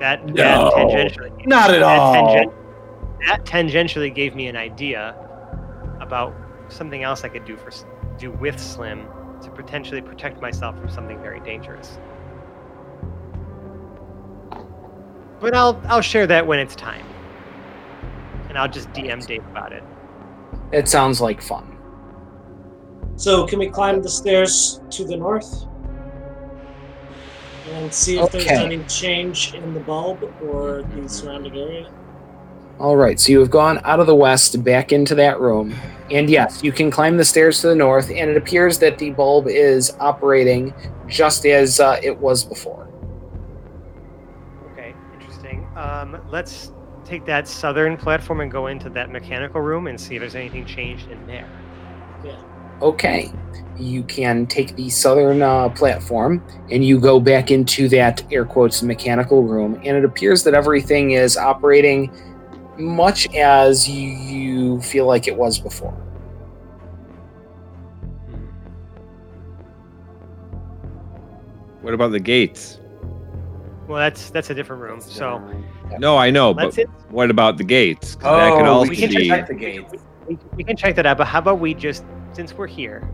That, 0.00 0.26
No. 0.26 0.34
that 0.34 0.72
tangentially 0.74 1.46
Not 1.46 1.70
at 1.70 1.80
that, 1.80 1.98
all. 1.98 2.14
tangen- 2.34 2.52
that 3.28 3.44
tangentially 3.44 4.12
gave 4.14 4.34
me 4.34 4.48
an 4.48 4.56
idea 4.56 5.14
about 6.00 6.34
something 6.68 7.02
else 7.04 7.24
I 7.24 7.28
could 7.28 7.44
do 7.44 7.56
for 7.56 7.70
do 8.18 8.30
with 8.32 8.58
Slim 8.58 9.06
to 9.46 9.52
potentially 9.52 10.02
protect 10.02 10.42
myself 10.42 10.76
from 10.76 10.90
something 10.90 11.18
very 11.20 11.40
dangerous. 11.40 11.98
But 15.40 15.54
I'll 15.54 15.80
I'll 15.86 16.02
share 16.02 16.26
that 16.26 16.46
when 16.46 16.58
it's 16.58 16.74
time. 16.74 17.06
And 18.48 18.58
I'll 18.58 18.68
just 18.68 18.90
DM 18.92 19.24
Dave 19.26 19.46
about 19.46 19.72
it. 19.72 19.84
It 20.72 20.88
sounds 20.88 21.20
like 21.20 21.40
fun. 21.40 21.78
So 23.16 23.46
can 23.46 23.58
we 23.58 23.68
climb 23.68 24.02
the 24.02 24.08
stairs 24.08 24.80
to 24.90 25.04
the 25.04 25.16
north? 25.16 25.66
And 27.70 27.92
see 27.92 28.18
if 28.18 28.30
there's 28.32 28.46
any 28.46 28.82
change 28.84 29.54
in 29.54 29.74
the 29.74 29.80
bulb 29.80 30.22
or 30.42 30.78
the 30.78 30.82
mm-hmm. 30.82 31.06
surrounding 31.06 31.56
area? 31.56 31.90
All 32.78 32.96
right, 32.96 33.18
so 33.18 33.32
you 33.32 33.40
have 33.40 33.50
gone 33.50 33.80
out 33.84 34.00
of 34.00 34.06
the 34.06 34.14
west 34.14 34.62
back 34.62 34.92
into 34.92 35.14
that 35.14 35.40
room, 35.40 35.74
and 36.10 36.28
yes, 36.28 36.62
you 36.62 36.72
can 36.72 36.90
climb 36.90 37.16
the 37.16 37.24
stairs 37.24 37.62
to 37.62 37.68
the 37.68 37.74
north, 37.74 38.10
and 38.10 38.30
it 38.30 38.36
appears 38.36 38.78
that 38.80 38.98
the 38.98 39.10
bulb 39.10 39.48
is 39.48 39.96
operating 39.98 40.74
just 41.06 41.46
as 41.46 41.80
uh, 41.80 41.98
it 42.02 42.18
was 42.18 42.44
before. 42.44 42.86
Okay, 44.72 44.94
interesting. 45.14 45.66
Um, 45.74 46.20
let's 46.30 46.72
take 47.06 47.24
that 47.24 47.48
southern 47.48 47.96
platform 47.96 48.40
and 48.40 48.50
go 48.50 48.66
into 48.66 48.90
that 48.90 49.10
mechanical 49.10 49.62
room 49.62 49.86
and 49.86 49.98
see 49.98 50.16
if 50.16 50.20
there's 50.20 50.34
anything 50.34 50.66
changed 50.66 51.10
in 51.10 51.26
there. 51.26 51.48
Okay, 52.82 53.32
you 53.78 54.02
can 54.02 54.46
take 54.46 54.76
the 54.76 54.90
southern 54.90 55.40
uh, 55.40 55.70
platform 55.70 56.44
and 56.70 56.84
you 56.84 57.00
go 57.00 57.18
back 57.18 57.50
into 57.50 57.88
that 57.88 58.22
air 58.30 58.44
quotes 58.44 58.82
mechanical 58.82 59.42
room, 59.44 59.80
and 59.82 59.96
it 59.96 60.04
appears 60.04 60.44
that 60.44 60.52
everything 60.52 61.12
is 61.12 61.38
operating 61.38 62.10
much 62.78 63.32
as 63.34 63.88
you, 63.88 64.08
you 64.10 64.80
feel 64.82 65.06
like 65.06 65.28
it 65.28 65.36
was 65.36 65.58
before. 65.58 65.92
What 71.82 71.94
about 71.94 72.10
the 72.10 72.20
gates? 72.20 72.80
Well, 73.86 73.98
that's 73.98 74.30
that's 74.30 74.50
a 74.50 74.54
different 74.54 74.82
room. 74.82 75.00
So 75.00 75.40
No, 75.98 76.16
I 76.16 76.30
know, 76.30 76.52
but 76.52 76.64
let's 76.64 76.78
it. 76.78 76.88
what 77.10 77.30
about 77.30 77.56
the 77.56 77.64
gates? 77.64 78.16
'Cause 78.16 78.24
that 78.38 78.56
could 78.56 78.66
Oh, 78.66 78.72
also 78.72 78.90
we 78.90 78.96
can 78.96 79.10
be. 79.10 79.28
check 79.28 79.46
the 79.46 79.54
gates. 79.54 79.94
We, 80.26 80.38
we 80.56 80.64
can 80.64 80.76
check 80.76 80.96
that 80.96 81.06
out. 81.06 81.18
But 81.18 81.28
how 81.28 81.38
about 81.38 81.60
we 81.60 81.72
just, 81.74 82.04
since 82.32 82.52
we're 82.52 82.66
here, 82.66 83.08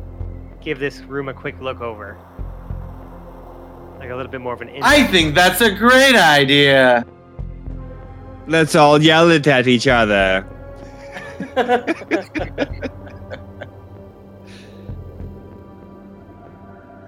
give 0.62 0.78
this 0.78 1.00
room 1.00 1.28
a 1.28 1.34
quick 1.34 1.60
look 1.60 1.82
over, 1.82 2.16
like 3.98 4.08
a 4.10 4.16
little 4.16 4.32
bit 4.32 4.40
more 4.40 4.54
of 4.54 4.62
an. 4.62 4.70
I 4.80 4.96
in-depth- 4.96 5.10
think 5.12 5.34
that's 5.34 5.60
a 5.60 5.70
great 5.70 6.16
idea. 6.16 7.04
Let's 8.47 8.74
all 8.74 9.01
yell 9.03 9.30
it 9.30 9.47
at 9.47 9.66
each 9.68 9.86
other. 9.86 10.45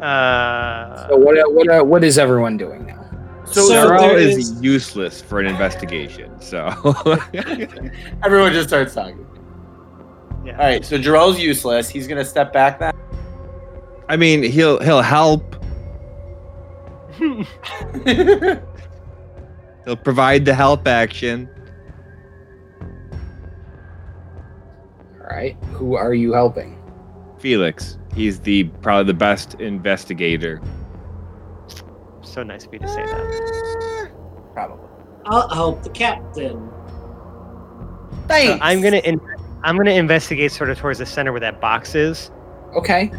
Uh, 0.00 1.08
So 1.08 1.16
what 1.16 1.36
what 1.52 1.68
uh, 1.70 1.82
what 1.82 2.04
is 2.04 2.18
everyone 2.18 2.56
doing 2.56 2.86
now? 2.86 3.00
So, 3.46 3.68
So 3.68 3.74
Jarl 3.88 4.00
there 4.02 4.18
is, 4.18 4.36
is- 4.50 4.62
useless 4.62 5.20
for 5.22 5.40
an 5.40 5.46
investigation. 5.46 6.40
So 6.40 6.66
everyone 8.24 8.52
just 8.52 8.68
starts 8.68 8.94
talking. 8.94 9.24
yeah. 10.44 10.52
All 10.58 10.64
right, 10.66 10.84
so 10.84 10.98
Jarrell's 10.98 11.38
useless. 11.38 11.88
He's 11.88 12.06
gonna 12.08 12.24
step 12.24 12.52
back 12.52 12.78
then. 12.80 12.92
I 14.08 14.16
mean, 14.16 14.42
he'll 14.42 14.80
he'll 14.82 15.02
help. 15.02 15.56
He'll 19.84 19.96
provide 19.96 20.44
the 20.44 20.54
help 20.54 20.88
action. 20.88 21.48
All 25.20 25.26
right, 25.30 25.56
who 25.72 25.94
are 25.96 26.14
you 26.14 26.32
helping? 26.32 26.78
Felix. 27.38 27.98
He's 28.14 28.40
the 28.40 28.64
probably 28.82 29.04
the 29.12 29.18
best 29.18 29.54
investigator. 29.60 30.60
so 32.22 32.42
nice 32.42 32.64
of 32.66 32.72
you 32.72 32.78
to 32.78 32.88
say 32.88 33.04
that. 33.04 34.10
Probably. 34.54 34.88
I'll 35.26 35.48
help 35.48 35.82
the 35.82 35.90
captain. 35.90 36.70
So 38.28 38.58
I'm 38.60 38.80
gonna 38.80 38.98
in, 38.98 39.20
I'm 39.62 39.76
gonna 39.76 39.90
investigate 39.92 40.52
sort 40.52 40.70
of 40.70 40.78
towards 40.78 40.98
the 40.98 41.06
center 41.06 41.32
where 41.32 41.40
that 41.40 41.60
box 41.60 41.94
is, 41.94 42.30
Okay, 42.74 43.10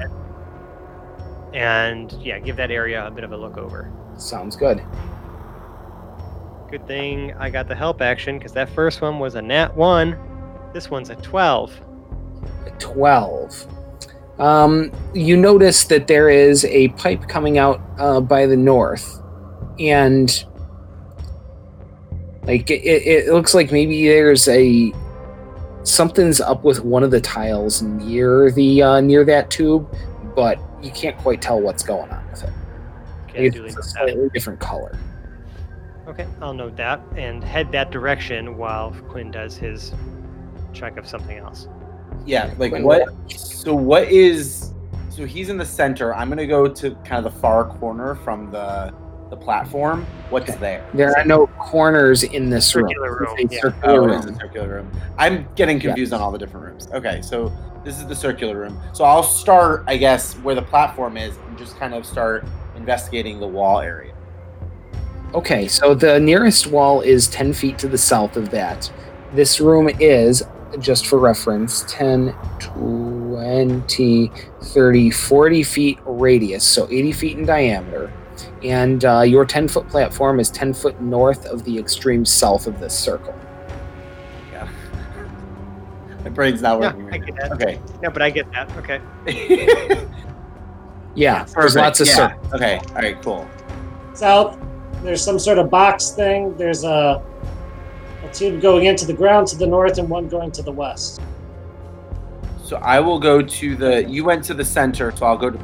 and 1.53 2.11
yeah, 2.13 2.39
give 2.39 2.55
that 2.57 2.72
area 2.72 3.05
a 3.05 3.11
bit 3.11 3.24
of 3.24 3.32
a 3.32 3.38
look 3.38 3.57
over. 3.57 3.91
sounds 4.18 4.55
good. 4.55 4.82
Good 6.70 6.88
thing 6.88 7.34
I 7.34 7.49
got 7.49 7.68
the 7.68 7.76
help 7.76 8.01
action 8.01 8.38
because 8.38 8.53
that 8.53 8.70
first 8.70 9.01
one 9.01 9.20
was 9.20 9.36
a 9.36 9.41
nat 9.41 9.76
one. 9.76 10.18
This 10.74 10.89
one's 10.89 11.09
a 11.09 11.16
twelve. 11.16 11.80
12. 12.80 13.68
Um, 14.39 14.91
you 15.13 15.38
notice 15.38 15.86
that 15.86 16.07
there 16.07 16.30
is 16.30 16.66
a 16.66 16.89
pipe 16.89 17.28
coming 17.30 17.57
out 17.57 17.82
uh, 17.97 18.20
by 18.20 18.45
the 18.45 18.57
north, 18.57 19.22
and 19.80 20.45
like 22.43 22.70
it, 22.70 22.84
it 22.84 23.34
looks 23.34 23.53
like 23.53 23.72
maybe 23.72 24.07
there's 24.07 24.47
a 24.49 24.93
something's 25.84 26.41
up 26.41 26.63
with 26.63 26.84
one 26.84 27.03
of 27.03 27.11
the 27.11 27.22
tiles 27.22 27.82
near 27.82 28.51
the 28.51 28.82
uh, 28.82 28.99
near 28.99 29.24
that 29.24 29.49
tube, 29.49 29.88
but 30.36 30.59
you 30.84 30.91
can't 30.91 31.18
quite 31.18 31.41
tell 31.41 31.61
what's 31.61 31.84
going 31.84 32.09
on 32.11 32.30
with 32.30 32.43
it. 32.43 32.53
Okay, 33.30 33.47
It's 33.47 33.78
a 33.78 33.84
slightly 33.84 34.30
different 34.34 34.59
color. 34.59 34.99
Okay, 36.08 36.28
I'll 36.41 36.53
note 36.53 36.76
that 36.78 37.01
and 37.16 37.43
head 37.43 37.72
that 37.72 37.91
direction 37.91 38.58
while 38.58 38.91
Quinn 39.10 39.32
does 39.32 39.58
his 39.58 39.93
check 40.74 40.97
of 40.97 41.08
something 41.08 41.38
else. 41.38 41.68
Yeah, 42.26 42.53
like 42.58 42.72
When 42.72 42.84
what? 42.84 43.10
So 43.32 43.74
what 43.74 44.03
is? 44.10 44.74
So 45.10 45.26
he's 45.26 45.49
in 45.49 45.58
the 45.58 45.66
center. 45.66 46.14
I'm 46.14 46.30
gonna 46.30 46.45
go 46.45 46.68
to 46.68 46.91
kind 47.06 47.26
of 47.26 47.34
the 47.34 47.39
far 47.39 47.66
corner 47.66 48.16
from 48.16 48.51
the 48.51 48.93
the 49.32 49.36
platform, 49.38 50.06
what's 50.30 50.51
Okay. 50.51 50.60
there? 50.60 50.86
There 50.93 51.12
are 51.18 51.26
no 51.26 51.47
corners 51.47 52.22
in 52.22 52.47
this 52.51 52.76
room. 52.76 52.88
Circular 52.89 53.18
room, 53.18 53.36
It's 53.39 53.53
a 53.53 53.56
yeah. 53.56 53.62
circular 53.62 54.01
Oh, 54.01 54.06
room. 54.06 54.12
it 54.12 54.20
is 54.20 54.26
a 54.26 54.36
circular 54.36 54.68
room. 54.70 54.91
I'm 55.18 55.47
getting 55.56 55.80
confused 55.80 56.14
on 56.14 56.22
all 56.22 56.32
the 56.32 56.38
different 56.38 56.68
rooms. 56.68 56.88
Okay, 56.93 57.22
so 57.24 57.51
this 57.84 57.97
is 57.97 58.06
the 58.06 58.16
circular 58.16 58.56
room. 58.56 58.80
So 58.93 59.03
I'll 59.03 59.24
start, 59.24 59.84
I 59.88 59.97
guess, 59.97 60.36
where 60.36 60.53
the 60.53 60.62
platform 60.62 61.18
is, 61.18 61.36
and 61.47 61.58
just 61.58 61.76
kind 61.80 61.95
of 61.95 62.06
start 62.06 62.45
investigating 62.76 63.39
the 63.39 63.47
wall 63.47 63.80
area. 63.80 64.14
Okay, 65.36 65.67
so 65.67 65.93
the 65.93 66.17
nearest 66.19 66.67
wall 66.67 67.01
is 67.01 67.27
10 67.27 67.51
feet 67.53 67.77
to 67.79 67.88
the 67.89 67.97
south 67.97 68.38
of 68.38 68.49
that. 68.51 68.91
This 69.33 69.59
room 69.59 69.89
is, 69.99 70.43
just 70.79 71.07
for 71.07 71.19
reference, 71.19 71.83
10, 71.89 72.33
20, 72.59 74.31
30, 74.63 75.11
40 75.11 75.63
feet 75.63 75.99
radius, 76.05 76.63
so 76.63 76.88
80 76.89 77.11
feet 77.11 77.38
in 77.38 77.45
diameter. 77.45 78.13
And 78.63 79.03
uh, 79.03 79.21
your 79.21 79.45
10 79.45 79.67
foot 79.67 79.89
platform 79.89 80.39
is 80.39 80.49
10 80.49 80.73
foot 80.73 81.01
north 81.01 81.45
of 81.47 81.65
the 81.65 81.77
extreme 81.77 82.23
south 82.23 82.65
of 82.65 82.79
this 82.79 82.97
circle. 82.97 83.36
Yeah. 84.53 84.69
My 86.23 86.29
brain's 86.29 86.61
not 86.61 86.79
Yeah, 86.81 86.93
working 86.93 87.07
I 87.07 87.09
right 87.09 87.25
get 87.25 87.36
now. 87.36 87.47
that. 87.49 87.61
Okay. 87.61 87.81
Yeah, 88.01 88.09
but 88.09 88.21
I 88.21 88.29
get 88.29 88.49
that. 88.53 88.71
Okay. 88.77 89.01
Yeah, 91.17 91.45
there's 91.45 91.53
Perfect, 91.53 91.75
lots 91.77 91.99
of 92.01 92.07
yeah. 92.07 92.13
circles. 92.13 92.53
Okay, 92.55 92.77
all 92.89 92.95
right, 92.95 93.21
cool. 93.21 93.47
South, 94.13 94.59
there's 95.06 95.24
some 95.24 95.39
sort 95.39 95.58
of 95.58 95.70
box 95.70 96.12
thing. 96.12 96.56
There's 96.58 96.84
a, 96.84 97.24
a 98.24 98.34
tube 98.34 98.62
going 98.62 98.86
into 98.86 99.06
the 99.06 99.14
ground 99.14 99.47
to 99.47 99.58
the 99.58 99.68
north 99.68 99.97
and 99.97 100.10
one 100.10 100.28
going 100.28 100.51
to 100.51 100.62
the 100.62 100.72
west. 100.72 101.22
So 102.64 102.78
I 102.78 102.99
will 102.99 103.20
go 103.20 103.41
to 103.41 103.76
the. 103.76 104.03
You 104.06 104.26
went 104.26 104.43
to 104.45 104.53
the 104.53 104.66
center, 104.66 105.16
so 105.16 105.26
I'll 105.26 105.38
go 105.38 105.51
to. 105.51 105.60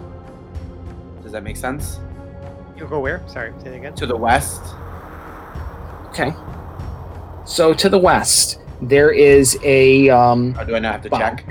Does 1.23 1.31
that 1.31 1.43
make 1.43 1.57
sense? 1.57 1.99
You'll 2.77 2.89
go 2.89 2.99
where? 2.99 3.23
Sorry, 3.27 3.53
say 3.59 3.69
that 3.69 3.75
again. 3.75 3.95
To 3.95 4.05
the 4.05 4.15
west. 4.15 4.61
Okay. 6.09 6.33
So 7.45 7.73
to 7.73 7.89
the 7.89 7.97
west, 7.97 8.59
there 8.81 9.11
is 9.11 9.57
a 9.63 10.09
um, 10.09 10.55
Or 10.59 10.65
do 10.65 10.75
I 10.75 10.79
not 10.79 10.93
have 10.93 11.01
to 11.03 11.09
check? 11.09 11.45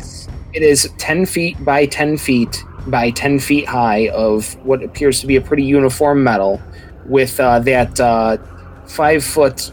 It 0.53 0.63
is 0.63 0.93
10 0.99 1.27
feet 1.27 1.65
by 1.65 1.87
10 1.87 2.17
feet 2.17 2.65
by 2.87 3.11
10 3.11 3.39
feet 3.39 3.67
high 3.67 4.09
of 4.09 4.55
what 4.65 4.83
appears 4.83 5.21
to 5.21 5.27
be 5.27 5.37
a 5.37 5.41
pretty 5.41 5.63
uniform 5.63 6.25
metal 6.25 6.61
with 7.07 7.39
uh, 7.41 7.59
that 7.61 7.99
uh, 8.01 8.39
five 8.87 9.25
foot 9.25 9.73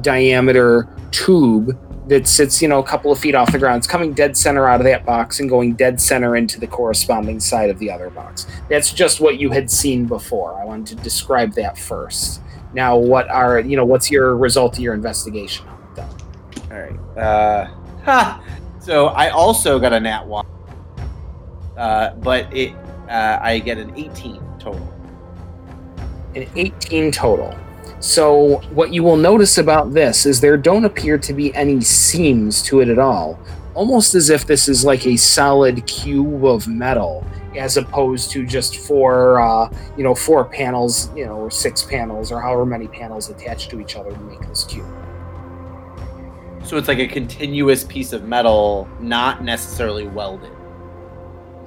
diameter 0.00 0.88
tube 1.10 1.78
that 2.08 2.28
sits, 2.28 2.60
you 2.60 2.68
know, 2.68 2.78
a 2.80 2.82
couple 2.82 3.10
of 3.10 3.18
feet 3.18 3.34
off 3.34 3.50
the 3.50 3.58
ground. 3.58 3.78
It's 3.78 3.86
coming 3.86 4.12
dead 4.12 4.36
center 4.36 4.68
out 4.68 4.80
of 4.80 4.84
that 4.84 5.06
box 5.06 5.40
and 5.40 5.48
going 5.48 5.74
dead 5.74 6.00
center 6.00 6.36
into 6.36 6.60
the 6.60 6.66
corresponding 6.66 7.40
side 7.40 7.70
of 7.70 7.78
the 7.78 7.90
other 7.90 8.10
box. 8.10 8.46
That's 8.68 8.92
just 8.92 9.20
what 9.20 9.38
you 9.38 9.50
had 9.50 9.70
seen 9.70 10.06
before. 10.06 10.60
I 10.60 10.64
wanted 10.64 10.98
to 10.98 11.02
describe 11.02 11.54
that 11.54 11.78
first. 11.78 12.42
Now, 12.74 12.96
what 12.96 13.28
are, 13.30 13.60
you 13.60 13.76
know, 13.76 13.84
what's 13.84 14.10
your 14.10 14.36
result 14.36 14.76
of 14.76 14.80
your 14.80 14.94
investigation. 14.94 15.66
All 16.74 16.80
right. 16.80 17.18
Uh, 17.18 17.66
ha! 18.04 18.42
So 18.80 19.06
I 19.06 19.30
also 19.30 19.78
got 19.78 19.92
a 19.92 20.00
nat 20.00 20.26
one, 20.26 20.46
uh, 21.76 22.14
but 22.16 22.54
it 22.54 22.74
uh, 23.08 23.38
I 23.40 23.58
get 23.60 23.78
an 23.78 23.94
18 23.96 24.42
total. 24.58 24.93
An 26.36 26.48
18 26.56 27.12
total. 27.12 27.56
So, 28.00 28.58
what 28.74 28.92
you 28.92 29.02
will 29.02 29.16
notice 29.16 29.56
about 29.56 29.94
this 29.94 30.26
is 30.26 30.40
there 30.40 30.58
don't 30.58 30.84
appear 30.84 31.16
to 31.16 31.32
be 31.32 31.54
any 31.54 31.80
seams 31.80 32.62
to 32.64 32.80
it 32.80 32.88
at 32.88 32.98
all. 32.98 33.38
Almost 33.74 34.14
as 34.14 34.28
if 34.28 34.46
this 34.46 34.68
is 34.68 34.84
like 34.84 35.06
a 35.06 35.16
solid 35.16 35.86
cube 35.86 36.44
of 36.44 36.68
metal, 36.68 37.26
as 37.56 37.76
opposed 37.76 38.30
to 38.32 38.44
just 38.44 38.76
four, 38.76 39.40
uh, 39.40 39.70
you 39.96 40.04
know, 40.04 40.14
four 40.14 40.44
panels, 40.44 41.10
you 41.16 41.24
know, 41.24 41.36
or 41.36 41.50
six 41.50 41.82
panels, 41.82 42.30
or 42.30 42.40
however 42.40 42.66
many 42.66 42.88
panels 42.88 43.30
attached 43.30 43.70
to 43.70 43.80
each 43.80 43.96
other 43.96 44.12
to 44.12 44.20
make 44.20 44.40
this 44.48 44.64
cube. 44.64 44.86
So 46.64 46.76
it's 46.76 46.88
like 46.88 46.98
a 46.98 47.06
continuous 47.06 47.84
piece 47.84 48.12
of 48.12 48.24
metal, 48.24 48.88
not 49.00 49.42
necessarily 49.44 50.06
welded. 50.06 50.53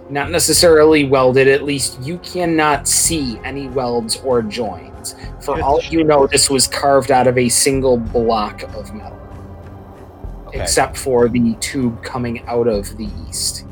Not 0.10 0.32
necessarily 0.32 1.04
welded, 1.04 1.48
at 1.48 1.64
least 1.64 2.02
you 2.02 2.18
cannot 2.20 2.88
see 2.88 3.40
any 3.44 3.68
welds 3.68 4.18
or 4.18 4.42
joins. 4.42 5.16
For 5.42 5.56
Good 5.56 5.64
all 5.64 5.82
you 5.84 6.04
know, 6.04 6.28
this 6.28 6.50
was 6.50 6.68
carved 6.68 7.12
out 7.12 7.28
of 7.28 7.38
a 7.38 7.50
single 7.50 7.98
block 7.98 8.64
of 8.76 8.94
metal. 8.94 9.14
Okay. 10.48 10.62
except 10.62 10.98
for 10.98 11.28
the 11.28 11.56
tube 11.56 12.02
coming 12.04 12.42
out 12.48 12.68
of 12.68 12.96
the 12.96 13.10
east. 13.28 13.66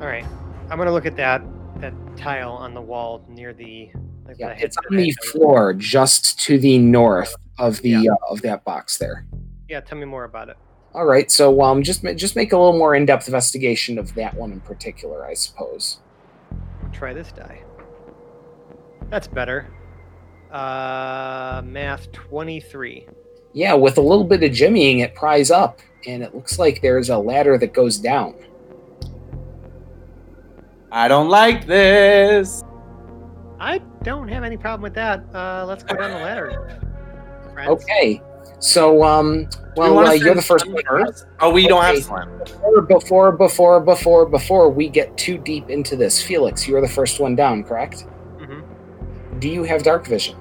All 0.00 0.06
right. 0.06 0.24
I'm 0.70 0.78
gonna 0.78 0.92
look 0.92 1.06
at 1.06 1.16
that 1.16 1.42
that 1.80 1.92
tile 2.16 2.52
on 2.52 2.72
the 2.74 2.80
wall 2.80 3.24
near 3.28 3.52
the. 3.52 3.90
Like 4.26 4.38
Yeah, 4.38 4.48
it's 4.58 4.76
on 4.76 4.96
the 4.96 5.10
floor 5.30 5.72
just 5.74 6.38
to 6.40 6.58
the 6.58 6.78
north 6.78 7.34
of 7.58 7.80
the 7.82 7.90
Yeah. 7.90 8.12
uh, 8.12 8.32
of 8.32 8.42
that 8.42 8.64
box 8.64 8.98
there. 8.98 9.26
Yeah, 9.68 9.80
tell 9.80 9.98
me 9.98 10.04
more 10.06 10.24
about 10.24 10.48
it. 10.48 10.56
All 10.94 11.04
right, 11.04 11.30
so 11.30 11.62
um, 11.62 11.82
just 11.82 12.02
just 12.16 12.34
make 12.34 12.52
a 12.52 12.56
little 12.56 12.78
more 12.78 12.94
in-depth 12.94 13.28
investigation 13.28 13.98
of 13.98 14.14
that 14.14 14.34
one 14.34 14.52
in 14.52 14.60
particular, 14.60 15.26
I 15.26 15.34
suppose. 15.34 15.98
Try 16.92 17.12
this 17.12 17.30
die. 17.30 17.62
That's 19.10 19.28
better. 19.28 19.68
Uh, 20.50 21.62
math 21.64 22.10
23. 22.12 23.06
Yeah, 23.52 23.74
with 23.74 23.98
a 23.98 24.00
little 24.00 24.24
bit 24.24 24.42
of 24.42 24.50
jimmying, 24.50 25.00
it 25.00 25.14
pries 25.14 25.50
up, 25.50 25.80
and 26.06 26.22
it 26.22 26.34
looks 26.34 26.58
like 26.58 26.80
there's 26.80 27.10
a 27.10 27.18
ladder 27.18 27.58
that 27.58 27.72
goes 27.72 27.98
down. 27.98 28.34
I 30.90 31.06
don't 31.06 31.28
like 31.28 31.66
this. 31.66 32.62
I 33.60 33.78
don't 34.02 34.28
have 34.28 34.44
any 34.44 34.56
problem 34.56 34.82
with 34.82 34.94
that. 34.94 35.22
Uh, 35.34 35.64
let's 35.66 35.82
go 35.82 35.96
down 35.96 36.12
the 36.12 36.16
ladder. 36.18 36.80
Friends. 37.52 37.70
Okay, 37.70 38.22
so 38.58 39.02
um, 39.04 39.44
Do 39.44 39.58
we 39.76 39.80
well, 39.80 39.98
uh, 39.98 40.12
you're 40.12 40.34
the 40.34 40.42
first 40.42 40.64
Slim 40.64 40.74
one. 40.74 41.12
Oh, 41.40 41.50
we 41.50 41.68
don't 41.68 41.82
have 41.84 42.02
Slim. 42.02 42.28
Before, 42.38 42.82
before, 42.82 43.32
before, 43.32 43.80
before, 43.80 44.26
before 44.26 44.70
we 44.70 44.88
get 44.88 45.16
too 45.16 45.38
deep 45.38 45.70
into 45.70 45.96
this, 45.96 46.22
Felix, 46.22 46.66
you're 46.66 46.80
the 46.80 46.88
first 46.88 47.20
one 47.20 47.36
down, 47.36 47.62
correct? 47.64 48.06
hmm 48.38 48.60
Do 49.38 49.48
you 49.48 49.62
have 49.64 49.82
dark 49.82 50.06
vision? 50.06 50.36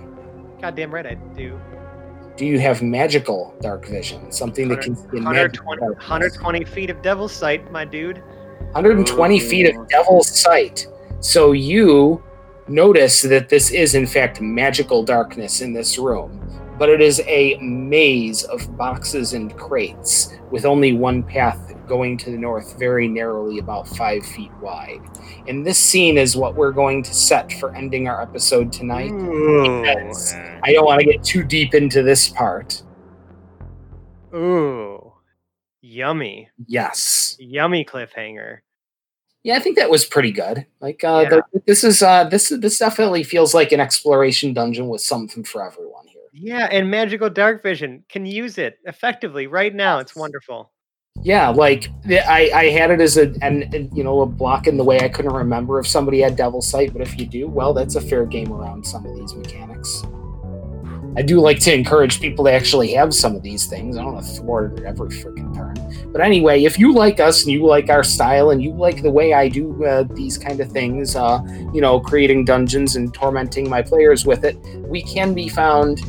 Goddamn 0.62 0.94
right 0.94 1.06
I 1.06 1.14
do. 1.36 1.60
Do 2.36 2.46
you 2.46 2.60
have 2.60 2.82
magical 2.84 3.56
dark 3.62 3.88
vision? 3.88 4.32
Something 4.32 4.68
that 4.70 4.82
can 4.82 4.96
see 4.96 5.08
120, 5.18 5.82
120 5.82 6.66
feet 6.66 6.90
of 6.92 7.02
devil's 7.02 7.32
sight, 7.32 7.72
my 7.72 7.84
dude. 7.84 8.22
120 8.74 9.40
feet 9.40 9.76
of 9.76 9.88
devil's 9.88 10.30
sight. 10.30 10.88
So 11.20 11.52
you 11.54 12.24
notice 12.68 13.22
that 13.24 13.50
this 13.50 13.72
is 13.72 13.96
in 13.96 14.06
fact 14.06 14.40
magical 14.40 15.04
darkness 15.04 15.62
in 15.62 15.74
this 15.74 15.98
room, 15.98 16.40
but 16.78 16.90
it 16.90 17.02
is 17.02 17.22
a 17.26 17.58
maze 17.60 18.44
of 18.44 18.76
boxes 18.78 19.34
and 19.34 19.56
crates 19.58 20.34
with 20.52 20.66
only 20.66 20.94
one 20.94 21.24
path 21.24 21.74
going 21.88 22.18
to 22.18 22.32
the 22.32 22.38
north, 22.38 22.78
very 22.78 23.08
narrowly, 23.08 23.60
about 23.60 23.88
five 23.88 24.26
feet 24.26 24.52
wide. 24.62 25.02
And 25.48 25.66
this 25.66 25.80
scene 25.80 26.18
is 26.18 26.36
what 26.36 26.56
we're 26.56 26.72
going 26.72 27.02
to 27.04 27.14
set 27.14 27.52
for 27.54 27.74
ending 27.76 28.08
our 28.08 28.22
episode 28.22 28.72
tonight. 28.72 29.12
Because 29.12 30.34
I 30.64 30.74
don't 30.74 30.86
want 30.86 31.00
to 31.00 31.06
get 31.06 31.24
too 31.24 31.44
deep 31.44 31.74
into 31.74 32.04
this 32.04 32.28
part. 32.30 32.84
Ooh. 34.36 35.14
Yummy. 35.82 36.50
Yes. 36.68 37.38
Yummy 37.40 37.86
cliffhanger. 37.86 38.60
Yeah, 39.44 39.56
I 39.56 39.60
think 39.60 39.78
that 39.78 39.90
was 39.90 40.04
pretty 40.04 40.32
good. 40.34 40.66
Like 40.82 41.04
uh 41.06 41.22
Yeah. 41.24 41.30
the, 41.30 41.62
this 41.66 41.84
is 41.86 42.04
uh 42.04 42.26
this 42.26 42.50
this 42.50 42.78
definitely 42.78 43.24
feels 43.24 43.54
like 43.54 43.72
an 43.72 43.80
exploration 43.80 44.54
dungeon 44.54 44.90
with 44.90 45.02
something 45.02 45.46
for 45.46 45.66
everyone. 45.66 46.07
Yeah, 46.40 46.68
and 46.72 46.90
magical 46.90 47.30
dark 47.30 47.64
vision 47.64 48.04
can 48.10 48.26
use 48.26 48.58
it 48.58 48.78
effectively 48.86 49.48
right 49.48 49.74
now. 49.74 50.00
It's 50.00 50.16
wonderful. 50.16 50.72
Yeah, 51.24 51.50
like 51.50 51.90
I 52.08 52.52
I 52.54 52.66
had 52.66 52.92
it 52.92 53.02
as 53.02 53.18
a 53.18 53.34
and 53.42 53.74
and, 53.74 53.96
you 53.98 54.04
know 54.04 54.22
a 54.22 54.28
block 54.28 54.68
in 54.68 54.78
the 54.78 54.84
way 54.84 55.00
I 55.00 55.10
couldn't 55.10 55.34
remember 55.34 55.80
if 55.80 55.88
somebody 55.88 56.22
had 56.22 56.36
devil 56.36 56.62
sight, 56.62 56.94
but 56.94 57.02
if 57.02 57.20
you 57.20 57.26
do, 57.26 57.48
well, 57.48 57.74
that's 57.74 57.96
a 57.96 58.02
fair 58.02 58.26
game 58.26 58.52
around 58.54 58.86
some 58.86 59.04
of 59.06 59.16
these 59.16 59.34
mechanics. 59.34 60.04
I 61.18 61.24
do 61.24 61.40
like 61.40 61.60
to 61.62 61.74
encourage 61.74 62.22
people 62.22 62.46
to 62.46 62.52
actually 62.52 62.92
have 62.94 63.12
some 63.12 63.36
of 63.36 63.42
these 63.42 63.66
things. 63.66 63.98
I 63.98 64.04
don't 64.04 64.14
want 64.14 64.26
to 64.28 64.32
thwart 64.34 64.78
it 64.78 64.86
every 64.86 65.10
freaking 65.10 65.52
turn. 65.56 65.74
But 66.12 66.22
anyway, 66.22 66.64
if 66.64 66.78
you 66.78 66.94
like 66.94 67.20
us 67.20 67.42
and 67.42 67.52
you 67.52 67.66
like 67.66 67.90
our 67.90 68.04
style 68.04 68.52
and 68.52 68.62
you 68.62 68.72
like 68.72 69.02
the 69.02 69.10
way 69.10 69.34
I 69.34 69.50
do 69.50 69.84
uh, 69.84 70.04
these 70.12 70.38
kind 70.38 70.60
of 70.60 70.72
things, 70.72 71.16
uh, 71.16 71.40
you 71.74 71.82
know, 71.82 72.00
creating 72.00 72.46
dungeons 72.46 72.96
and 72.96 73.12
tormenting 73.12 73.68
my 73.68 73.82
players 73.82 74.28
with 74.28 74.46
it, 74.46 74.58
we 74.88 75.02
can 75.02 75.34
be 75.34 75.50
found 75.50 76.00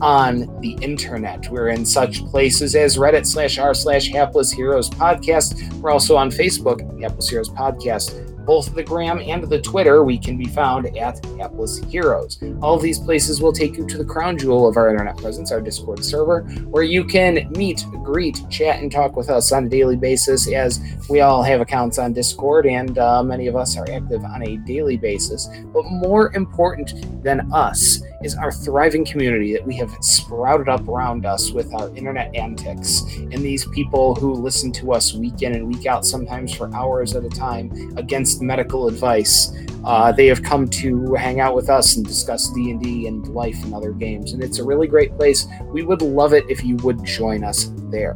on 0.00 0.60
the 0.60 0.76
internet. 0.80 1.48
We're 1.50 1.68
in 1.68 1.84
such 1.86 2.24
places 2.26 2.74
as 2.74 2.96
Reddit 2.96 3.26
slash 3.26 3.58
r 3.58 3.74
slash 3.74 4.08
Hapless 4.08 4.52
Heroes 4.52 4.90
Podcast. 4.90 5.72
We're 5.74 5.90
also 5.90 6.16
on 6.16 6.30
Facebook, 6.30 6.80
Hapless 7.00 7.28
Heroes 7.28 7.50
Podcast. 7.50 8.20
both 8.44 8.74
the 8.74 8.82
gram 8.82 9.20
and 9.20 9.44
the 9.44 9.60
Twitter, 9.60 10.04
we 10.04 10.18
can 10.18 10.36
be 10.36 10.44
found 10.44 10.86
at 10.98 11.24
Hapless 11.38 11.78
Heroes. 11.84 12.38
All 12.60 12.78
these 12.78 12.98
places 12.98 13.40
will 13.40 13.52
take 13.52 13.76
you 13.76 13.86
to 13.86 13.98
the 13.98 14.04
crown 14.04 14.36
jewel 14.36 14.68
of 14.68 14.76
our 14.76 14.90
internet 14.90 15.16
presence, 15.16 15.50
our 15.50 15.60
Discord 15.60 16.04
server, 16.04 16.42
where 16.68 16.82
you 16.82 17.04
can 17.04 17.50
meet, 17.56 17.84
greet, 18.02 18.38
chat, 18.50 18.80
and 18.80 18.92
talk 18.92 19.16
with 19.16 19.30
us 19.30 19.50
on 19.52 19.64
a 19.64 19.68
daily 19.68 19.96
basis 19.96 20.50
as 20.52 20.80
we 21.08 21.20
all 21.20 21.42
have 21.42 21.60
accounts 21.60 21.98
on 21.98 22.12
Discord 22.12 22.66
and 22.66 22.98
uh, 22.98 23.22
many 23.22 23.46
of 23.46 23.56
us 23.56 23.76
are 23.76 23.90
active 23.90 24.22
on 24.24 24.46
a 24.46 24.56
daily 24.58 24.96
basis. 24.96 25.48
But 25.72 25.84
more 25.86 26.34
important 26.34 27.22
than 27.22 27.50
us 27.52 28.02
is 28.24 28.34
our 28.34 28.50
thriving 28.50 29.04
community 29.04 29.52
that 29.52 29.64
we 29.64 29.76
have 29.76 29.94
sprouted 30.00 30.68
up 30.68 30.88
around 30.88 31.26
us 31.26 31.50
with 31.50 31.72
our 31.74 31.94
internet 31.94 32.34
antics 32.34 33.02
and 33.18 33.34
these 33.34 33.66
people 33.68 34.14
who 34.14 34.32
listen 34.32 34.72
to 34.72 34.92
us 34.92 35.12
week 35.12 35.42
in 35.42 35.54
and 35.54 35.68
week 35.68 35.84
out, 35.84 36.06
sometimes 36.06 36.54
for 36.54 36.74
hours 36.74 37.14
at 37.14 37.24
a 37.24 37.28
time, 37.28 37.70
against 37.96 38.40
medical 38.40 38.88
advice. 38.88 39.52
Uh, 39.84 40.10
they 40.10 40.26
have 40.26 40.42
come 40.42 40.66
to 40.66 41.12
hang 41.12 41.40
out 41.40 41.54
with 41.54 41.68
us 41.68 41.96
and 41.96 42.06
discuss 42.06 42.48
D&D 42.50 43.06
and 43.06 43.28
life 43.28 43.62
and 43.62 43.74
other 43.74 43.92
games, 43.92 44.32
and 44.32 44.42
it's 44.42 44.58
a 44.58 44.64
really 44.64 44.86
great 44.86 45.14
place. 45.16 45.46
We 45.66 45.82
would 45.82 46.00
love 46.00 46.32
it 46.32 46.44
if 46.48 46.64
you 46.64 46.76
would 46.76 47.04
join 47.04 47.44
us 47.44 47.70
there. 47.90 48.14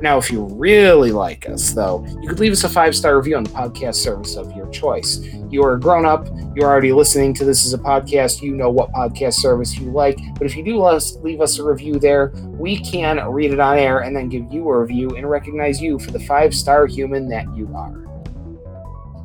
Now, 0.00 0.16
if 0.16 0.30
you 0.30 0.44
really 0.52 1.10
like 1.10 1.48
us, 1.48 1.72
though, 1.72 2.06
you 2.20 2.28
could 2.28 2.38
leave 2.38 2.52
us 2.52 2.62
a 2.62 2.68
five 2.68 2.94
star 2.94 3.16
review 3.16 3.36
on 3.36 3.44
the 3.44 3.50
podcast 3.50 3.96
service 3.96 4.36
of 4.36 4.54
your 4.54 4.68
choice. 4.70 5.20
You 5.50 5.64
are 5.64 5.74
a 5.74 5.80
grown 5.80 6.06
up, 6.06 6.28
you're 6.54 6.68
already 6.68 6.92
listening 6.92 7.34
to 7.34 7.44
this 7.44 7.66
as 7.66 7.72
a 7.74 7.78
podcast, 7.78 8.40
you 8.40 8.54
know 8.54 8.70
what 8.70 8.92
podcast 8.92 9.34
service 9.34 9.76
you 9.76 9.90
like. 9.90 10.18
But 10.34 10.46
if 10.46 10.56
you 10.56 10.62
do 10.62 10.78
let 10.78 10.94
us 10.94 11.16
leave 11.16 11.40
us 11.40 11.58
a 11.58 11.64
review 11.64 11.98
there, 11.98 12.32
we 12.46 12.78
can 12.78 13.18
read 13.28 13.52
it 13.52 13.60
on 13.60 13.76
air 13.76 14.00
and 14.00 14.14
then 14.14 14.28
give 14.28 14.52
you 14.52 14.68
a 14.68 14.80
review 14.80 15.16
and 15.16 15.28
recognize 15.28 15.82
you 15.82 15.98
for 15.98 16.12
the 16.12 16.20
five 16.20 16.54
star 16.54 16.86
human 16.86 17.28
that 17.30 17.44
you 17.56 17.68
are. 17.74 18.07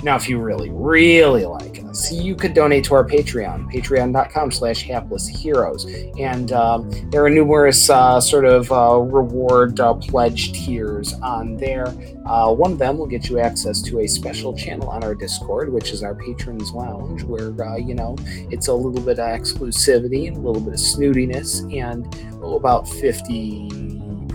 Now, 0.04 0.18
if 0.18 0.28
you 0.28 0.38
really, 0.38 0.70
really 0.70 1.46
like 1.46 1.82
us, 1.86 2.12
you 2.12 2.36
could 2.36 2.54
donate 2.54 2.84
to 2.86 2.96
our 2.96 3.06
Patreon, 3.06 3.72
patreon.com 3.72 4.52
slash 4.52 4.84
hapless 4.84 5.30
heroes. 5.30 5.86
And 6.20 6.52
um, 6.52 6.92
there 7.10 7.24
are 7.24 7.30
numerous 7.30 7.90
uh, 7.90 8.20
sort 8.20 8.44
of 8.44 8.70
uh, 8.70 8.98
reward 9.00 9.80
uh, 9.80 9.94
pledge 9.94 10.52
tiers 10.52 11.14
on 11.24 11.56
there. 11.56 11.88
Uh, 12.26 12.54
one 12.54 12.74
of 12.74 12.80
them 12.80 12.98
will 12.98 13.08
get 13.08 13.30
you 13.30 13.40
access 13.40 13.82
to 13.84 14.02
a 14.02 14.08
special 14.08 14.54
channel 14.54 14.90
on 14.90 15.06
our 15.06 15.16
Discord, 15.16 15.72
which 15.72 15.92
is 15.92 16.04
our 16.04 16.16
Patrons 16.16 16.72
Lounge, 16.72 17.24
where, 17.24 17.54
uh, 17.64 17.78
you 17.78 17.96
know, 17.96 18.18
it's 18.52 18.68
a 18.68 18.74
little 18.74 19.02
bit 19.02 19.20
of 19.20 19.40
exclusivity 19.40 20.28
and 20.28 20.36
a 20.36 20.40
little 20.42 20.62
bit 20.62 20.74
of 20.74 20.80
snootiness 20.80 21.62
and 21.74 22.14
oh, 22.44 22.58
about 22.58 22.90
50 22.90 23.93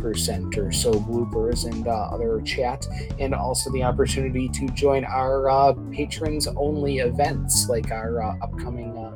percent 0.09 0.57
or 0.57 0.73
so 0.73 0.93
bloopers 0.93 1.71
and 1.71 1.87
uh, 1.87 2.09
other 2.11 2.41
chat, 2.41 2.87
and 3.19 3.35
also 3.35 3.71
the 3.73 3.83
opportunity 3.83 4.49
to 4.49 4.67
join 4.69 5.05
our 5.05 5.51
uh, 5.51 5.75
patrons 5.93 6.47
only 6.57 6.99
events 6.99 7.69
like 7.69 7.91
our 7.91 8.23
uh, 8.23 8.37
upcoming 8.41 8.97
uh, 8.97 9.13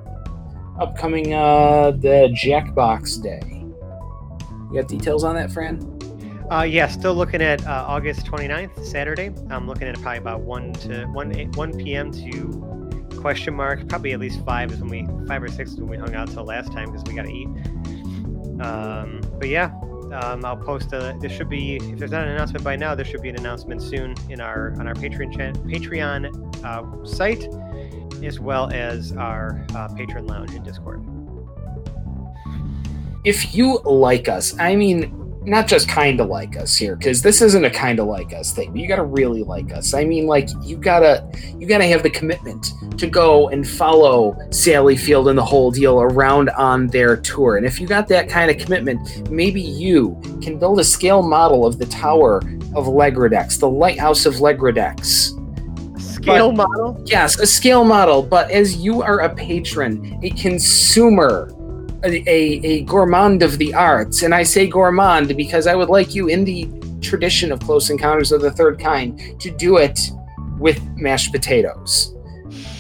upcoming 0.78 1.32
uh, 1.32 1.93
the 1.93 2.28
Jackbox 2.36 3.22
Day. 3.22 3.40
You 4.70 4.80
got 4.80 4.88
details 4.88 5.24
on 5.24 5.34
that, 5.36 5.51
Fran? 5.51 5.80
Uh, 6.51 6.64
yeah, 6.64 6.86
still 6.86 7.14
looking 7.14 7.40
at 7.40 7.66
uh, 7.66 7.86
August 7.88 8.26
29th, 8.26 8.84
Saturday. 8.84 9.32
I'm 9.49 9.66
looking 9.66 9.88
at 9.88 9.95
probably 10.03 10.18
about 10.18 10.40
1 10.43 10.72
to 10.74 11.07
1, 11.07 11.53
1 11.53 11.78
p.m. 11.78 12.12
to 12.12 13.09
question 13.16 13.55
mark. 13.55 13.88
Probably 13.88 14.12
at 14.12 14.20
least 14.20 14.45
5 14.45 14.72
is 14.72 14.80
when 14.80 14.90
we, 14.90 15.26
5 15.26 15.43
or 15.43 15.49
6 15.49 15.70
is 15.70 15.80
when 15.80 15.88
we 15.88 15.97
hung 15.97 16.14
out 16.14 16.28
till 16.28 16.45
last 16.45 16.70
time 16.70 16.93
because 16.93 17.05
we 17.05 17.14
got 17.14 17.24
to 17.24 17.32
eat. 17.32 17.49
Um, 18.61 19.22
but 19.38 19.49
yeah, 19.49 19.72
um, 20.12 20.44
I'll 20.44 20.56
post 20.56 20.92
a. 20.92 21.16
There 21.20 21.30
should 21.30 21.48
be, 21.48 21.76
if 21.76 21.98
there's 21.98 22.10
not 22.10 22.24
an 22.24 22.30
announcement 22.30 22.64
by 22.64 22.76
now, 22.76 22.94
there 22.94 23.04
should 23.04 23.22
be 23.22 23.28
an 23.28 23.36
announcement 23.38 23.82
soon 23.82 24.14
in 24.28 24.40
our 24.40 24.72
on 24.78 24.86
our 24.86 24.94
Patreon 24.94 25.56
Patreon 25.70 26.64
uh, 26.64 27.04
site, 27.04 27.48
as 28.24 28.38
well 28.40 28.70
as 28.72 29.12
our 29.12 29.66
uh, 29.74 29.88
patron 29.88 30.26
lounge 30.26 30.54
in 30.54 30.62
Discord. 30.62 31.04
If 33.24 33.54
you 33.54 33.78
like 33.84 34.28
us, 34.28 34.58
I 34.58 34.74
mean, 34.74 35.22
not 35.45 35.66
just 35.66 35.88
kind 35.88 36.20
of 36.20 36.28
like 36.28 36.57
us 36.57 36.76
here 36.76 36.95
because 36.97 37.20
this 37.20 37.43
isn't 37.43 37.64
a 37.64 37.70
kind 37.70 37.99
of 37.99 38.07
like 38.07 38.32
us 38.32 38.53
thing 38.53 38.76
you 38.76 38.86
gotta 38.86 39.03
really 39.03 39.43
like 39.43 39.72
us. 39.72 39.95
I 39.95 40.05
mean 40.05 40.26
like 40.26 40.49
you 40.62 40.76
gotta 40.76 41.28
you 41.59 41.66
gotta 41.66 41.86
have 41.86 42.03
the 42.03 42.11
commitment 42.11 42.72
to 42.99 43.07
go 43.07 43.49
and 43.49 43.66
follow 43.66 44.36
sally 44.51 44.97
field 44.97 45.28
and 45.28 45.36
the 45.38 45.45
whole 45.45 45.70
deal 45.70 46.01
around 46.01 46.51
on 46.51 46.86
their 46.88 47.16
tour. 47.16 47.57
And 47.57 47.66
if 47.66 47.80
you 47.80 47.86
got 47.86 48.09
that 48.09 48.28
kind 48.28 48.51
of 48.51 48.59
commitment 48.59 49.30
maybe 49.30 49.61
you 49.61 50.20
can 50.43 50.59
build 50.59 50.78
a 50.78 50.84
scale 50.84 51.22
model 51.22 51.66
of 51.66 51.78
the 51.78 51.86
tower 51.86 52.38
of 52.74 52.86
legradex 52.86 53.59
the 53.59 53.68
lighthouse 53.68 54.26
of 54.26 54.34
legrodex. 54.34 55.38
Scale 56.01 56.53
but, 56.53 56.68
model? 56.68 57.03
yes 57.05 57.38
a 57.40 57.47
scale 57.47 57.84
model 57.84 58.22
but 58.22 58.49
as 58.51 58.76
you 58.76 59.03
are 59.03 59.20
a 59.20 59.34
patron 59.34 60.20
a 60.22 60.30
consumer 60.30 61.53
a, 62.05 62.28
a, 62.28 62.82
gourmand 62.82 63.42
of 63.42 63.59
the 63.59 63.74
arts. 63.74 64.22
And 64.22 64.34
I 64.34 64.42
say 64.42 64.66
gourmand 64.66 65.36
because 65.36 65.66
I 65.66 65.74
would 65.74 65.88
like 65.88 66.14
you, 66.14 66.28
in 66.28 66.44
the 66.44 66.68
tradition 67.00 67.53
of 67.53 67.61
Close 67.61 67.90
Encounters 67.90 68.32
of 68.32 68.40
the 68.40 68.50
Third 68.50 68.78
Kind, 68.78 69.40
to 69.40 69.50
do 69.50 69.76
it 69.76 69.98
with 70.59 70.82
mashed 70.96 71.32
potatoes. 71.32 72.14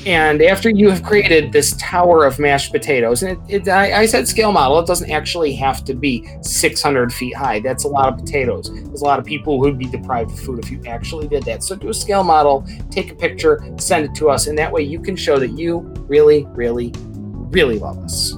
And 0.04 0.42
after 0.42 0.68
you 0.68 0.90
have 0.90 1.04
created 1.04 1.52
this 1.52 1.76
tower 1.78 2.24
of 2.24 2.40
mashed 2.40 2.72
potatoes, 2.72 3.22
and 3.22 3.38
it, 3.48 3.62
it, 3.62 3.68
I, 3.68 4.00
I, 4.00 4.06
said 4.06 4.26
scale 4.26 4.50
model, 4.50 4.80
it 4.80 4.86
doesn't 4.86 5.10
actually 5.10 5.54
have 5.54 5.84
to 5.84 5.94
be 5.94 6.28
600 6.42 7.12
feet 7.12 7.36
high. 7.36 7.60
That's 7.60 7.84
a 7.84 7.88
lot 7.88 8.08
of 8.12 8.18
potatoes. 8.18 8.68
There's 8.72 9.02
a 9.02 9.04
lot 9.04 9.20
of 9.20 9.24
people 9.24 9.62
who'd 9.62 9.78
be 9.78 9.86
deprived 9.86 10.32
of 10.32 10.40
food 10.40 10.58
if 10.58 10.72
you 10.72 10.82
actually 10.86 11.28
did 11.28 11.44
that. 11.44 11.62
So 11.62 11.76
do 11.76 11.88
a 11.88 11.94
scale 11.94 12.24
model, 12.24 12.66
take 12.90 13.12
a 13.12 13.14
picture, 13.14 13.64
send 13.78 14.04
it 14.04 14.14
to 14.16 14.28
us, 14.28 14.48
and 14.48 14.58
that 14.58 14.72
way 14.72 14.82
you 14.82 15.00
can 15.00 15.14
show 15.14 15.38
that 15.38 15.52
you 15.52 15.78
really, 16.08 16.46
really, 16.50 16.92
really 16.96 17.78
love 17.78 17.98
us 17.98 18.31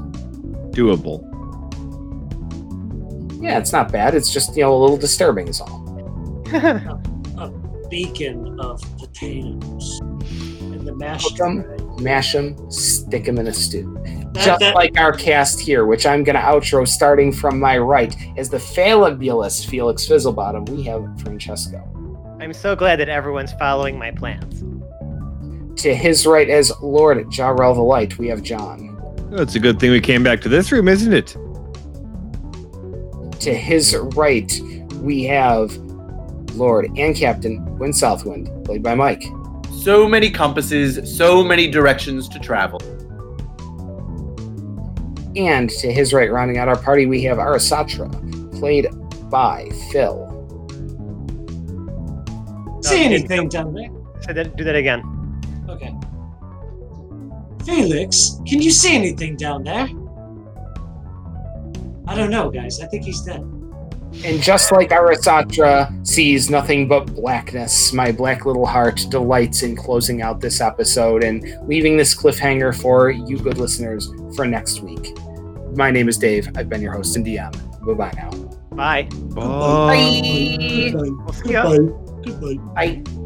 doable. 0.74 1.30
Yeah, 3.42 3.58
it's 3.58 3.72
not 3.72 3.92
bad. 3.92 4.14
It's 4.14 4.32
just 4.32 4.56
you 4.56 4.62
know 4.62 4.74
a 4.74 4.78
little 4.78 4.96
disturbing, 4.96 5.48
is 5.48 5.60
all. 5.60 5.84
a, 6.52 7.00
a 7.38 7.88
beacon 7.88 8.58
of 8.58 8.80
potatoes 8.98 10.00
and 10.00 10.86
the 10.86 10.94
mash 10.94 11.24
them, 11.34 11.64
mash 12.00 12.32
them, 12.32 12.70
stick 12.70 13.24
them 13.24 13.38
in 13.38 13.46
a 13.46 13.52
stew. 13.52 13.98
That, 14.04 14.44
just 14.44 14.60
that, 14.60 14.74
like 14.74 14.98
our 14.98 15.12
cast 15.12 15.60
here, 15.60 15.86
which 15.86 16.06
I'm 16.06 16.24
going 16.24 16.36
to 16.36 16.42
outro 16.42 16.86
starting 16.86 17.32
from 17.32 17.60
my 17.60 17.78
right, 17.78 18.14
as 18.36 18.50
the 18.50 18.58
fabulous 18.58 19.64
Felix 19.64 20.06
Fizzlebottom. 20.06 20.68
We 20.68 20.82
have 20.84 21.06
Francesco. 21.22 21.78
I'm 22.40 22.52
so 22.52 22.74
glad 22.74 22.98
that 22.98 23.08
everyone's 23.08 23.52
following 23.52 23.98
my 23.98 24.10
plans. 24.10 24.62
To 25.82 25.94
his 25.94 26.26
right, 26.26 26.48
as 26.48 26.72
Lord 26.82 27.18
Jarrell 27.28 27.74
the 27.74 27.82
Light, 27.82 28.18
we 28.18 28.28
have 28.28 28.42
John. 28.42 28.93
Well, 29.34 29.42
it's 29.42 29.56
a 29.56 29.58
good 29.58 29.80
thing 29.80 29.90
we 29.90 30.00
came 30.00 30.22
back 30.22 30.40
to 30.42 30.48
this 30.48 30.70
room, 30.70 30.86
isn't 30.86 31.12
it? 31.12 31.36
To 33.40 33.52
his 33.52 33.96
right, 34.14 34.60
we 35.00 35.24
have 35.24 35.76
Lord 36.54 36.88
and 36.96 37.16
Captain 37.16 37.76
Wind 37.76 37.96
Southwind, 37.96 38.64
played 38.64 38.80
by 38.80 38.94
Mike. 38.94 39.24
So 39.82 40.08
many 40.08 40.30
compasses, 40.30 41.18
so 41.18 41.42
many 41.42 41.68
directions 41.68 42.28
to 42.28 42.38
travel. 42.38 42.80
And 45.34 45.68
to 45.68 45.92
his 45.92 46.12
right, 46.12 46.30
rounding 46.30 46.58
out 46.58 46.68
our 46.68 46.78
party, 46.78 47.06
we 47.06 47.20
have 47.24 47.38
Arasatra, 47.38 48.60
played 48.60 48.86
by 49.30 49.68
Phil. 49.90 50.30
See 52.84 53.02
anything 53.02 53.48
down 53.48 53.74
there? 53.74 53.88
Say 54.20 54.32
that, 54.32 54.54
do 54.56 54.62
that 54.62 54.76
again. 54.76 55.13
Okay. 57.64 57.82
Felix, 57.82 58.40
can 58.46 58.60
you 58.60 58.70
see 58.70 58.94
anything 58.94 59.36
down 59.36 59.64
there? 59.64 59.88
I 62.06 62.14
don't 62.14 62.30
know, 62.30 62.50
guys. 62.50 62.80
I 62.80 62.86
think 62.86 63.04
he's 63.04 63.22
dead. 63.22 63.40
And 64.24 64.40
just 64.40 64.70
like 64.70 64.90
Arasatra 64.90 66.06
sees 66.06 66.48
nothing 66.48 66.86
but 66.86 67.06
blackness, 67.14 67.92
my 67.92 68.12
black 68.12 68.46
little 68.46 68.66
heart 68.66 69.00
delights 69.10 69.62
in 69.62 69.74
closing 69.74 70.22
out 70.22 70.40
this 70.40 70.60
episode 70.60 71.24
and 71.24 71.42
leaving 71.66 71.96
this 71.96 72.14
cliffhanger 72.14 72.80
for 72.80 73.10
you 73.10 73.38
good 73.38 73.58
listeners 73.58 74.12
for 74.36 74.46
next 74.46 74.80
week. 74.80 75.16
My 75.76 75.90
name 75.90 76.08
is 76.08 76.16
Dave. 76.16 76.48
I've 76.56 76.68
been 76.68 76.80
your 76.80 76.92
host 76.92 77.16
and 77.16 77.26
DM. 77.26 77.52
Bye 77.84 77.94
bye 77.94 78.12
now. 78.16 78.30
Bye. 78.70 79.08
Bye. 79.34 80.90
Bye. 80.92 81.20
Goodbye. 81.42 81.78
Goodbye. 82.22 83.02
Bye. 83.02 83.23